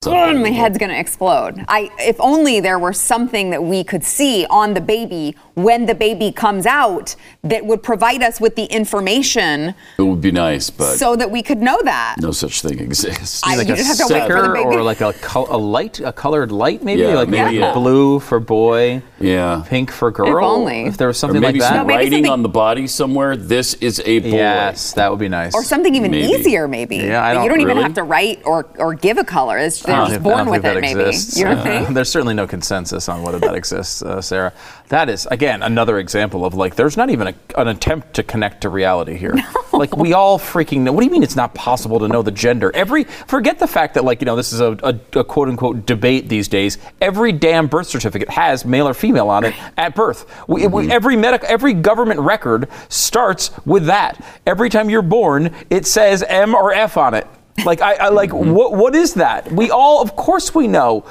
My 0.07 0.51
head's 0.51 0.79
gonna 0.79 0.95
explode. 0.95 1.65
I, 1.69 1.91
if 1.99 2.17
only 2.21 2.61
there 2.61 2.79
were 2.79 2.93
something 2.93 3.51
that 3.51 3.63
we 3.63 3.85
could 3.85 4.03
see 4.05 4.47
on 4.51 4.75
the 4.75 4.81
baby 4.81 5.37
when 5.55 5.87
the 5.87 5.95
baby 5.95 6.33
comes 6.33 6.67
out 6.67 7.15
that 7.45 7.65
would 7.65 7.83
provide 7.83 8.23
us 8.23 8.41
with 8.41 8.57
the 8.57 8.65
information 8.65 9.75
It 9.99 10.03
would 10.03 10.21
be 10.21 10.33
nice, 10.33 10.71
but 10.71 10.97
so 10.97 11.15
that 11.17 11.31
we 11.31 11.43
could 11.43 11.59
know 11.59 11.81
that. 11.85 12.17
no 12.21 12.33
such 12.33 12.63
thing 12.63 12.81
exists. 12.81 13.43
I- 13.45 13.57
like 13.57 13.69
you 13.69 13.75
a 13.75 13.77
just 13.77 13.99
have 14.01 14.09
to 14.09 14.15
wait 14.15 14.27
for 14.27 14.33
the 14.33 14.39
sticker 14.43 14.55
baby. 14.55 14.77
or 14.77 14.83
like 14.83 15.01
a, 15.03 15.13
col- 15.15 15.55
a 15.55 15.59
light, 15.59 16.01
a 16.01 16.13
colored 16.13 16.51
light, 16.51 16.83
maybe 16.83 17.03
Yeah, 17.03 17.15
like 17.15 17.29
maybe 17.29 17.59
like 17.61 17.71
a- 17.71 17.79
blue 17.79 18.19
for 18.19 18.41
boy, 18.41 19.03
yeah. 19.21 19.63
pink 19.69 19.91
for 19.93 20.11
girl. 20.11 20.39
If 20.39 20.43
only. 20.45 20.87
If 20.87 20.97
there 20.97 21.09
was 21.09 21.19
something 21.19 21.41
maybe 21.41 21.61
like 21.61 21.69
that. 21.71 21.77
some 21.79 21.87
maybe 21.87 21.97
writing 21.97 22.13
something- 22.25 22.33
on 22.33 22.43
the 22.43 22.49
body 22.49 22.87
somewhere. 22.87 23.37
This 23.37 23.75
is 23.75 24.01
a 24.05 24.19
boy. 24.21 24.29
Yes, 24.29 24.95
that 24.95 25.11
would 25.11 25.21
be 25.21 25.29
nice. 25.29 25.55
Or 25.55 25.63
something 25.63 25.95
even 25.95 26.11
Maybe. 26.11 26.27
easier, 26.33 26.67
maybe. 26.67 26.97
Yeah, 26.97 27.23
I 27.25 27.35
But 27.35 27.43
you 27.43 27.49
don't 27.51 27.59
don't 27.59 27.71
even 27.71 27.83
have 27.83 27.95
to 27.95 28.03
write 28.03 28.41
or, 28.45 28.67
or 28.79 28.95
give 28.95 29.19
a 29.19 29.25
color. 29.25 29.59
It's, 29.59 29.87
they're 29.93 30.07
just 30.19 30.23
born 30.23 30.49
with 30.51 30.65
it, 30.65 30.81
maybe. 30.81 31.01
exists. 31.01 31.39
You 31.39 31.47
Uh, 31.47 31.63
think? 31.63 31.89
There's 31.91 32.11
certainly 32.11 32.35
no 32.35 32.47
consensus 32.47 33.09
on 33.09 33.23
whether 33.23 33.39
that 33.41 33.55
exists, 33.55 34.03
uh, 34.03 34.21
Sarah. 34.21 34.53
That 34.89 35.09
is, 35.09 35.27
again, 35.31 35.63
another 35.63 35.99
example 35.99 36.45
of 36.45 36.55
like, 36.55 36.75
there's 36.75 36.97
not 36.97 37.11
even 37.11 37.29
a, 37.29 37.35
an 37.57 37.69
attempt 37.69 38.15
to 38.15 38.23
connect 38.23 38.63
to 38.63 38.69
reality 38.69 39.17
here. 39.17 39.35
Like, 39.73 39.97
we 39.97 40.13
all 40.13 40.39
freaking 40.39 40.81
know. 40.81 40.93
What 40.93 41.01
do 41.01 41.07
you 41.07 41.11
mean 41.11 41.23
it's 41.23 41.35
not 41.35 41.55
possible 41.55 41.99
to 42.01 42.07
know 42.07 42.21
the 42.21 42.31
gender? 42.31 42.71
Every, 42.75 43.05
forget 43.05 43.59
the 43.59 43.67
fact 43.67 43.95
that, 43.95 44.05
like, 44.05 44.21
you 44.21 44.27
know, 44.27 44.37
this 44.37 44.53
is 44.53 44.61
a, 44.61 44.77
a, 44.83 45.19
a 45.21 45.25
quote 45.25 45.49
unquote 45.49 45.87
debate 45.87 46.29
these 46.29 46.47
days. 46.47 46.77
Every 47.01 47.33
damn 47.33 47.69
birth 47.69 47.87
certificate 47.87 48.29
has 48.29 48.67
male 48.67 48.87
or 48.87 48.93
female 48.93 49.31
on 49.31 49.45
it 49.45 49.55
at 49.79 49.95
birth. 49.95 50.27
We, 50.47 50.67
we, 50.67 50.91
every 50.93 51.17
medic, 51.17 51.43
every 51.45 51.73
government 51.73 52.21
record 52.21 52.69
starts 52.91 53.51
with 53.65 53.87
that. 53.87 54.23
Every 54.47 54.69
time 54.69 54.91
you're 54.91 55.01
born, 55.01 55.51
it 55.71 55.87
says 55.87 56.23
M 56.25 56.55
or 56.55 56.75
F 56.75 56.99
on 56.99 57.15
it. 57.15 57.27
Like 57.65 57.81
I, 57.81 57.95
I 57.95 58.09
like 58.09 58.33
what 58.33 58.73
what 58.73 58.95
is 58.95 59.15
that? 59.15 59.51
We 59.53 59.71
all, 59.71 60.03
of 60.03 60.17
course, 60.17 60.55
we 60.55 60.69
know. 60.69 61.05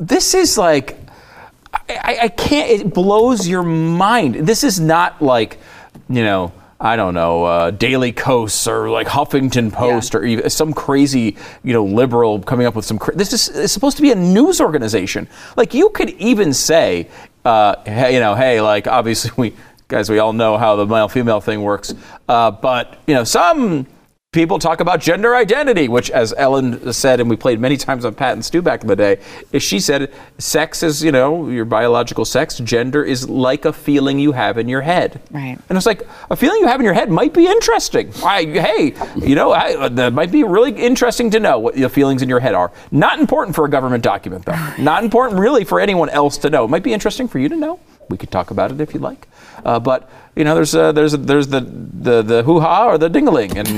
This 0.00 0.34
is 0.34 0.58
like 0.58 0.98
I, 1.88 2.18
I 2.22 2.28
can't. 2.28 2.70
It 2.70 2.94
blows 2.94 3.46
your 3.46 3.62
mind. 3.62 4.46
This 4.46 4.64
is 4.64 4.80
not 4.80 5.22
like 5.22 5.58
you 6.08 6.24
know. 6.24 6.52
I 6.78 6.96
don't 6.96 7.14
know, 7.14 7.44
uh, 7.44 7.70
Daily 7.70 8.12
Kos 8.12 8.66
or 8.66 8.90
like 8.90 9.06
Huffington 9.06 9.72
Post 9.72 10.14
or 10.14 10.22
even 10.24 10.50
some 10.50 10.74
crazy, 10.74 11.38
you 11.64 11.72
know, 11.72 11.82
liberal 11.82 12.38
coming 12.40 12.66
up 12.66 12.74
with 12.74 12.84
some. 12.84 12.98
Cra- 12.98 13.16
this 13.16 13.32
is 13.32 13.48
it's 13.48 13.72
supposed 13.72 13.96
to 13.96 14.02
be 14.02 14.12
a 14.12 14.14
news 14.14 14.60
organization. 14.60 15.26
Like 15.56 15.72
you 15.72 15.88
could 15.88 16.10
even 16.10 16.52
say, 16.52 17.08
uh, 17.46 17.76
hey, 17.86 18.12
you 18.12 18.20
know, 18.20 18.34
hey, 18.34 18.60
like 18.60 18.86
obviously 18.86 19.30
we 19.38 19.56
guys, 19.88 20.10
we 20.10 20.18
all 20.18 20.34
know 20.34 20.58
how 20.58 20.76
the 20.76 20.84
male 20.84 21.08
female 21.08 21.40
thing 21.40 21.62
works, 21.62 21.94
uh, 22.28 22.50
but 22.50 22.98
you 23.06 23.14
know, 23.14 23.24
some 23.24 23.86
people 24.36 24.58
talk 24.58 24.80
about 24.80 25.00
gender 25.00 25.34
identity, 25.34 25.88
which, 25.88 26.10
as 26.10 26.34
Ellen 26.36 26.92
said, 26.92 27.20
and 27.20 27.30
we 27.30 27.36
played 27.36 27.58
many 27.58 27.78
times 27.78 28.04
on 28.04 28.14
Pat 28.14 28.34
and 28.34 28.44
Stu 28.44 28.60
back 28.60 28.82
in 28.82 28.86
the 28.86 28.94
day, 28.94 29.18
is 29.50 29.62
she 29.62 29.80
said, 29.80 30.12
sex 30.36 30.82
is, 30.82 31.02
you 31.02 31.10
know, 31.10 31.48
your 31.48 31.64
biological 31.64 32.26
sex. 32.26 32.58
Gender 32.58 33.02
is 33.02 33.30
like 33.30 33.64
a 33.64 33.72
feeling 33.72 34.18
you 34.18 34.32
have 34.32 34.58
in 34.58 34.68
your 34.68 34.82
head. 34.82 35.22
Right. 35.30 35.58
And 35.70 35.78
it's 35.78 35.86
like, 35.86 36.06
a 36.30 36.36
feeling 36.36 36.60
you 36.60 36.66
have 36.66 36.80
in 36.80 36.84
your 36.84 36.92
head 36.92 37.10
might 37.10 37.32
be 37.32 37.46
interesting. 37.46 38.12
I, 38.22 38.44
hey, 38.44 38.94
you 39.16 39.34
know, 39.34 39.52
I, 39.52 39.88
that 39.88 40.12
might 40.12 40.30
be 40.30 40.44
really 40.44 40.72
interesting 40.72 41.30
to 41.30 41.40
know 41.40 41.58
what 41.58 41.74
the 41.74 41.88
feelings 41.88 42.20
in 42.20 42.28
your 42.28 42.40
head 42.40 42.54
are. 42.54 42.72
Not 42.90 43.18
important 43.18 43.56
for 43.56 43.64
a 43.64 43.70
government 43.70 44.04
document, 44.04 44.44
though. 44.44 44.74
Not 44.78 45.02
important 45.02 45.40
really 45.40 45.64
for 45.64 45.80
anyone 45.80 46.10
else 46.10 46.36
to 46.38 46.50
know. 46.50 46.66
It 46.66 46.68
might 46.68 46.82
be 46.82 46.92
interesting 46.92 47.26
for 47.26 47.38
you 47.38 47.48
to 47.48 47.56
know. 47.56 47.80
We 48.08 48.16
could 48.16 48.30
talk 48.30 48.50
about 48.50 48.70
it 48.70 48.80
if 48.80 48.94
you'd 48.94 49.02
like. 49.02 49.26
Uh, 49.64 49.80
but 49.80 50.08
you 50.36 50.44
know, 50.44 50.54
there's 50.54 50.74
uh, 50.74 50.92
there's 50.92 51.12
there's 51.12 51.48
the 51.48 51.60
the 51.60 52.22
the 52.22 52.42
hoo 52.42 52.60
ha 52.60 52.86
or 52.86 52.98
the 52.98 53.08
dingaling, 53.08 53.56
and 53.56 53.68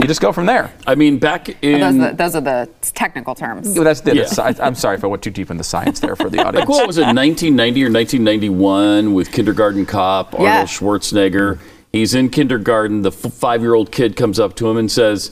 you 0.00 0.06
just 0.06 0.20
go 0.20 0.32
from 0.32 0.46
there. 0.46 0.72
I 0.86 0.94
mean, 0.94 1.18
back 1.18 1.48
in 1.62 1.80
Those, 1.80 1.94
are 1.94 2.10
the, 2.10 2.16
those 2.16 2.36
are 2.36 2.40
the 2.40 2.68
technical 2.94 3.34
terms. 3.34 3.74
That's 3.74 4.00
the, 4.00 4.16
Yeah. 4.16 4.24
the 4.24 4.58
I'm 4.64 4.74
sorry 4.74 4.96
if 4.96 5.04
I 5.04 5.06
went 5.06 5.22
too 5.22 5.30
deep 5.30 5.50
in 5.50 5.56
the 5.56 5.64
science 5.64 6.00
there 6.00 6.16
for 6.16 6.30
the 6.30 6.38
audience. 6.38 6.66
like 6.66 6.68
what 6.68 6.86
was 6.86 6.96
it 6.98 7.02
1990 7.02 7.84
or 7.84 7.90
1991 7.90 9.14
with 9.14 9.30
kindergarten 9.30 9.86
cop 9.86 10.32
Arnold 10.34 10.46
Yeah. 10.48 10.64
Schwarzenegger. 10.64 11.58
He's 11.92 12.14
in 12.14 12.28
kindergarten. 12.30 13.02
The 13.02 13.10
f- 13.12 13.32
five-year-old 13.34 13.92
kid 13.92 14.16
comes 14.16 14.40
up 14.40 14.56
to 14.56 14.68
him 14.68 14.76
and 14.76 14.90
says, 14.90 15.30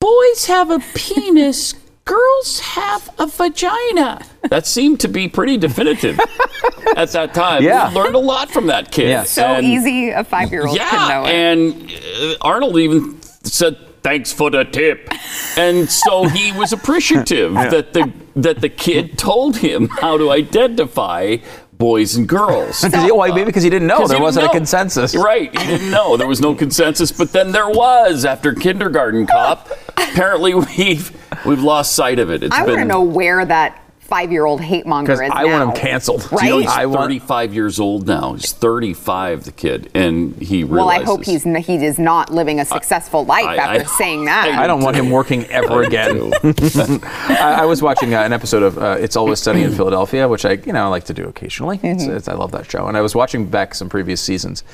"Boys 0.00 0.46
have 0.46 0.70
a 0.70 0.78
penis." 0.94 1.74
Girls 2.06 2.60
have 2.60 3.10
a 3.18 3.26
vagina. 3.26 4.20
That 4.48 4.64
seemed 4.66 5.00
to 5.00 5.08
be 5.08 5.28
pretty 5.28 5.56
definitive 5.58 6.18
at 6.96 7.10
that 7.10 7.34
time. 7.34 7.62
Yeah. 7.62 7.88
We 7.90 7.96
learned 7.96 8.14
a 8.14 8.20
lot 8.20 8.50
from 8.50 8.68
that 8.68 8.90
kid. 8.92 9.08
Yeah. 9.10 9.24
So 9.24 9.42
And- 9.44 9.66
easy 9.66 10.10
a 10.10 10.24
five 10.24 10.50
year 10.50 10.66
old 10.66 10.76
yeah, 10.76 10.88
can 10.88 11.08
know 11.08 11.24
it. 11.28 11.34
and 11.34 11.92
uh, 12.32 12.36
Arnold 12.42 12.78
even 12.78 13.20
said 13.22 13.76
thanks 14.02 14.32
for 14.32 14.50
the 14.52 14.62
tip, 14.64 15.08
and 15.56 15.90
so 15.90 16.28
he 16.28 16.52
was 16.52 16.72
appreciative 16.72 17.54
that 17.74 17.92
the 17.92 18.12
that 18.36 18.60
the 18.60 18.68
kid 18.68 19.18
told 19.18 19.56
him 19.56 19.88
how 19.88 20.16
to 20.16 20.30
identify 20.30 21.36
boys 21.78 22.16
and 22.16 22.28
girls. 22.28 22.80
Because 22.86 23.04
he- 23.04 23.12
well, 23.12 23.28
maybe 23.34 23.44
because 23.44 23.62
he 23.62 23.70
didn't 23.70 23.88
know 23.88 24.04
uh, 24.04 24.06
there 24.06 24.20
wasn't 24.20 24.44
didn't 24.44 24.54
a 24.56 24.58
consensus. 24.58 25.14
Right, 25.14 25.56
he 25.56 25.66
didn't 25.66 25.90
know 25.90 26.16
there 26.16 26.26
was 26.26 26.40
no 26.40 26.54
consensus, 26.54 27.10
but 27.12 27.32
then 27.32 27.52
there 27.52 27.68
was 27.68 28.24
after 28.24 28.54
kindergarten 28.54 29.26
cop. 29.26 29.68
Apparently, 29.96 30.54
we've 30.54 31.10
we've 31.44 31.62
lost 31.62 31.94
sight 31.94 32.18
of 32.18 32.30
it. 32.30 32.42
It's 32.42 32.54
I 32.54 32.64
want 32.64 32.78
to 32.78 32.84
know 32.84 33.02
where 33.02 33.44
that 33.44 33.82
five-year-old 34.06 34.60
hate 34.60 34.86
monger 34.86 35.12
Because 35.14 35.26
is 35.26 35.32
I 35.34 35.42
now. 35.44 35.58
want 35.66 35.70
him 35.78 35.82
canceled. 35.84 36.30
Right? 36.32 36.44
You 36.44 36.50
know, 36.50 36.58
he's 36.58 36.70
I 36.70 36.86
want- 36.86 37.00
35 37.02 37.54
years 37.54 37.80
old 37.80 38.06
now. 38.06 38.32
He's 38.34 38.52
35, 38.52 39.44
the 39.44 39.52
kid, 39.52 39.90
and 39.94 40.34
he 40.36 40.64
realizes. 40.64 40.70
well, 40.76 40.88
I 40.88 41.02
hope 41.04 41.24
he's 41.24 41.44
he 41.44 41.74
is 41.84 41.98
not 41.98 42.30
living 42.32 42.60
a 42.60 42.64
successful 42.64 43.24
life 43.24 43.44
I- 43.46 43.56
after 43.56 43.82
I- 43.82 43.96
saying 43.96 44.24
that. 44.26 44.48
I 44.48 44.66
don't 44.66 44.82
want 44.82 44.96
him 44.96 45.10
working 45.10 45.44
ever 45.46 45.82
again. 45.82 46.32
I, 46.42 47.56
I 47.60 47.64
was 47.66 47.82
watching 47.82 48.14
uh, 48.14 48.20
an 48.22 48.32
episode 48.32 48.62
of 48.62 48.78
uh, 48.78 48.96
It's 48.98 49.16
Always 49.16 49.40
Sunny 49.40 49.62
in 49.62 49.72
Philadelphia, 49.72 50.28
which 50.28 50.44
I, 50.44 50.52
you 50.52 50.72
know, 50.72 50.84
I 50.84 50.88
like 50.88 51.04
to 51.04 51.14
do 51.14 51.26
occasionally. 51.28 51.80
It's, 51.82 52.04
it's, 52.04 52.28
I 52.28 52.34
love 52.34 52.52
that 52.52 52.70
show, 52.70 52.86
and 52.86 52.96
I 52.96 53.00
was 53.00 53.14
watching 53.14 53.46
back 53.46 53.74
some 53.74 53.88
previous 53.88 54.20
seasons, 54.20 54.64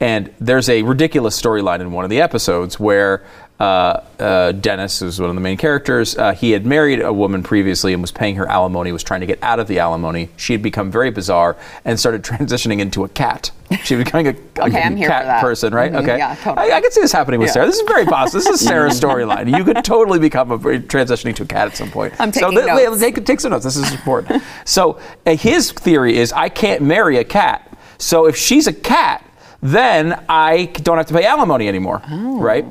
and 0.00 0.32
there's 0.40 0.68
a 0.68 0.82
ridiculous 0.82 1.40
storyline 1.40 1.80
in 1.80 1.92
one 1.92 2.04
of 2.04 2.10
the 2.10 2.20
episodes 2.20 2.78
where. 2.78 3.22
Uh, 3.60 4.02
uh, 4.18 4.50
Dennis, 4.50 4.98
who's 4.98 5.20
one 5.20 5.30
of 5.30 5.36
the 5.36 5.40
main 5.40 5.56
characters, 5.56 6.18
uh, 6.18 6.32
he 6.34 6.50
had 6.50 6.66
married 6.66 7.00
a 7.00 7.12
woman 7.12 7.44
previously 7.44 7.92
and 7.92 8.02
was 8.02 8.10
paying 8.10 8.34
her 8.34 8.48
alimony, 8.48 8.90
was 8.90 9.04
trying 9.04 9.20
to 9.20 9.26
get 9.26 9.38
out 9.44 9.60
of 9.60 9.68
the 9.68 9.78
alimony. 9.78 10.28
She 10.36 10.52
had 10.54 10.60
become 10.60 10.90
very 10.90 11.12
bizarre 11.12 11.56
and 11.84 11.98
started 11.98 12.24
transitioning 12.24 12.80
into 12.80 13.04
a 13.04 13.08
cat. 13.08 13.52
She 13.84 13.94
was 13.94 14.04
becoming 14.06 14.26
a, 14.26 14.30
a 14.60 14.70
cat 14.70 15.40
person, 15.40 15.72
right? 15.72 15.92
Mhm, 15.92 16.02
okay. 16.02 16.18
yeah, 16.18 16.34
totally. 16.34 16.72
I, 16.72 16.76
I 16.78 16.80
can 16.80 16.90
see 16.90 17.00
this 17.00 17.12
happening 17.12 17.38
with 17.38 17.50
Yeah. 17.50 17.52
Sarah. 17.52 17.66
This 17.66 17.76
is 17.78 17.88
very 17.88 18.04
possible. 18.06 18.40
This 18.40 18.60
is 18.60 18.60
Sarah's 18.66 19.00
storyline. 19.00 19.56
You 19.56 19.62
could 19.62 19.84
totally 19.84 20.18
become 20.18 20.50
a 20.50 20.58
transitioning 20.58 21.36
to 21.36 21.44
a 21.44 21.46
cat 21.46 21.68
at 21.68 21.76
some 21.76 21.92
point. 21.92 22.12
I'm 22.18 22.32
so 22.32 22.50
taking 22.50 22.66
th- 22.66 22.66
notes. 22.88 23.00
Take, 23.00 23.24
take 23.24 23.40
some 23.40 23.52
notes. 23.52 23.64
This 23.64 23.76
is 23.76 23.92
important. 23.92 24.42
so 24.64 24.98
uh, 25.26 25.36
his 25.36 25.70
theory 25.70 26.16
is 26.18 26.32
I 26.32 26.48
can't 26.48 26.82
marry 26.82 27.18
a 27.18 27.24
cat. 27.24 27.70
So 27.98 28.26
if 28.26 28.36
she's 28.36 28.66
a 28.66 28.72
cat, 28.72 29.23
then 29.64 30.22
I 30.28 30.66
don't 30.66 30.98
have 30.98 31.06
to 31.06 31.14
pay 31.14 31.24
alimony 31.24 31.68
anymore, 31.68 32.02
Oh. 32.10 32.38
right? 32.38 32.66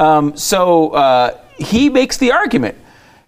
Um, 0.00 0.34
so 0.36 0.90
uh, 0.90 1.38
he 1.58 1.90
makes 1.90 2.16
the 2.16 2.32
argument, 2.32 2.76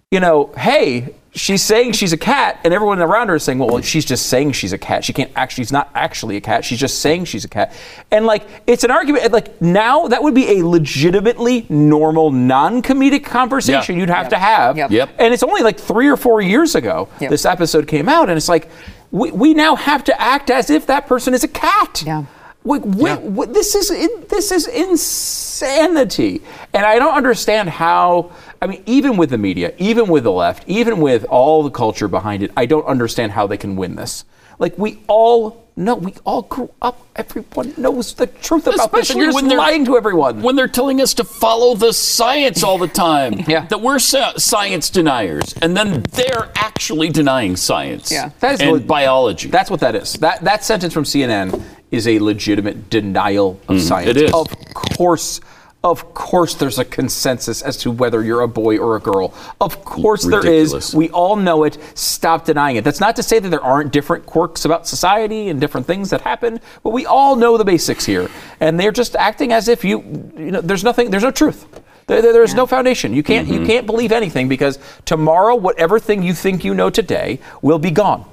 you 0.09 0.19
know, 0.19 0.51
hey, 0.57 1.13
she's 1.35 1.61
saying 1.61 1.91
she's 1.91 2.13
a 2.13 2.17
cat, 2.17 2.59
and 2.63 2.73
everyone 2.73 2.99
around 2.99 3.27
her 3.29 3.35
is 3.35 3.43
saying, 3.43 3.59
well, 3.59 3.79
she's 3.81 4.05
just 4.05 4.25
saying 4.25 4.53
she's 4.53 4.73
a 4.73 4.77
cat. 4.77 5.03
She 5.05 5.13
can't 5.13 5.31
actually, 5.35 5.65
she's 5.65 5.71
not 5.71 5.91
actually 5.93 6.35
a 6.37 6.41
cat. 6.41 6.65
She's 6.65 6.79
just 6.79 6.99
saying 6.99 7.25
she's 7.25 7.45
a 7.45 7.47
cat. 7.47 7.73
And 8.09 8.25
like, 8.25 8.43
it's 8.65 8.83
an 8.83 8.89
argument, 8.91 9.31
like, 9.31 9.61
now 9.61 10.07
that 10.07 10.23
would 10.23 10.33
be 10.33 10.59
a 10.59 10.65
legitimately 10.65 11.67
normal, 11.69 12.31
non 12.31 12.81
comedic 12.81 13.23
conversation 13.23 13.95
Yeah. 13.95 13.99
you'd 14.01 14.09
have 14.09 14.29
to 14.29 14.37
have. 14.39 14.77
Yep. 14.77 14.91
Yep. 14.91 15.09
And 15.19 15.33
it's 15.33 15.43
only 15.43 15.61
like 15.61 15.79
three 15.79 16.07
or 16.07 16.17
four 16.17 16.41
years 16.41 16.73
ago 16.73 17.07
Yep. 17.19 17.29
this 17.29 17.45
episode 17.45 17.87
came 17.87 18.09
out, 18.09 18.29
and 18.29 18.35
it's 18.37 18.49
like, 18.49 18.67
we, 19.11 19.29
we 19.31 19.53
now 19.53 19.75
have 19.75 20.03
to 20.05 20.19
act 20.21 20.49
as 20.49 20.69
if 20.71 20.87
that 20.87 21.05
person 21.05 21.33
is 21.35 21.43
a 21.43 21.47
cat. 21.49 22.03
Yeah. 22.05 22.23
We, 22.63 22.77
we, 22.79 23.09
Yeah. 23.09 23.17
we- 23.17 23.47
this 23.47 23.73
is 23.75 23.89
in- 23.89 24.25
this 24.29 24.51
is 24.51 24.67
insanity, 24.67 26.41
and 26.73 26.85
I 26.85 26.99
don't 26.99 27.13
understand 27.15 27.69
how. 27.69 28.31
I 28.61 28.67
mean, 28.67 28.83
even 28.85 29.17
with 29.17 29.31
the 29.31 29.37
media, 29.39 29.73
even 29.79 30.07
with 30.07 30.23
the 30.23 30.31
left, 30.31 30.63
even 30.67 30.99
with 31.01 31.23
all 31.25 31.63
the 31.63 31.71
culture 31.71 32.07
behind 32.07 32.43
it, 32.43 32.51
I 32.55 32.67
don't 32.67 32.85
understand 32.85 33.31
how 33.31 33.47
they 33.47 33.57
can 33.57 33.75
win 33.75 33.95
this. 33.95 34.23
Like 34.59 34.77
we 34.77 34.99
all 35.07 35.65
know, 35.75 35.95
we 35.95 36.13
all 36.23 36.43
grew 36.43 36.69
up. 36.83 37.01
Everyone 37.15 37.73
knows 37.77 38.13
the 38.13 38.27
truth 38.27 38.67
about 38.67 38.91
this, 38.91 39.09
and 39.09 39.19
you're 39.19 39.31
just 39.31 39.47
they're 39.47 39.57
lying 39.57 39.83
to 39.85 39.97
everyone. 39.97 40.43
When 40.43 40.55
they're 40.55 40.67
telling 40.67 41.01
us 41.01 41.15
to 41.15 41.23
follow 41.23 41.73
the 41.73 41.91
science 41.93 42.61
all 42.63 42.77
the 42.77 42.87
time. 42.87 43.33
Yeah. 43.47 43.65
That 43.65 43.81
we're 43.81 43.97
science 43.97 44.91
deniers, 44.91 45.55
and 45.63 45.75
then 45.75 46.03
they're 46.11 46.51
actually 46.55 47.09
denying 47.09 47.55
science. 47.55 48.11
Yeah. 48.11 48.29
That 48.39 48.53
is 48.55 48.61
and 48.61 48.71
le- 48.71 48.79
biology. 48.81 49.49
That's 49.49 49.71
what 49.71 49.79
that 49.79 49.95
is. 49.95 50.13
That 50.13 50.41
that 50.43 50.63
sentence 50.63 50.93
from 50.93 51.05
CNN 51.05 51.59
is 51.91 52.07
a 52.07 52.19
legitimate 52.19 52.89
denial 52.89 53.59
of 53.67 53.81
science. 53.81 54.07
Mm, 54.07 54.11
it 54.11 54.17
is. 54.17 54.33
Of 54.33 54.47
course. 54.73 55.41
Of 55.83 56.13
course, 56.13 56.53
there's 56.53 56.77
a 56.77 56.85
consensus 56.85 57.63
as 57.63 57.75
to 57.77 57.89
whether 57.89 58.23
you're 58.23 58.41
a 58.41 58.47
boy 58.47 58.77
or 58.77 58.95
a 58.95 58.99
girl. 58.99 59.33
Of 59.59 59.83
course, 59.83 60.23
there 60.23 60.37
Ridiculous. 60.41 60.89
is. 60.89 60.95
We 60.95 61.09
all 61.09 61.35
know 61.35 61.63
it. 61.63 61.79
Stop 61.97 62.45
denying 62.45 62.75
it. 62.75 62.83
That's 62.83 62.99
not 62.99 63.15
to 63.15 63.23
say 63.23 63.39
that 63.39 63.49
there 63.49 63.63
aren't 63.63 63.91
different 63.91 64.27
quirks 64.27 64.63
about 64.63 64.85
society 64.87 65.49
and 65.49 65.59
different 65.59 65.87
things 65.87 66.11
that 66.11 66.21
happen, 66.21 66.59
but 66.83 66.91
we 66.91 67.07
all 67.07 67.35
know 67.35 67.57
the 67.57 67.65
basics 67.65 68.05
here. 68.05 68.29
And 68.59 68.79
they're 68.79 68.91
just 68.91 69.15
acting 69.15 69.51
as 69.53 69.67
if 69.67 69.83
you, 69.83 70.01
you 70.37 70.51
know, 70.51 70.61
there's 70.61 70.83
nothing, 70.83 71.09
there's 71.09 71.23
no 71.23 71.31
truth. 71.31 71.65
There, 72.05 72.21
there- 72.21 72.33
there's 72.33 72.53
no 72.53 72.67
foundation. 72.67 73.15
You 73.15 73.23
can't, 73.23 73.47
Mm-hmm. 73.47 73.61
you 73.61 73.65
can't 73.65 73.87
believe 73.87 74.11
anything 74.11 74.47
because 74.47 74.77
tomorrow, 75.05 75.55
whatever 75.55 75.97
thing 75.99 76.21
you 76.21 76.35
think 76.35 76.63
you 76.63 76.75
know 76.75 76.91
today 76.91 77.39
will 77.63 77.79
be 77.79 77.89
gone. 77.89 78.23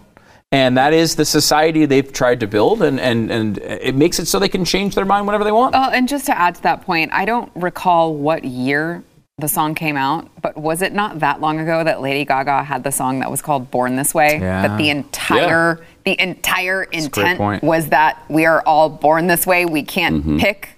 And 0.51 0.79
that 0.79 0.95
is 0.95 1.15
the 1.17 1.27
society 1.27 1.85
they've 1.85 2.11
tried 2.11 2.41
to 2.41 2.47
build, 2.47 2.81
and, 2.83 2.99
and, 2.99 3.31
and 3.31 3.59
it 3.59 3.95
makes 3.95 4.19
it 4.19 4.27
so 4.27 4.39
they 4.39 4.49
can 4.49 4.65
change 4.65 4.95
their 4.95 5.05
mind 5.05 5.27
whenever 5.27 5.45
they 5.45 5.53
want. 5.53 5.75
Well, 5.75 5.91
and 5.91 6.09
just 6.09 6.25
to 6.27 6.39
add 6.39 6.55
to 6.55 6.63
that 6.63 6.83
point, 6.87 7.11
I 7.13 7.27
don't 7.27 7.53
recall 7.55 8.15
what 8.15 8.45
year 8.45 9.05
the 9.37 9.47
song 9.47 9.75
came 9.75 9.97
out, 9.99 10.27
but 10.41 10.57
was 10.57 10.81
it 10.81 10.95
not 10.95 11.21
that 11.21 11.43
long 11.43 11.61
ago 11.61 11.85
that 11.85 12.01
Lady 12.01 12.25
Gaga 12.25 12.65
had 12.65 12.83
the 12.83 12.91
song 12.91 13.19
that 13.21 13.31
was 13.31 13.43
called 13.43 13.71
"Born 13.71 13.95
This 13.95 14.15
Way"? 14.15 14.39
Yeah. 14.41 14.67
That 14.67 14.79
the 14.79 14.89
entire 14.89 15.81
the 16.05 16.21
entire 16.21 16.85
intent 16.85 17.63
was 17.63 17.91
that 17.91 18.19
we 18.31 18.47
are 18.47 18.63
all 18.65 18.89
born 18.89 19.27
this 19.27 19.47
way. 19.47 19.67
We 19.67 19.83
can't 19.83 20.17
Mm-hmm. 20.25 20.39
pick. 20.39 20.71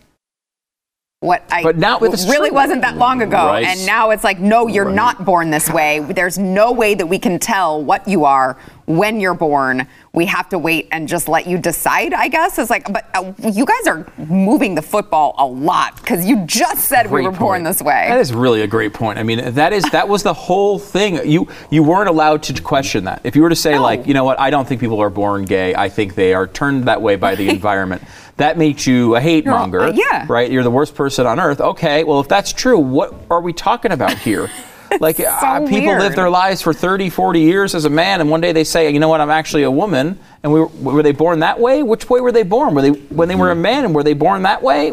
What 1.20 1.42
I 1.50 1.62
But 1.62 1.76
now 1.76 1.98
it's 2.00 2.24
really 2.26 2.48
true. 2.48 2.56
wasn't 2.56 2.80
that 2.82 2.96
long 2.96 3.20
ago, 3.22 3.46
Right. 3.46 3.66
and 3.66 3.84
now 3.86 4.08
it's 4.10 4.24
like, 4.24 4.40
no, 4.40 4.66
you're 4.66 4.86
Right. 4.86 4.94
not 4.94 5.24
born 5.24 5.50
this 5.50 5.70
way. 5.70 6.00
There's 6.00 6.38
no 6.38 6.72
way 6.72 6.94
that 6.94 7.06
we 7.06 7.18
can 7.18 7.38
tell 7.38 7.82
what 7.82 8.08
you 8.08 8.24
are 8.24 8.56
when 8.86 9.20
you're 9.20 9.34
born. 9.34 9.86
We 10.12 10.26
have 10.26 10.48
to 10.48 10.58
wait 10.58 10.88
and 10.90 11.06
just 11.08 11.28
let 11.28 11.46
you 11.46 11.56
decide. 11.56 12.12
I 12.12 12.26
guess 12.28 12.58
it's 12.58 12.68
like, 12.70 12.92
but 12.92 13.08
uh, 13.14 13.32
you 13.52 13.64
guys 13.64 13.86
are 13.86 14.06
moving 14.18 14.74
the 14.74 14.82
football 14.82 15.34
a 15.38 15.46
lot 15.46 15.96
because 15.96 16.26
you 16.26 16.44
just 16.46 16.86
said 16.86 17.06
we 17.06 17.22
Great 17.22 17.24
were 17.26 17.30
born 17.30 17.62
this 17.62 17.80
way. 17.80 18.06
That 18.08 18.18
is 18.18 18.32
really 18.34 18.62
a 18.62 18.66
great 18.66 18.92
point. 18.92 19.18
I 19.18 19.22
mean, 19.22 19.54
that 19.54 19.72
is 19.72 19.84
that 19.92 20.08
was 20.08 20.24
the 20.24 20.34
whole 20.34 20.78
thing. 20.80 21.30
You 21.30 21.46
you 21.70 21.82
weren't 21.84 22.08
allowed 22.08 22.42
to 22.44 22.60
question 22.60 23.04
that. 23.04 23.20
If 23.22 23.36
you 23.36 23.42
were 23.42 23.50
to 23.50 23.56
say 23.56 23.78
like, 23.78 24.06
you 24.08 24.14
know 24.14 24.24
what, 24.24 24.40
I 24.40 24.50
don't 24.50 24.66
think 24.66 24.80
people 24.80 25.00
are 25.00 25.10
born 25.10 25.44
gay. 25.44 25.74
I 25.76 25.88
think 25.88 26.16
they 26.16 26.34
are 26.34 26.48
turned 26.48 26.84
that 26.84 27.00
way 27.00 27.14
by 27.16 27.36
the 27.36 27.48
environment. 27.56 28.02
That 28.36 28.58
makes 28.58 28.86
you 28.86 29.16
a 29.16 29.20
hate 29.20 29.44
monger. 29.46 29.80
uh, 29.80 29.92
yeah. 29.92 30.24
Right. 30.28 30.50
You're 30.50 30.62
the 30.64 30.70
worst 30.70 30.94
person 30.94 31.26
on 31.26 31.38
earth. 31.38 31.60
Okay. 31.60 32.04
Well, 32.04 32.20
if 32.20 32.28
that's 32.28 32.52
true, 32.52 32.78
what 32.78 33.14
are 33.30 33.40
we 33.40 33.52
talking 33.52 33.92
about 33.92 34.16
here? 34.18 34.50
Like 35.00 35.20
uh, 35.20 35.66
people 35.66 35.96
live 35.96 36.16
their 36.16 36.30
lives 36.30 36.60
for 36.62 36.72
30, 36.72 37.10
40 37.10 37.40
years 37.40 37.74
as 37.74 37.84
a 37.84 37.90
man, 37.90 38.20
and 38.20 38.28
one 38.28 38.40
day 38.40 38.52
they 38.52 38.64
say, 38.64 38.90
you 38.90 38.98
know 38.98 39.08
what, 39.08 39.20
I'm 39.20 39.30
actually 39.30 39.62
a 39.62 39.70
woman. 39.70 40.18
And 40.42 40.52
we 40.52 40.60
were, 40.60 40.66
were 40.66 41.02
they 41.02 41.12
born 41.12 41.40
that 41.40 41.58
way? 41.60 41.82
Which 41.82 42.10
way 42.10 42.20
were 42.20 42.32
they 42.32 42.42
born? 42.42 42.74
Were 42.74 42.82
they 42.82 42.90
when 42.90 43.28
they 43.28 43.34
were 43.34 43.50
a 43.50 43.56
man, 43.56 43.84
and 43.84 43.94
were 43.94 44.02
they 44.02 44.14
born 44.14 44.42
that 44.42 44.62
way? 44.62 44.92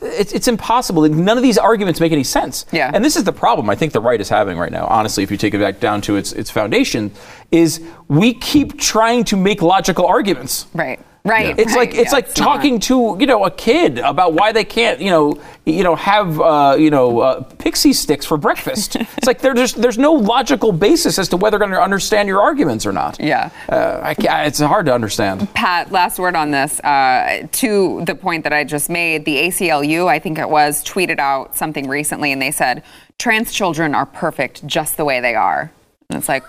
It's, 0.00 0.32
it's 0.32 0.46
impossible. 0.46 1.08
None 1.08 1.36
of 1.36 1.42
these 1.42 1.58
arguments 1.58 2.00
make 2.00 2.12
any 2.12 2.24
sense. 2.24 2.66
Yeah. 2.70 2.90
And 2.92 3.04
this 3.04 3.16
is 3.16 3.24
the 3.24 3.32
problem 3.32 3.70
I 3.70 3.74
think 3.74 3.92
the 3.92 4.00
right 4.00 4.20
is 4.20 4.28
having 4.28 4.58
right 4.58 4.72
now, 4.72 4.86
honestly, 4.86 5.24
if 5.24 5.30
you 5.30 5.36
take 5.36 5.54
it 5.54 5.58
back 5.58 5.80
down 5.80 6.00
to 6.02 6.16
its, 6.16 6.32
its 6.32 6.50
foundation, 6.50 7.10
is 7.50 7.82
we 8.08 8.34
keep 8.34 8.78
trying 8.78 9.24
to 9.24 9.36
make 9.36 9.62
logical 9.62 10.06
arguments. 10.06 10.66
right. 10.74 11.00
Right. 11.26 11.58
It's 11.58 11.74
like 11.74 11.94
it's 11.94 12.12
Yeah, 12.12 12.18
like 12.18 12.26
not. 12.28 12.36
talking 12.36 12.78
to 12.80 13.16
you 13.18 13.26
know 13.26 13.44
a 13.44 13.50
kid 13.50 13.98
about 13.98 14.32
why 14.34 14.52
they 14.52 14.64
can't 14.64 15.00
you 15.00 15.10
know 15.10 15.40
you 15.64 15.82
know 15.82 15.96
have 15.96 16.40
uh, 16.40 16.76
you 16.78 16.90
know 16.90 17.18
uh, 17.20 17.40
pixie 17.58 17.92
sticks 17.92 18.24
for 18.24 18.36
breakfast. 18.36 18.94
it's 19.16 19.26
like 19.26 19.40
there's 19.40 19.74
there's 19.74 19.98
no 19.98 20.12
logical 20.12 20.70
basis 20.72 21.18
as 21.18 21.28
to 21.30 21.36
whether 21.36 21.58
they're 21.58 21.66
going 21.68 21.78
to 21.78 21.82
understand 21.82 22.28
your 22.28 22.40
arguments 22.40 22.86
or 22.86 22.92
not. 22.92 23.18
Yeah. 23.18 23.50
uh, 23.68 24.00
I 24.02 24.14
it's 24.46 24.60
hard 24.60 24.86
to 24.86 24.94
understand. 24.94 25.52
Pat, 25.54 25.90
last 25.90 26.18
word 26.18 26.36
on 26.36 26.50
this. 26.52 26.78
Uh, 26.80 27.48
to 27.52 28.04
the 28.04 28.14
point 28.14 28.44
that 28.44 28.52
I 28.52 28.64
just 28.64 28.88
made, 28.88 29.24
the 29.24 29.36
ACLU, 29.36 30.06
I 30.06 30.18
think 30.18 30.38
it 30.38 30.48
was, 30.48 30.84
tweeted 30.84 31.18
out 31.18 31.56
something 31.56 31.88
recently 31.88 32.32
and 32.32 32.40
they 32.40 32.50
said, 32.50 32.82
trans 33.18 33.52
children 33.52 33.94
are 33.94 34.06
perfect 34.06 34.66
just 34.66 34.96
the 34.96 35.04
way 35.04 35.20
they 35.20 35.34
are. 35.34 35.72
And 36.10 36.18
it's 36.18 36.28
like, 36.28 36.44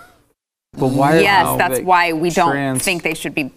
But 0.74 0.88
why? 0.88 1.18
yes, 1.20 1.56
that's 1.58 1.80
why 1.80 2.12
we 2.12 2.30
don't 2.30 2.52
trans- 2.52 2.84
think 2.84 3.02
they 3.02 3.14
should 3.14 3.34
be 3.34 3.52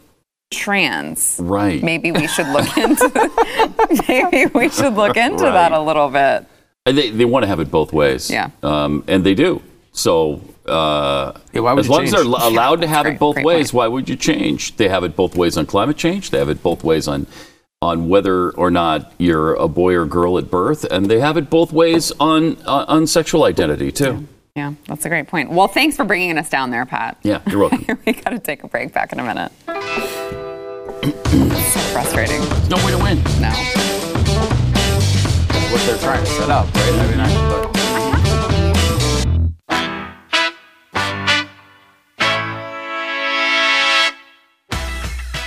trans. 0.52 1.37
Right. 1.41 1.81
Maybe 1.81 2.12
we 2.12 2.27
should 2.27 2.47
look 2.54 2.77
into 2.77 4.04
maybe 4.08 4.52
we 4.54 4.69
should 4.69 4.93
look 4.93 5.17
into 5.17 5.43
Right. 5.45 5.52
that 5.54 5.71
a 5.71 5.81
little 5.81 6.10
bit. 6.10 6.45
And 6.85 6.97
they, 6.97 7.10
they 7.10 7.25
want 7.25 7.43
to 7.43 7.47
have 7.47 7.60
it 7.60 7.71
both 7.71 7.93
ways. 7.93 8.29
Yeah. 8.29 8.49
Um, 8.63 9.04
and 9.08 9.23
they 9.23 9.33
do. 9.33 9.62
So 9.93 10.41
uh, 10.67 11.33
Yeah, 11.54 11.62
why 11.62 11.73
would 11.73 11.79
as 11.81 11.87
you 11.87 11.91
long 11.93 12.04
as 12.04 12.12
they're 12.12 12.23
change? 12.23 12.35
al- 12.35 12.47
allowed 12.49 12.81
to 12.81 12.87
have 12.87 13.04
great, 13.04 13.15
it 13.15 13.19
both 13.19 13.37
ways, 13.43 13.71
point. 13.71 13.73
why 13.73 13.87
would 13.87 14.08
you 14.10 14.15
change? 14.15 14.75
They 14.77 14.87
have 14.89 15.04
it 15.04 15.15
both 15.15 15.35
ways 15.35 15.58
on 15.58 15.65
climate 15.65 15.97
change. 15.97 16.29
They 16.31 16.37
have 16.39 16.49
it 16.49 16.62
both 16.62 16.83
ways 16.83 17.08
on 17.08 17.27
on 17.83 18.10
whether 18.10 18.52
or 18.52 18.69
not 18.69 19.12
you're 19.17 19.56
a 19.56 19.67
boy 19.67 19.95
or 19.95 20.06
girl 20.06 20.37
at 20.37 20.52
birth, 20.52 20.83
and 20.91 21.08
they 21.08 21.19
have 21.19 21.35
it 21.35 21.49
both 21.49 21.73
ways 21.73 22.12
on 22.19 22.56
uh, 22.67 22.85
on 22.87 23.08
sexual 23.08 23.43
identity 23.43 23.91
too. 23.91 24.27
Yeah, 24.56 24.73
that's 24.87 25.04
a 25.06 25.10
great 25.10 25.27
point. 25.27 25.49
Well, 25.49 25.67
thanks 25.67 25.95
for 25.95 26.04
bringing 26.06 26.37
us 26.37 26.47
down 26.49 26.69
there, 26.69 26.85
Pat. 26.85 27.17
Yeah, 27.23 27.41
you're 27.47 27.58
welcome. 27.60 27.85
we 28.06 28.13
got 28.13 28.31
to 28.31 28.39
take 28.39 28.63
a 28.63 28.67
break. 28.67 28.93
Back 28.93 29.13
in 29.13 29.19
a 29.19 29.23
minute. 29.23 29.52
So 31.02 31.79
frustrating. 31.93 32.41
There's 32.41 32.69
no 32.69 32.77
way 32.85 32.91
to 32.91 32.97
win. 32.97 33.17
No. 33.41 33.52
That's 35.49 35.71
what 35.71 35.81
they're 35.85 35.97
trying 35.97 36.23
to 36.23 36.29
set 36.31 36.49
up, 36.49 36.73
right? 36.75 36.93
I 36.93 37.08
mean, 37.08 37.19
I, 37.19 37.49
but 37.49 37.81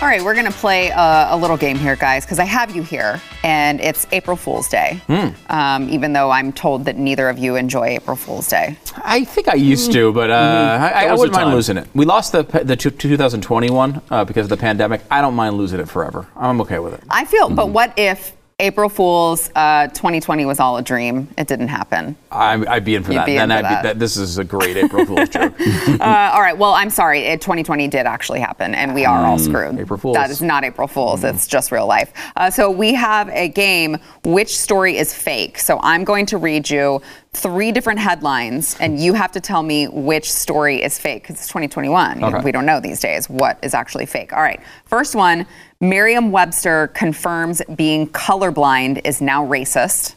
All 0.04 0.10
right, 0.10 0.22
we're 0.22 0.34
going 0.34 0.44
to 0.44 0.52
play 0.52 0.88
a, 0.90 1.28
a 1.30 1.36
little 1.38 1.56
game 1.56 1.78
here, 1.78 1.96
guys, 1.96 2.26
because 2.26 2.38
I 2.38 2.44
have 2.44 2.76
you 2.76 2.82
here, 2.82 3.22
and 3.42 3.80
it's 3.80 4.06
April 4.12 4.36
Fool's 4.36 4.68
Day. 4.68 5.00
Hmm. 5.06 5.28
Um, 5.48 5.88
even 5.88 6.12
though 6.12 6.30
I'm 6.30 6.52
told 6.52 6.84
that 6.84 6.98
neither 6.98 7.30
of 7.30 7.38
you 7.38 7.56
enjoy 7.56 7.86
April 7.86 8.14
Fool's 8.14 8.46
Day. 8.46 8.76
I 9.02 9.24
think 9.24 9.48
I 9.48 9.54
used 9.54 9.92
to, 9.92 10.12
but 10.12 10.28
uh, 10.28 10.34
I, 10.34 10.92
I 10.94 11.04
There 11.06 11.16
wouldn't 11.16 11.32
mind 11.34 11.52
losing 11.52 11.78
it. 11.78 11.88
We 11.94 12.04
lost 12.04 12.32
the 12.32 12.42
the 12.42 12.76
two- 12.76 12.90
2021 12.90 14.02
uh, 14.10 14.26
because 14.26 14.44
of 14.44 14.50
the 14.50 14.58
pandemic. 14.58 15.00
I 15.10 15.22
don't 15.22 15.32
mind 15.34 15.56
losing 15.56 15.80
it 15.80 15.88
forever. 15.88 16.28
I'm 16.36 16.60
okay 16.60 16.80
with 16.80 16.92
it. 16.92 17.02
I 17.08 17.24
feel, 17.24 17.46
Mm-hmm. 17.46 17.54
but 17.54 17.70
what 17.70 17.94
if 17.98 18.36
April 18.60 18.88
Fool's 18.88 19.50
uh, 19.56 19.88
2020 19.88 20.44
was 20.44 20.60
all 20.60 20.76
a 20.76 20.82
dream? 20.82 21.28
It 21.36 21.48
didn't 21.48 21.68
happen. 21.68 22.16
I'm, 22.30 22.66
I'd 22.68 22.84
be 22.84 22.94
in 22.94 23.02
for 23.02 23.10
You'd 23.10 23.18
that. 23.18 23.26
be 23.26 23.36
in 23.36 23.48
for 23.48 23.54
I'd 23.56 23.64
that. 23.64 23.82
Be, 23.82 23.88
that. 23.88 23.98
This 23.98 24.16
is 24.16 24.38
a 24.38 24.44
great 24.44 24.76
April 24.76 25.04
Fool's 25.04 25.28
joke. 25.30 25.54
Uh, 25.60 26.30
all 26.32 26.40
right. 26.40 26.56
Well, 26.56 26.72
I'm 26.72 26.90
sorry. 26.90 27.20
It, 27.22 27.40
2020 27.40 27.88
did 27.88 28.06
actually 28.06 28.38
happen, 28.38 28.74
and 28.76 28.94
we 28.94 29.04
are 29.04 29.24
all 29.26 29.40
screwed. 29.40 29.74
Mm, 29.74 29.80
April 29.80 29.98
Fools. 29.98 30.14
That 30.14 30.30
is 30.30 30.40
not 30.40 30.62
April 30.62 30.86
Fools. 30.86 31.24
It's 31.24 31.48
just 31.48 31.72
real 31.72 31.88
life. 31.88 32.12
Uh, 32.36 32.48
so 32.48 32.70
we 32.70 32.94
have 32.94 33.28
a 33.30 33.48
game. 33.48 33.96
Which 34.22 34.56
story 34.56 34.98
is 34.98 35.12
fake? 35.12 35.58
So 35.58 35.80
I'm 35.82 36.04
going 36.04 36.26
to 36.26 36.38
read 36.38 36.70
you 36.70 37.02
three 37.34 37.72
different 37.72 37.98
headlines, 37.98 38.76
and 38.80 38.98
you 38.98 39.12
have 39.14 39.32
to 39.32 39.40
tell 39.40 39.62
me 39.62 39.86
which 39.88 40.32
story 40.32 40.82
is 40.82 40.98
fake 40.98 41.22
because 41.22 41.36
it's 41.36 41.48
2021. 41.48 42.20
You- 42.20 42.26
Okay. 42.26 42.38
We 42.40 42.52
don't 42.52 42.66
know 42.66 42.80
these 42.80 43.00
days 43.00 43.28
what 43.28 43.58
is 43.62 43.74
actually 43.74 44.06
fake. 44.06 44.32
All 44.32 44.42
right. 44.42 44.60
First 44.86 45.14
one. 45.14 45.46
Merriam-Webster 45.80 46.88
confirms 46.94 47.60
being 47.76 48.06
colorblind 48.08 49.00
is 49.04 49.20
now 49.20 49.44
racist. 49.46 50.14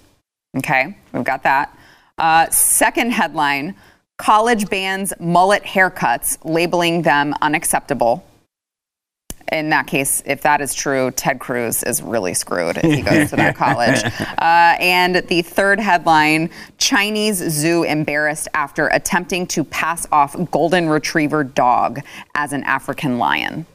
Okay, 0.57 0.95
we've 1.11 1.23
got 1.25 1.43
that. 1.43 1.75
Uh, 2.17 2.49
second 2.49 3.11
headline 3.11 3.75
College 4.17 4.67
bans 4.69 5.13
mullet 5.19 5.61
haircuts, 5.63 6.39
labeling 6.43 7.03
them 7.03 7.35
unacceptable. 7.41 8.25
In 9.51 9.69
that 9.69 9.87
case, 9.87 10.21
if 10.25 10.41
that 10.41 10.59
is 10.59 10.73
true, 10.73 11.11
Ted 11.11 11.39
Cruz 11.39 11.81
is 11.83 12.01
really 12.01 12.33
screwed 12.33 12.77
if 12.77 12.83
he 12.83 13.01
goes 13.01 13.29
to 13.29 13.37
that 13.37 13.55
college. 13.63 14.03
Uh, 14.03 14.75
and 14.81 15.15
the 15.27 15.41
third 15.41 15.79
headline 15.79 16.49
Chinese 16.77 17.37
zoo 17.37 17.83
embarrassed 17.83 18.49
after 18.53 18.87
attempting 18.87 19.47
to 19.47 19.63
pass 19.63 20.05
off 20.11 20.35
golden 20.51 20.89
retriever 20.89 21.43
dog 21.45 22.01
as 22.35 22.51
an 22.51 22.63
African 22.63 23.17
lion. 23.19 23.65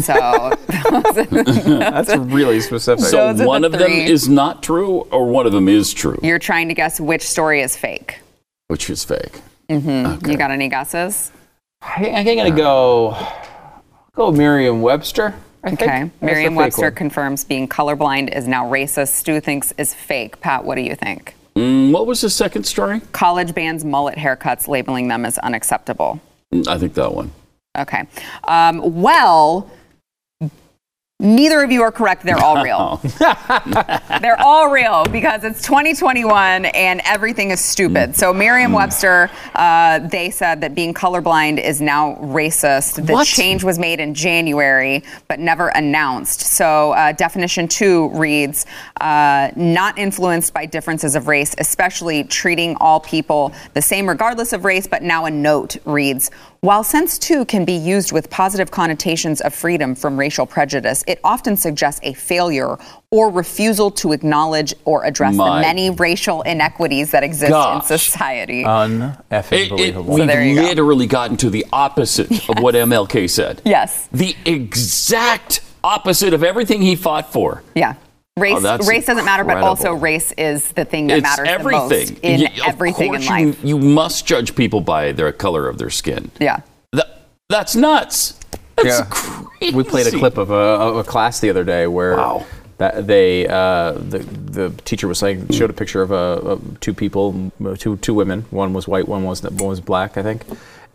So, 0.00 0.12
That's 0.68 2.16
really 2.16 2.60
specific. 2.62 3.04
So 3.04 3.16
Those 3.16 3.40
are 3.40 3.42
the 3.42 3.46
one 3.46 3.64
of 3.64 3.72
them 3.72 3.90
is 3.90 4.26
not 4.28 4.62
true, 4.62 5.00
or 5.10 5.26
one 5.28 5.44
of 5.44 5.52
them 5.52 5.68
is 5.68 5.92
true, 5.92 6.18
you're 6.22 6.38
trying 6.38 6.68
to 6.68 6.74
guess 6.74 6.98
which 6.98 7.22
story 7.22 7.60
is 7.60 7.76
fake. 7.76 8.20
which 8.68 8.88
is 8.88 9.04
fake. 9.04 9.40
You 9.68 10.18
got 10.38 10.50
any 10.50 10.68
guesses? 10.68 11.30
I, 11.82 12.10
I 12.10 12.24
think 12.24 12.40
I'm 12.40 12.46
gonna 12.48 12.56
go 12.56 13.16
go 14.14 14.30
Merriam-Webster. 14.30 15.34
Okay. 15.64 15.74
That's 15.74 15.78
the 15.78 16.08
fake 16.08 16.12
Merriam-Webster 16.20 16.90
confirms 16.90 17.44
being 17.44 17.66
colorblind 17.66 18.36
is 18.36 18.46
now 18.46 18.70
racist. 18.70 19.14
Stu 19.14 19.40
thinks 19.40 19.72
is 19.78 19.94
fake. 19.94 20.38
Pat, 20.40 20.64
what 20.64 20.74
do 20.74 20.82
you 20.82 20.94
think? 20.94 21.34
Mm, 21.56 21.92
what 21.92 22.06
was 22.06 22.20
the 22.20 22.28
second 22.28 22.64
story? 22.64 23.00
College 23.12 23.54
bans 23.54 23.86
mullet 23.86 24.18
haircuts, 24.18 24.68
labeling 24.68 25.08
them 25.08 25.24
as 25.24 25.38
unacceptable. 25.38 26.20
Mm, 26.52 26.68
I 26.68 26.76
think 26.76 26.92
that 26.94 27.14
one. 27.14 27.32
Okay. 27.78 28.04
Um, 28.48 29.00
well, 29.00 29.70
neither 31.22 31.62
of 31.62 31.70
you 31.70 31.82
are 31.82 31.92
correct. 31.92 32.24
They're 32.24 32.36
all 32.42 32.62
real. 32.62 33.00
They're 34.20 34.40
all 34.40 34.70
real 34.70 35.04
because 35.06 35.44
it's 35.44 35.62
2021 35.62 36.66
and 36.66 37.00
everything 37.04 37.50
is 37.52 37.60
stupid. 37.60 38.16
So 38.16 38.34
Merriam-Webster, 38.34 39.30
uh, 39.54 40.00
they 40.00 40.30
said 40.30 40.60
that 40.60 40.74
being 40.74 40.92
colorblind 40.92 41.62
is 41.62 41.80
now 41.80 42.16
racist. 42.16 43.06
The 43.06 43.12
What? 43.12 43.26
change 43.26 43.62
was 43.64 43.78
made 43.78 44.00
in 44.00 44.14
January, 44.14 45.04
but 45.28 45.38
never 45.38 45.68
announced. 45.68 46.40
So 46.40 46.92
uh, 46.92 47.12
definition 47.12 47.68
two 47.68 48.08
reads, 48.10 48.66
uh, 49.00 49.50
not 49.56 49.96
influenced 49.98 50.52
by 50.52 50.66
differences 50.66 51.14
of 51.14 51.28
race, 51.28 51.54
especially 51.58 52.24
treating 52.24 52.76
all 52.80 52.98
people 53.00 53.52
the 53.74 53.82
same 53.82 54.08
regardless 54.08 54.52
of 54.52 54.64
race. 54.64 54.86
But 54.86 55.02
now 55.02 55.26
a 55.26 55.30
note 55.30 55.76
reads, 55.84 56.30
while 56.62 56.84
sense 56.84 57.18
two 57.18 57.44
can 57.46 57.64
be 57.64 57.72
used 57.72 58.12
with 58.12 58.30
positive 58.30 58.70
connotations 58.70 59.40
of 59.40 59.52
freedom 59.52 59.96
from 59.96 60.16
racial 60.16 60.46
prejudice, 60.46 61.02
it 61.08 61.18
often 61.24 61.56
suggests 61.56 61.98
a 62.04 62.12
failure 62.12 62.78
or 63.10 63.30
refusal 63.30 63.90
to 63.90 64.12
acknowledge 64.12 64.72
or 64.84 65.04
address 65.04 65.34
My- 65.34 65.56
the 65.56 65.60
many 65.66 65.90
racial 65.90 66.42
inequities 66.42 67.10
that 67.10 67.24
exist 67.24 67.50
Gosh. 67.50 67.82
in 67.90 67.98
society. 67.98 68.64
Un-effing 68.64 69.52
It, 69.52 69.60
it, 69.62 69.68
believable. 69.70 70.14
we've 70.14 70.26
there 70.28 70.44
you 70.44 70.54
go. 70.54 70.62
literally 70.62 71.08
gotten 71.08 71.36
to 71.38 71.50
the 71.50 71.66
opposite 71.72 72.30
of 72.48 72.60
what 72.60 72.76
MLK 72.76 73.28
said. 73.28 73.60
yes. 73.64 74.08
The 74.12 74.36
exact 74.44 75.62
opposite 75.82 76.32
of 76.32 76.44
everything 76.44 76.80
he 76.80 76.94
fought 76.94 77.32
for. 77.32 77.64
Yeah. 77.74 77.94
Race, 78.38 78.54
Oh, 78.56 78.60
that's 78.60 78.88
race 78.88 79.04
doesn't 79.04 79.26
matter, 79.26 79.44
but 79.44 79.58
also 79.58 79.92
race 79.92 80.32
is 80.38 80.72
the 80.72 80.86
thing 80.86 81.06
that 81.08 81.18
it's 81.18 81.22
matters 81.22 81.48
everything. 81.48 81.88
the 81.88 81.94
most 81.96 82.10
in 82.22 82.40
Y- 82.40 82.46
of 82.46 82.66
everything 82.66 83.14
in 83.14 83.26
life. 83.26 83.62
You, 83.62 83.76
you 83.76 83.78
must 83.78 84.24
judge 84.26 84.56
people 84.56 84.80
by 84.80 85.12
the 85.12 85.34
color 85.34 85.68
of 85.68 85.76
their 85.76 85.90
skin. 85.90 86.30
yeah. 86.40 86.60
That, 86.92 87.24
that's 87.50 87.76
nuts. 87.76 88.40
That's 88.76 89.00
Yeah. 89.00 89.06
crazy. 89.10 89.76
We 89.76 89.84
played 89.84 90.06
a 90.06 90.12
clip 90.12 90.38
of 90.38 90.50
a, 90.50 90.54
of 90.54 90.96
a 90.96 91.04
class 91.04 91.40
the 91.40 91.50
other 91.50 91.62
day 91.62 91.86
where 91.86 92.16
Wow. 92.16 92.46
that 92.78 93.06
they 93.06 93.46
uh, 93.46 93.92
the 93.92 94.20
the 94.20 94.70
teacher 94.86 95.08
was 95.08 95.18
saying 95.18 95.48
showed 95.50 95.68
a 95.68 95.74
picture 95.74 96.00
of, 96.00 96.10
uh, 96.10 96.14
of 96.52 96.80
two 96.80 96.94
people, 96.94 97.52
two 97.78 97.98
two 97.98 98.14
women. 98.14 98.46
One 98.50 98.72
was 98.72 98.88
white, 98.88 99.08
one 99.08 99.24
was 99.24 99.42
one 99.42 99.68
was 99.68 99.82
black, 99.82 100.16
I 100.16 100.22
think. 100.22 100.42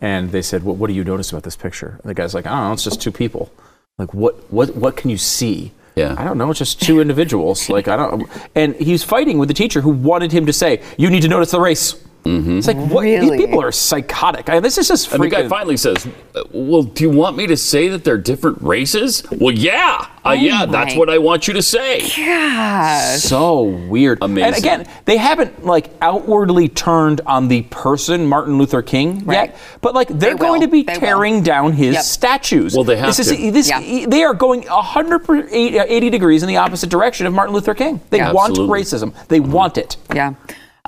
And 0.00 0.32
they 0.32 0.42
said, 0.42 0.64
"What, 0.64 0.74
what 0.76 0.88
do 0.88 0.92
you 0.94 1.04
notice 1.04 1.30
about 1.30 1.44
this 1.44 1.56
picture?" 1.56 2.00
And 2.02 2.10
the 2.10 2.14
guy's 2.14 2.34
like, 2.34 2.46
"I 2.46 2.50
don't 2.50 2.64
know. 2.66 2.72
It's 2.72 2.82
just 2.84 3.00
two 3.00 3.12
people. 3.12 3.52
Like, 3.96 4.12
what 4.12 4.34
what 4.52 4.74
what 4.74 4.96
can 4.96 5.08
you 5.08 5.18
see?" 5.18 5.70
Yeah. 5.98 6.14
I 6.16 6.24
don't 6.24 6.38
know. 6.38 6.48
It's 6.50 6.58
just 6.58 6.80
two 6.80 7.00
individuals. 7.00 7.68
Like 7.68 7.88
I 7.88 7.96
don't. 7.96 8.28
And 8.54 8.76
he's 8.76 9.02
fighting 9.02 9.38
with 9.38 9.48
the 9.48 9.54
teacher 9.54 9.80
who 9.80 9.90
wanted 9.90 10.30
him 10.32 10.46
to 10.46 10.52
say, 10.52 10.80
"You 10.96 11.10
need 11.10 11.22
to 11.22 11.28
notice 11.28 11.50
the 11.50 11.60
race." 11.60 11.96
It's 12.24 12.66
like 12.66 12.76
what? 12.76 13.04
Really? 13.04 13.38
These 13.38 13.46
people 13.46 13.62
are 13.62 13.72
psychotic. 13.72 14.50
I, 14.50 14.60
this 14.60 14.76
is 14.76 14.88
just 14.88 15.10
And 15.12 15.22
the 15.22 15.28
guy 15.28 15.48
finally 15.48 15.78
says, 15.78 16.06
"Uh, 16.34 16.42
"Well, 16.52 16.82
do 16.82 17.02
you 17.04 17.10
want 17.10 17.36
me 17.38 17.46
to 17.46 17.56
say 17.56 17.88
that 17.88 18.04
they're 18.04 18.18
different 18.18 18.60
races?" 18.60 19.24
Well, 19.30 19.54
yeah, 19.54 20.06
uh, 20.26 20.32
yeah, 20.32 20.66
that's 20.66 20.94
what 20.94 21.08
I 21.08 21.16
want 21.18 21.48
you 21.48 21.54
to 21.54 21.62
say. 21.62 22.00
Gosh. 22.16 23.20
so 23.20 23.62
weird. 23.62 24.18
Amazing. 24.20 24.46
And 24.46 24.56
again, 24.56 24.86
they 25.06 25.16
haven't 25.16 25.64
like 25.64 25.90
outwardly 26.02 26.68
turned 26.68 27.22
on 27.24 27.48
the 27.48 27.62
person 27.62 28.26
Martin 28.26 28.58
Luther 28.58 28.82
King 28.82 29.24
Right. 29.24 29.50
yet, 29.50 29.58
but 29.80 29.94
like 29.94 30.08
they're 30.08 30.34
They 30.34 30.38
going 30.38 30.60
to 30.60 30.68
be 30.68 30.82
They 30.82 30.92
will. 30.94 31.00
tearing 31.00 31.42
down 31.42 31.72
his 31.72 31.94
Yep. 31.94 32.02
statues. 32.04 32.74
Well, 32.74 32.84
they 32.84 32.96
have 32.96 33.16
this 33.16 33.20
Is, 33.20 33.36
to. 33.36 33.50
this, 33.52 33.70
Yeah. 33.70 34.06
They 34.06 34.22
are 34.24 34.34
going 34.34 34.64
180 34.68 36.10
degrees 36.10 36.42
in 36.42 36.48
the 36.48 36.56
opposite 36.58 36.90
direction 36.90 37.26
of 37.26 37.32
Martin 37.32 37.54
Luther 37.54 37.74
King. 37.74 38.00
They 38.10 38.18
Yeah. 38.18 38.32
want 38.32 38.50
Absolutely. 38.50 38.80
racism. 38.82 39.12
They 39.28 39.40
want 39.40 39.78
it. 39.78 39.96
Yeah. 40.14 40.34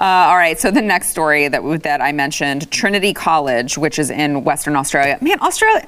Uh, 0.00 0.04
all 0.04 0.36
right. 0.36 0.58
So 0.58 0.70
the 0.70 0.80
next 0.80 1.08
story 1.08 1.48
that 1.48 1.82
that 1.82 2.00
I 2.00 2.12
mentioned, 2.12 2.70
Trinity 2.70 3.12
College, 3.12 3.76
which 3.76 3.98
is 3.98 4.10
in 4.10 4.44
Western 4.44 4.74
Australia. 4.74 5.18
Man, 5.20 5.38
Australia. 5.42 5.86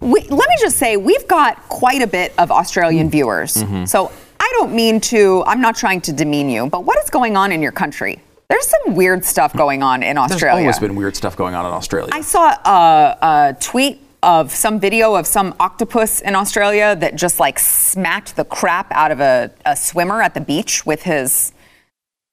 We, 0.00 0.20
let 0.20 0.48
me 0.48 0.56
just 0.60 0.76
say, 0.76 0.98
we've 0.98 1.26
got 1.28 1.56
quite 1.70 2.02
a 2.02 2.06
bit 2.06 2.34
of 2.36 2.50
Australian 2.50 3.08
viewers. 3.08 3.54
Mm-hmm. 3.54 3.86
So 3.86 4.12
I 4.38 4.52
don't 4.58 4.74
mean 4.74 5.00
to. 5.00 5.42
I'm 5.46 5.62
not 5.62 5.76
trying 5.76 6.02
to 6.02 6.12
demean 6.12 6.50
you, 6.50 6.66
but 6.66 6.84
what 6.84 7.02
is 7.02 7.08
going 7.08 7.38
on 7.38 7.52
in 7.52 7.62
your 7.62 7.72
country? 7.72 8.20
There's 8.48 8.66
some 8.66 8.94
weird 8.94 9.24
stuff 9.24 9.56
going 9.56 9.82
on 9.82 10.02
in 10.02 10.18
Australia. 10.18 10.62
There's 10.62 10.76
always 10.76 10.90
been 10.90 10.96
weird 10.96 11.16
stuff 11.16 11.34
going 11.34 11.54
on 11.54 11.64
in 11.64 11.72
Australia. 11.72 12.10
I 12.12 12.20
saw 12.20 12.50
a, 12.50 13.18
a 13.22 13.56
tweet 13.58 14.02
of 14.22 14.50
some 14.50 14.78
video 14.78 15.14
of 15.14 15.26
some 15.26 15.54
octopus 15.58 16.20
in 16.20 16.34
Australia 16.34 16.94
that 16.96 17.16
just 17.16 17.40
like 17.40 17.58
smacked 17.58 18.36
the 18.36 18.44
crap 18.44 18.92
out 18.92 19.10
of 19.10 19.20
a, 19.20 19.50
a 19.64 19.74
swimmer 19.74 20.20
at 20.20 20.34
the 20.34 20.40
beach 20.42 20.84
with 20.84 21.02
his 21.02 21.53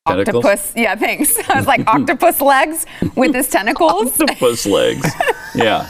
Tentacles? 0.07 0.43
octopus. 0.45 0.73
Yeah, 0.75 0.95
thanks. 0.95 1.37
I 1.49 1.57
was 1.57 1.67
like 1.67 1.85
octopus 1.87 2.41
legs 2.41 2.87
with 3.15 3.35
his 3.35 3.47
tentacles. 3.49 4.19
Octopus 4.19 4.65
legs. 4.65 5.07
Yeah, 5.53 5.87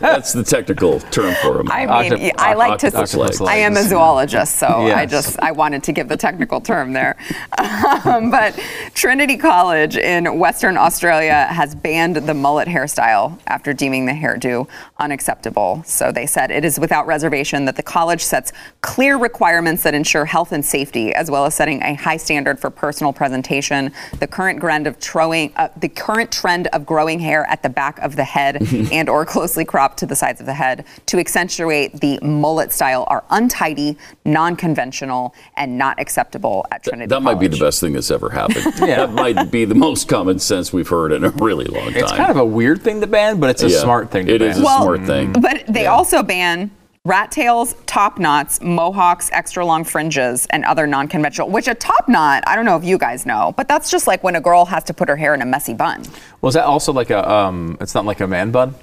that's 0.00 0.32
the 0.32 0.42
technical 0.42 0.98
term 0.98 1.32
for 1.42 1.58
them. 1.58 1.70
I 1.70 1.86
mean, 2.08 2.12
Octop- 2.12 2.32
I 2.38 2.54
like 2.54 2.80
to. 2.80 2.86
octopus 2.88 3.14
legs. 3.14 3.40
I 3.40 3.54
am 3.56 3.76
a 3.76 3.84
zoologist, 3.84 4.56
so 4.56 4.66
I 4.66 5.06
just 5.06 5.38
I 5.38 5.52
wanted 5.52 5.84
to 5.84 5.92
give 5.92 6.08
the 6.08 6.16
technical 6.16 6.60
term 6.60 6.92
there. 6.92 7.16
Um, 8.06 8.30
but 8.30 8.58
Trinity 8.94 9.36
College 9.36 9.96
in 9.96 10.38
Western 10.38 10.76
Australia 10.76 11.46
has 11.50 11.74
banned 11.74 12.16
the 12.16 12.34
mullet 12.34 12.68
hairstyle 12.68 13.38
after 13.46 13.72
deeming 13.72 14.06
the 14.06 14.12
hairdo 14.12 14.68
unacceptable. 14.98 15.82
So 15.84 16.12
they 16.12 16.26
said 16.26 16.50
it 16.50 16.64
is 16.64 16.78
without 16.78 17.06
reservation 17.06 17.64
that 17.64 17.76
the 17.76 17.82
college 17.82 18.22
sets 18.22 18.52
clear 18.82 19.16
requirements 19.18 19.82
that 19.82 19.94
ensure 19.94 20.24
health 20.24 20.52
and 20.52 20.64
safety, 20.64 21.12
as 21.14 21.30
well 21.30 21.44
as 21.46 21.54
setting 21.54 21.82
a 21.82 21.94
high 21.94 22.16
standard 22.16 22.58
for 22.60 22.70
personal 22.70 23.12
presentation. 23.42 23.92
The 24.18 24.26
current 24.26 24.60
trend 24.60 24.86
of 24.86 24.98
trowing, 24.98 25.52
uh, 25.56 25.68
the 25.76 25.88
current 25.90 26.32
trend 26.32 26.68
of 26.68 26.86
growing 26.86 27.20
hair 27.20 27.44
at 27.50 27.62
the 27.62 27.68
back 27.68 27.98
of 27.98 28.16
the 28.16 28.24
head 28.24 28.62
and 28.92 29.08
or 29.10 29.26
closely 29.26 29.64
cropped 29.64 29.98
to 29.98 30.06
the 30.06 30.16
sides 30.16 30.40
of 30.40 30.46
the 30.46 30.54
head 30.54 30.84
to 31.06 31.18
accentuate 31.18 32.00
the 32.00 32.18
mullet 32.22 32.72
style 32.72 33.04
are 33.08 33.24
untidy, 33.30 33.96
non-conventional, 34.24 35.34
and 35.56 35.76
not 35.76 36.00
acceptable 36.00 36.66
at 36.72 36.82
Trinity. 36.82 37.08
that 37.08 37.20
might 37.22 37.38
be 37.38 37.48
the 37.48 37.58
best 37.58 37.80
thing 37.80 37.92
that's 37.92 38.10
ever 38.10 38.30
happened. 38.30 38.64
yeah. 38.80 39.06
That 39.06 39.12
might 39.12 39.50
be 39.50 39.64
the 39.66 39.74
most 39.74 40.08
common 40.08 40.38
sense 40.38 40.72
we've 40.72 40.88
heard 40.88 41.12
in 41.12 41.24
a 41.24 41.30
really 41.30 41.66
long 41.66 41.88
time. 41.92 41.96
it's 41.96 42.12
kind 42.12 42.30
of 42.30 42.36
a 42.38 42.44
weird 42.44 42.80
thing 42.82 43.00
to 43.02 43.06
ban, 43.06 43.38
but 43.38 43.50
it's 43.50 43.62
a 43.62 43.68
Yeah, 43.68 43.80
smart 43.80 44.10
thing 44.10 44.26
to 44.26 44.34
It 44.34 44.38
ban. 44.38 44.48
is 44.50 44.58
a 44.60 44.62
Well, 44.64 44.82
smart 44.82 45.04
thing. 45.04 45.32
But 45.32 45.64
they 45.68 45.86
also 45.86 46.22
ban 46.22 46.70
rat 47.06 47.30
tails, 47.30 47.74
top 47.86 48.18
knots, 48.18 48.60
mohawks, 48.60 49.30
extra 49.32 49.64
long 49.64 49.84
fringes, 49.84 50.46
and 50.50 50.64
other 50.64 50.86
non-conventional. 50.86 51.48
Which 51.48 51.68
a 51.68 51.74
top 51.74 52.08
knot, 52.08 52.42
I 52.46 52.56
don't 52.56 52.64
know 52.64 52.76
if 52.76 52.84
you 52.84 52.98
guys 52.98 53.24
know, 53.24 53.54
but 53.56 53.68
that's 53.68 53.90
just 53.90 54.06
like 54.06 54.22
when 54.24 54.36
a 54.36 54.40
girl 54.40 54.64
has 54.66 54.84
to 54.84 54.94
put 54.94 55.08
her 55.08 55.16
hair 55.16 55.32
in 55.34 55.40
a 55.42 55.46
messy 55.46 55.74
bun. 55.74 56.02
Well, 56.40 56.48
is 56.48 56.54
that 56.54 56.64
also 56.64 56.92
like 56.92 57.10
a? 57.10 57.28
Um, 57.30 57.78
it's 57.80 57.94
not 57.94 58.04
like 58.04 58.20
a 58.20 58.26
man 58.26 58.50
bun. 58.50 58.74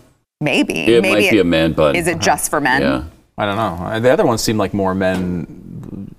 Maybe. 0.42 0.80
It 0.96 1.02
Maybe 1.02 1.22
might 1.24 1.32
be 1.32 1.40
a 1.40 1.44
man 1.44 1.74
bun. 1.74 1.96
Is 1.96 2.08
it 2.08 2.20
just 2.20 2.50
for 2.50 2.60
men? 2.60 2.82
Yeah. 2.82 3.04
I 3.38 3.46
don't 3.46 3.56
know. 3.56 3.86
Uh, 3.86 4.00
The 4.00 4.12
other 4.12 4.26
ones 4.26 4.42
seem 4.44 4.58
like 4.58 4.74
more 4.74 4.94
men. 4.94 5.48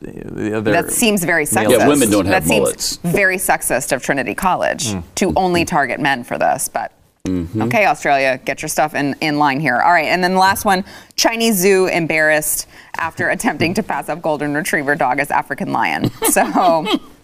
The 0.00 0.58
other, 0.58 0.72
That 0.72 0.90
seems 0.90 1.22
very 1.24 1.44
sexist. 1.44 1.70
Yeah, 1.78 1.88
women 1.88 2.10
don't 2.10 2.26
have 2.26 2.44
that 2.44 2.48
seems 2.48 2.60
mullets. 2.60 2.96
very 2.96 3.36
sexist 3.36 3.92
of 3.92 4.02
Trinity 4.02 4.34
College 4.34 4.94
to 5.16 5.32
only 5.36 5.64
target 5.64 6.00
men 6.00 6.24
for 6.24 6.38
this. 6.38 6.68
But 6.68 6.92
okay, 7.26 7.86
Australia, 7.86 8.38
get 8.44 8.60
your 8.60 8.68
stuff 8.68 8.94
in, 8.94 9.14
in 9.22 9.38
line 9.38 9.58
here. 9.58 9.80
All 9.80 9.90
right, 9.92 10.04
and 10.08 10.22
then 10.22 10.34
the 10.34 10.38
last 10.38 10.66
one 10.66 10.84
Chinese 11.16 11.56
zoo 11.56 11.86
embarrassed 11.86 12.68
after 12.98 13.30
attempting 13.30 13.72
to 13.74 13.82
pass 13.82 14.10
up 14.10 14.20
golden 14.20 14.52
retriever 14.52 14.94
dog 14.94 15.18
as 15.18 15.30
African 15.30 15.72
lion. 15.72 16.10
So, 16.34 16.42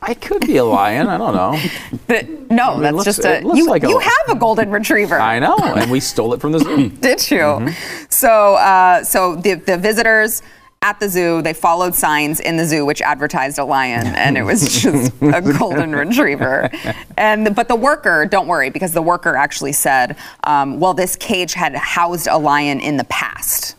I 0.03 0.15
could 0.15 0.47
be 0.47 0.57
a 0.57 0.65
lion. 0.65 1.07
I 1.09 1.19
don't 1.19 1.35
know. 1.35 1.59
but 2.07 2.29
no, 2.51 2.79
it 2.79 2.83
that's 2.83 2.95
looks- 2.95 3.05
just 3.05 3.25
a. 3.27 3.43
You, 3.43 3.67
like 3.69 3.83
a- 3.85 3.89
you 3.89 3.99
have 3.99 4.29
a 4.29 4.35
golden 4.37 4.71
retriever. 4.71 5.19
I 5.21 5.39
know, 5.39 5.57
and 5.59 5.91
we 5.91 6.01
stole 6.01 6.33
it 6.33 6.41
from 6.41 6.53
the 6.53 6.61
zoo. 6.61 6.89
Did 7.01 7.31
you? 7.31 7.69
So, 8.09 8.55
uh, 8.55 9.03
so 9.05 9.37
the 9.37 9.55
the 9.55 9.77
visitors 9.77 10.43
at 10.83 10.99
the 10.99 11.09
zoo 11.11 11.43
they 11.43 11.53
followed 11.53 11.95
signs 11.95 12.41
in 12.41 12.57
the 12.57 12.65
zoo 12.65 12.87
which 12.87 13.03
advertised 13.03 13.59
a 13.59 13.65
lion, 13.65 14.07
and 14.07 14.39
it 14.39 14.43
was 14.43 14.83
just 14.83 15.13
a 15.21 15.43
golden 15.59 15.95
retriever. 15.95 16.71
And 17.19 17.55
but 17.55 17.69
the 17.69 17.77
worker, 17.77 18.25
don't 18.25 18.47
worry, 18.47 18.71
because 18.71 18.93
the 18.93 19.03
worker 19.03 19.37
actually 19.37 19.73
said, 19.73 20.17
um, 20.45 20.81
well, 20.81 20.95
this 20.95 21.17
cage 21.17 21.53
had 21.53 21.75
housed 21.77 22.29
a 22.29 22.39
lion 22.39 22.81
in 22.81 22.97
the 22.97 23.05
past. 23.05 23.77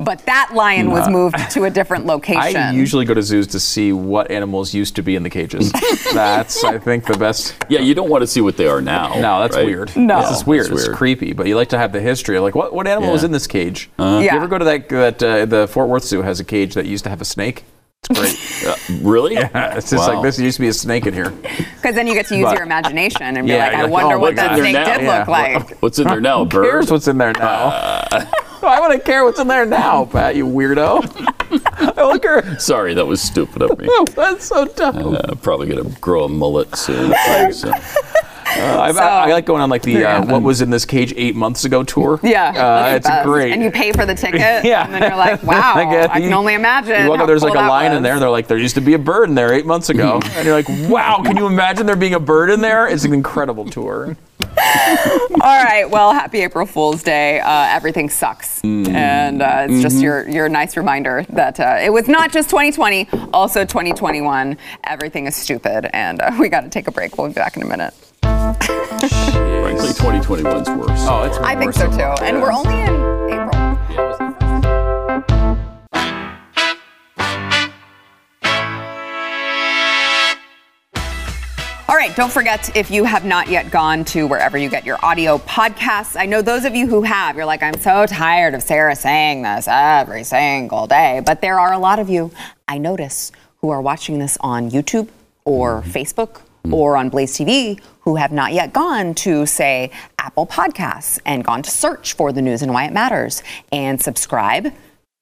But 0.00 0.20
that 0.26 0.50
lion 0.54 0.90
was 0.90 1.08
moved 1.08 1.36
to 1.50 1.64
a 1.64 1.70
different 1.70 2.06
location. 2.14 2.56
I 2.56 2.72
usually 2.72 3.04
go 3.04 3.14
to 3.14 3.22
zoos 3.22 3.48
to 3.48 3.60
see 3.60 3.92
what 3.92 4.30
animals 4.30 4.72
used 4.72 4.94
to 4.96 5.02
be 5.02 5.16
in 5.16 5.22
the 5.24 5.30
cages. 5.30 5.72
That's, 6.14 6.62
I 6.62 6.78
think, 6.78 7.06
the 7.06 7.18
best. 7.18 7.56
Yeah, 7.68 7.80
you 7.80 7.94
don't 7.94 8.08
want 8.08 8.22
to 8.22 8.26
see 8.28 8.40
what 8.40 8.56
they 8.56 8.68
are 8.68 8.80
now. 8.80 9.14
No, 9.14 9.40
that's 9.40 9.56
right? 9.56 9.66
weird. 9.66 9.96
No. 9.96 10.20
this 10.22 10.30
is 10.40 10.46
weird. 10.46 10.70
It's 10.70 10.86
weird. 10.86 10.96
creepy. 10.96 11.32
But 11.32 11.46
you 11.48 11.56
like 11.56 11.70
to 11.70 11.78
have 11.78 11.92
the 11.92 12.00
history. 12.00 12.38
Like, 12.38 12.54
what, 12.54 12.72
what 12.72 12.86
animal 12.86 13.08
Yeah. 13.08 13.12
was 13.14 13.24
in 13.24 13.32
this 13.32 13.46
cage? 13.48 13.90
Uh-huh. 13.98 14.20
You 14.20 14.28
ever 14.30 14.46
go 14.46 14.58
to 14.58 14.64
that? 14.64 14.88
That 14.88 15.22
uh, 15.22 15.44
the 15.46 15.66
Fort 15.66 15.88
Worth 15.88 16.04
Zoo 16.04 16.22
has 16.22 16.38
a 16.38 16.44
cage 16.44 16.74
that 16.74 16.86
used 16.86 17.02
to 17.04 17.10
have 17.10 17.20
a 17.20 17.24
snake. 17.24 17.64
It's 18.08 18.18
great. 18.20 18.40
Uh, 18.64 18.74
really? 19.02 19.34
it's 19.36 19.90
just 19.90 20.08
Wow. 20.08 20.14
like 20.14 20.22
this 20.22 20.38
used 20.38 20.56
to 20.56 20.62
be 20.62 20.68
a 20.68 20.72
snake 20.72 21.04
in 21.04 21.12
here. 21.12 21.28
Because 21.30 21.94
then 21.94 22.06
you 22.06 22.14
get 22.14 22.24
to 22.28 22.34
use 22.36 22.44
But- 22.46 22.54
your 22.54 22.62
imagination 22.62 23.22
and 23.22 23.46
be 23.46 23.52
Yeah, 23.52 23.66
like, 23.66 23.74
I 23.74 23.82
like, 23.82 23.90
wonder 23.90 24.14
oh, 24.14 24.18
what 24.18 24.34
what's 24.34 24.36
that 24.36 24.56
snake 24.58 24.72
now? 24.72 24.84
did 24.96 25.02
Yeah. 25.02 25.18
look 25.18 25.28
like. 25.28 25.82
What's 25.82 25.98
in 25.98 26.06
there 26.08 26.20
now? 26.20 26.38
Who 26.44 26.48
Bird? 26.48 26.70
cares 26.70 26.90
what's 26.90 27.08
in 27.08 27.18
there 27.18 27.32
now? 27.38 28.06
Why 28.64 28.80
would 28.80 28.90
I 28.90 28.98
care 28.98 29.24
what's 29.24 29.38
in 29.38 29.46
there 29.48 29.66
now, 29.66 30.06
Pat? 30.06 30.36
You 30.36 30.46
weirdo. 30.46 31.02
Look 31.96 32.24
her. 32.24 32.58
Sorry, 32.58 32.94
that 32.94 33.06
was 33.06 33.20
stupid 33.20 33.62
of 33.62 33.78
me. 33.78 33.86
Oh, 33.96 34.04
that's 34.16 34.46
so 34.46 34.64
dumb. 34.66 35.14
Uh, 35.14 35.34
probably 35.36 35.68
gonna 35.68 35.88
grow 36.00 36.24
a 36.24 36.28
mullet 36.28 36.74
soon. 36.76 37.14
too, 37.26 37.52
so. 37.52 37.72
I, 38.56 38.90
I, 38.90 39.28
I 39.28 39.32
like 39.32 39.46
going 39.46 39.60
on 39.62 39.68
like 39.70 39.82
the 39.82 40.04
uh, 40.04 40.24
what 40.26 40.42
was 40.42 40.60
in 40.62 40.70
this 40.70 40.84
cage 40.84 41.12
eight 41.16 41.34
months 41.34 41.64
ago 41.64 41.82
tour. 41.82 42.20
Yeah, 42.22 42.50
uh, 42.92 42.94
it's 42.96 43.06
the 43.06 43.10
best. 43.10 43.26
great. 43.26 43.52
And 43.52 43.62
you 43.62 43.70
pay 43.70 43.92
for 43.92 44.06
the 44.06 44.14
ticket, 44.14 44.40
Yeah. 44.64 44.84
and 44.84 44.94
then 44.94 45.02
you're 45.02 45.16
like, 45.16 45.42
wow, 45.42 45.74
I 45.74 45.84
get- 45.90 46.10
I 46.10 46.20
can 46.20 46.30
you- 46.30 46.34
only 46.36 46.54
imagine. 46.54 47.02
You 47.04 47.08
walk 47.08 47.18
how 47.18 47.24
up, 47.24 47.28
there's 47.28 47.40
cool 47.42 47.50
like 47.50 47.58
a 47.58 47.62
that 47.62 47.68
lion 47.68 47.92
in 47.94 48.02
there, 48.02 48.12
and 48.14 48.22
they're 48.22 48.30
like, 48.30 48.46
there 48.48 48.58
used 48.58 48.74
to 48.76 48.80
be 48.80 48.94
a 48.94 48.98
bird 48.98 49.28
in 49.28 49.34
there 49.34 49.52
eight 49.52 49.66
months 49.66 49.88
ago. 49.90 50.20
and 50.24 50.44
you're 50.46 50.54
like, 50.54 50.68
wow, 50.88 51.20
can 51.24 51.36
you 51.36 51.46
imagine 51.46 51.86
there 51.86 51.96
being 51.96 52.14
a 52.14 52.20
bird 52.20 52.50
in 52.50 52.60
there? 52.60 52.86
It's 52.86 53.04
an 53.04 53.12
incredible 53.12 53.64
tour. 53.68 54.16
All 54.56 55.64
right, 55.64 55.84
well, 55.90 56.12
happy 56.12 56.40
April 56.40 56.66
Fool's 56.66 57.02
Day. 57.02 57.40
Uh, 57.40 57.66
everything 57.68 58.08
sucks, 58.08 58.62
and 58.62 59.42
uh, 59.42 59.66
it's 59.68 59.82
just 59.82 60.00
your 60.00 60.28
your 60.28 60.48
nice 60.48 60.76
reminder 60.76 61.24
that 61.30 61.58
uh, 61.60 61.78
it 61.82 61.90
was 61.92 62.08
not 62.08 62.32
just 62.32 62.50
2020, 62.50 63.08
also 63.32 63.64
2021. 63.64 64.56
Everything 64.84 65.26
is 65.26 65.34
stupid, 65.36 65.90
and 65.94 66.20
uh, 66.22 66.30
we 66.38 66.48
got 66.48 66.62
to 66.62 66.68
take 66.70 66.86
a 66.88 66.92
break. 66.92 67.18
We'll 67.18 67.28
be 67.28 67.34
back 67.34 67.56
in 67.56 67.62
a 67.62 67.66
minute. 67.66 67.94
Frankly, 68.22 69.88
2021's 69.90 70.70
worse. 70.70 71.00
Oh, 71.08 71.24
it's 71.24 71.38
I 71.38 71.56
think 71.56 71.74
so 71.74 71.90
too, 71.90 72.14
and 72.24 72.40
we're 72.40 72.52
only 72.52 72.80
in 72.80 72.94
April. 73.32 73.63
Right, 82.08 82.16
don't 82.16 82.32
forget 82.32 82.76
if 82.76 82.90
you 82.90 83.04
have 83.04 83.24
not 83.24 83.48
yet 83.48 83.70
gone 83.70 84.04
to 84.04 84.26
wherever 84.26 84.58
you 84.58 84.68
get 84.68 84.84
your 84.84 85.02
audio 85.02 85.38
podcasts. 85.38 86.20
I 86.20 86.26
know 86.26 86.42
those 86.42 86.66
of 86.66 86.74
you 86.74 86.86
who 86.86 87.00
have, 87.00 87.34
you're 87.34 87.46
like, 87.46 87.62
I'm 87.62 87.78
so 87.78 88.04
tired 88.04 88.52
of 88.52 88.62
Sarah 88.62 88.94
saying 88.94 89.40
this 89.40 89.66
every 89.66 90.22
single 90.22 90.86
day. 90.86 91.22
But 91.24 91.40
there 91.40 91.58
are 91.58 91.72
a 91.72 91.78
lot 91.78 91.98
of 91.98 92.10
you, 92.10 92.30
I 92.68 92.76
notice, 92.76 93.32
who 93.62 93.70
are 93.70 93.80
watching 93.80 94.18
this 94.18 94.36
on 94.40 94.70
YouTube 94.70 95.08
or 95.46 95.80
mm-hmm. 95.80 95.90
Facebook 95.92 96.32
mm-hmm. 96.32 96.74
or 96.74 96.98
on 96.98 97.08
Blaze 97.08 97.38
TV 97.38 97.80
who 98.00 98.16
have 98.16 98.32
not 98.32 98.52
yet 98.52 98.74
gone 98.74 99.14
to, 99.14 99.46
say, 99.46 99.90
Apple 100.18 100.46
Podcasts 100.46 101.18
and 101.24 101.42
gone 101.42 101.62
to 101.62 101.70
search 101.70 102.12
for 102.12 102.32
the 102.32 102.42
news 102.42 102.60
and 102.60 102.74
why 102.74 102.84
it 102.84 102.92
matters 102.92 103.42
and 103.72 103.98
subscribe, 103.98 104.74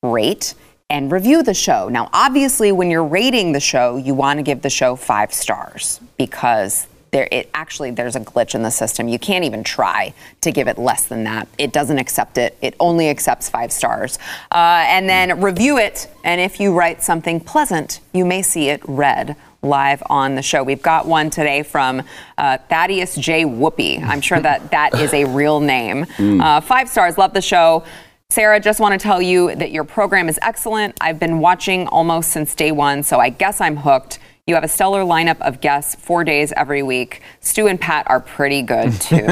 rate, 0.02 0.54
and 0.92 1.10
review 1.10 1.42
the 1.42 1.54
show. 1.54 1.88
Now, 1.88 2.10
obviously, 2.12 2.70
when 2.70 2.90
you're 2.90 3.02
rating 3.02 3.52
the 3.52 3.60
show, 3.60 3.96
you 3.96 4.12
want 4.14 4.38
to 4.38 4.42
give 4.42 4.60
the 4.60 4.68
show 4.68 4.94
five 4.94 5.32
stars 5.32 5.98
because 6.18 6.86
there 7.12 7.28
it 7.32 7.48
actually 7.54 7.90
there's 7.90 8.14
a 8.14 8.20
glitch 8.20 8.54
in 8.54 8.62
the 8.62 8.70
system. 8.70 9.08
You 9.08 9.18
can't 9.18 9.44
even 9.44 9.64
try 9.64 10.12
to 10.42 10.52
give 10.52 10.68
it 10.68 10.76
less 10.76 11.06
than 11.06 11.24
that. 11.24 11.48
It 11.56 11.72
doesn't 11.72 11.98
accept 11.98 12.36
it. 12.36 12.58
It 12.60 12.74
only 12.78 13.08
accepts 13.08 13.48
five 13.48 13.72
stars. 13.72 14.18
Uh, 14.50 14.84
and 14.86 15.08
then 15.08 15.40
review 15.40 15.78
it. 15.78 16.08
And 16.24 16.40
if 16.40 16.60
you 16.60 16.74
write 16.74 17.02
something 17.02 17.40
pleasant, 17.40 18.00
you 18.12 18.26
may 18.26 18.42
see 18.42 18.68
it 18.68 18.82
read 18.86 19.34
live 19.62 20.02
on 20.10 20.34
the 20.34 20.42
show. 20.42 20.62
We've 20.62 20.82
got 20.82 21.06
one 21.06 21.30
today 21.30 21.62
from 21.62 22.02
uh, 22.36 22.58
Thaddeus 22.68 23.14
J. 23.16 23.44
Whoopi. 23.44 24.02
I'm 24.02 24.20
sure 24.20 24.40
that 24.40 24.70
that 24.72 24.94
is 24.94 25.14
a 25.14 25.24
real 25.24 25.60
name. 25.60 26.04
Uh, 26.18 26.60
five 26.60 26.88
stars. 26.88 27.16
Love 27.16 27.32
the 27.32 27.40
show. 27.40 27.84
Sarah, 28.32 28.58
just 28.58 28.80
want 28.80 28.98
to 28.98 29.02
tell 29.02 29.20
you 29.20 29.54
that 29.56 29.72
your 29.72 29.84
program 29.84 30.26
is 30.26 30.38
excellent. 30.40 30.96
I've 31.02 31.18
been 31.20 31.38
watching 31.40 31.86
almost 31.88 32.30
since 32.30 32.54
day 32.54 32.72
one, 32.72 33.02
so 33.02 33.18
I 33.20 33.28
guess 33.28 33.60
I'm 33.60 33.76
hooked. 33.76 34.20
You 34.46 34.54
have 34.54 34.64
a 34.64 34.68
stellar 34.68 35.02
lineup 35.02 35.38
of 35.42 35.60
guests 35.60 35.94
four 35.96 36.24
days 36.24 36.50
every 36.56 36.82
week. 36.82 37.20
Stu 37.40 37.66
and 37.66 37.78
Pat 37.78 38.06
are 38.08 38.20
pretty 38.20 38.62
good 38.62 38.90
too. 39.02 39.26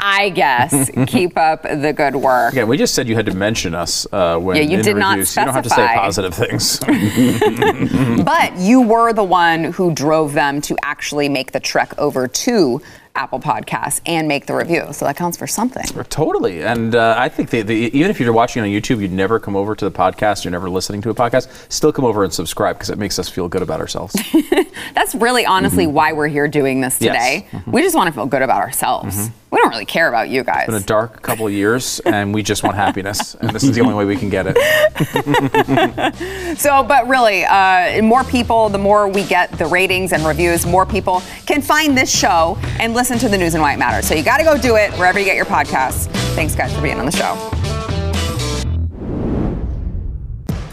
I 0.00 0.30
guess. 0.30 0.90
Keep 1.06 1.38
up 1.38 1.62
the 1.62 1.92
good 1.96 2.16
work. 2.16 2.54
Again, 2.54 2.66
we 2.66 2.76
just 2.76 2.96
said 2.96 3.06
you 3.06 3.14
had 3.14 3.26
to 3.26 3.34
mention 3.36 3.72
us 3.72 4.04
uh, 4.12 4.36
when 4.38 4.56
Yeah, 4.56 4.64
you 4.64 4.78
in 4.78 4.84
did 4.84 4.96
not 4.96 5.10
reviews. 5.10 5.36
You 5.36 5.44
don't 5.44 5.54
have 5.54 5.62
to 5.62 5.70
say 5.70 5.76
specify. 5.76 5.94
positive 5.94 6.34
things. 6.34 6.80
But 8.24 8.56
you 8.58 8.82
were 8.82 9.12
the 9.12 9.22
one 9.22 9.64
who 9.64 9.94
drove 9.94 10.32
them 10.32 10.60
to 10.62 10.76
actually 10.82 11.28
make 11.28 11.52
the 11.52 11.60
trek 11.60 11.96
over 11.98 12.26
to 12.26 12.82
Apple 13.16 13.38
Podcasts 13.38 14.00
and 14.06 14.26
make 14.26 14.46
the 14.46 14.54
review. 14.54 14.92
So 14.92 15.04
that 15.04 15.16
counts 15.16 15.36
for 15.36 15.46
something. 15.46 15.84
Totally, 16.08 16.62
and 16.62 16.94
uh, 16.94 17.14
I 17.16 17.28
think 17.28 17.50
the, 17.50 17.62
the, 17.62 17.74
even 17.74 18.10
if 18.10 18.18
you're 18.18 18.32
watching 18.32 18.62
on 18.62 18.68
YouTube, 18.68 19.00
you'd 19.00 19.12
never 19.12 19.38
come 19.38 19.54
over 19.54 19.74
to 19.74 19.84
the 19.84 19.90
podcast. 19.90 20.44
You're 20.44 20.52
never 20.52 20.68
listening 20.68 21.00
to 21.02 21.10
a 21.10 21.14
podcast. 21.14 21.48
Still 21.72 21.92
come 21.92 22.04
over 22.04 22.24
and 22.24 22.32
subscribe 22.32 22.76
because 22.76 22.90
it 22.90 22.98
makes 22.98 23.18
us 23.18 23.28
feel 23.28 23.48
good 23.48 23.62
about 23.62 23.80
ourselves. 23.80 24.16
That's 24.94 25.14
really 25.14 25.46
honestly 25.46 25.84
mm-hmm. 25.84 25.94
why 25.94 26.12
we're 26.12 26.28
here 26.28 26.48
doing 26.48 26.80
this 26.80 27.00
Yes. 27.00 27.14
today. 27.14 27.46
Mm-hmm. 27.50 27.70
We 27.70 27.82
just 27.82 27.94
want 27.94 28.08
to 28.08 28.12
feel 28.12 28.26
good 28.26 28.42
about 28.42 28.62
ourselves. 28.62 29.16
Mm-hmm. 29.16 29.34
We 29.54 29.60
don't 29.60 29.70
really 29.70 29.84
care 29.84 30.08
about 30.08 30.28
you 30.30 30.42
guys. 30.42 30.64
It's 30.64 30.72
been 30.72 30.82
a 30.82 30.86
dark 30.86 31.22
couple 31.22 31.46
of 31.46 31.52
years, 31.52 32.00
and 32.00 32.34
we 32.34 32.42
just 32.42 32.64
want 32.64 32.74
happiness, 32.74 33.36
and 33.36 33.50
this 33.50 33.62
is 33.62 33.72
the 33.72 33.82
only 33.82 33.94
way 33.94 34.04
we 34.04 34.16
can 34.16 34.28
get 34.28 34.46
it. 34.48 34.56
So, 36.58 36.82
but 36.84 37.08
really, 37.08 37.44
uh, 37.44 38.00
more 38.02 38.22
people, 38.24 38.68
the 38.68 38.78
more 38.78 39.08
we 39.08 39.24
get 39.24 39.50
the 39.58 39.66
ratings 39.66 40.12
and 40.12 40.24
reviews, 40.24 40.64
more 40.66 40.86
people 40.86 41.20
can 41.46 41.60
find 41.62 41.96
this 41.96 42.16
show 42.16 42.56
and 42.78 42.94
listen 42.94 43.18
to 43.18 43.28
the 43.28 43.36
news 43.36 43.54
and 43.54 43.62
why 43.62 43.74
it 43.74 43.78
matters. 43.78 44.06
So 44.06 44.14
you 44.14 44.22
got 44.22 44.38
to 44.38 44.44
go 44.44 44.56
do 44.56 44.76
it 44.76 44.92
wherever 44.94 45.18
you 45.18 45.24
get 45.24 45.36
your 45.36 45.46
podcasts. 45.46 46.06
Thanks, 46.34 46.54
guys, 46.54 46.74
for 46.74 46.80
being 46.80 46.98
on 46.98 47.06
the 47.06 47.12
show. 47.12 47.93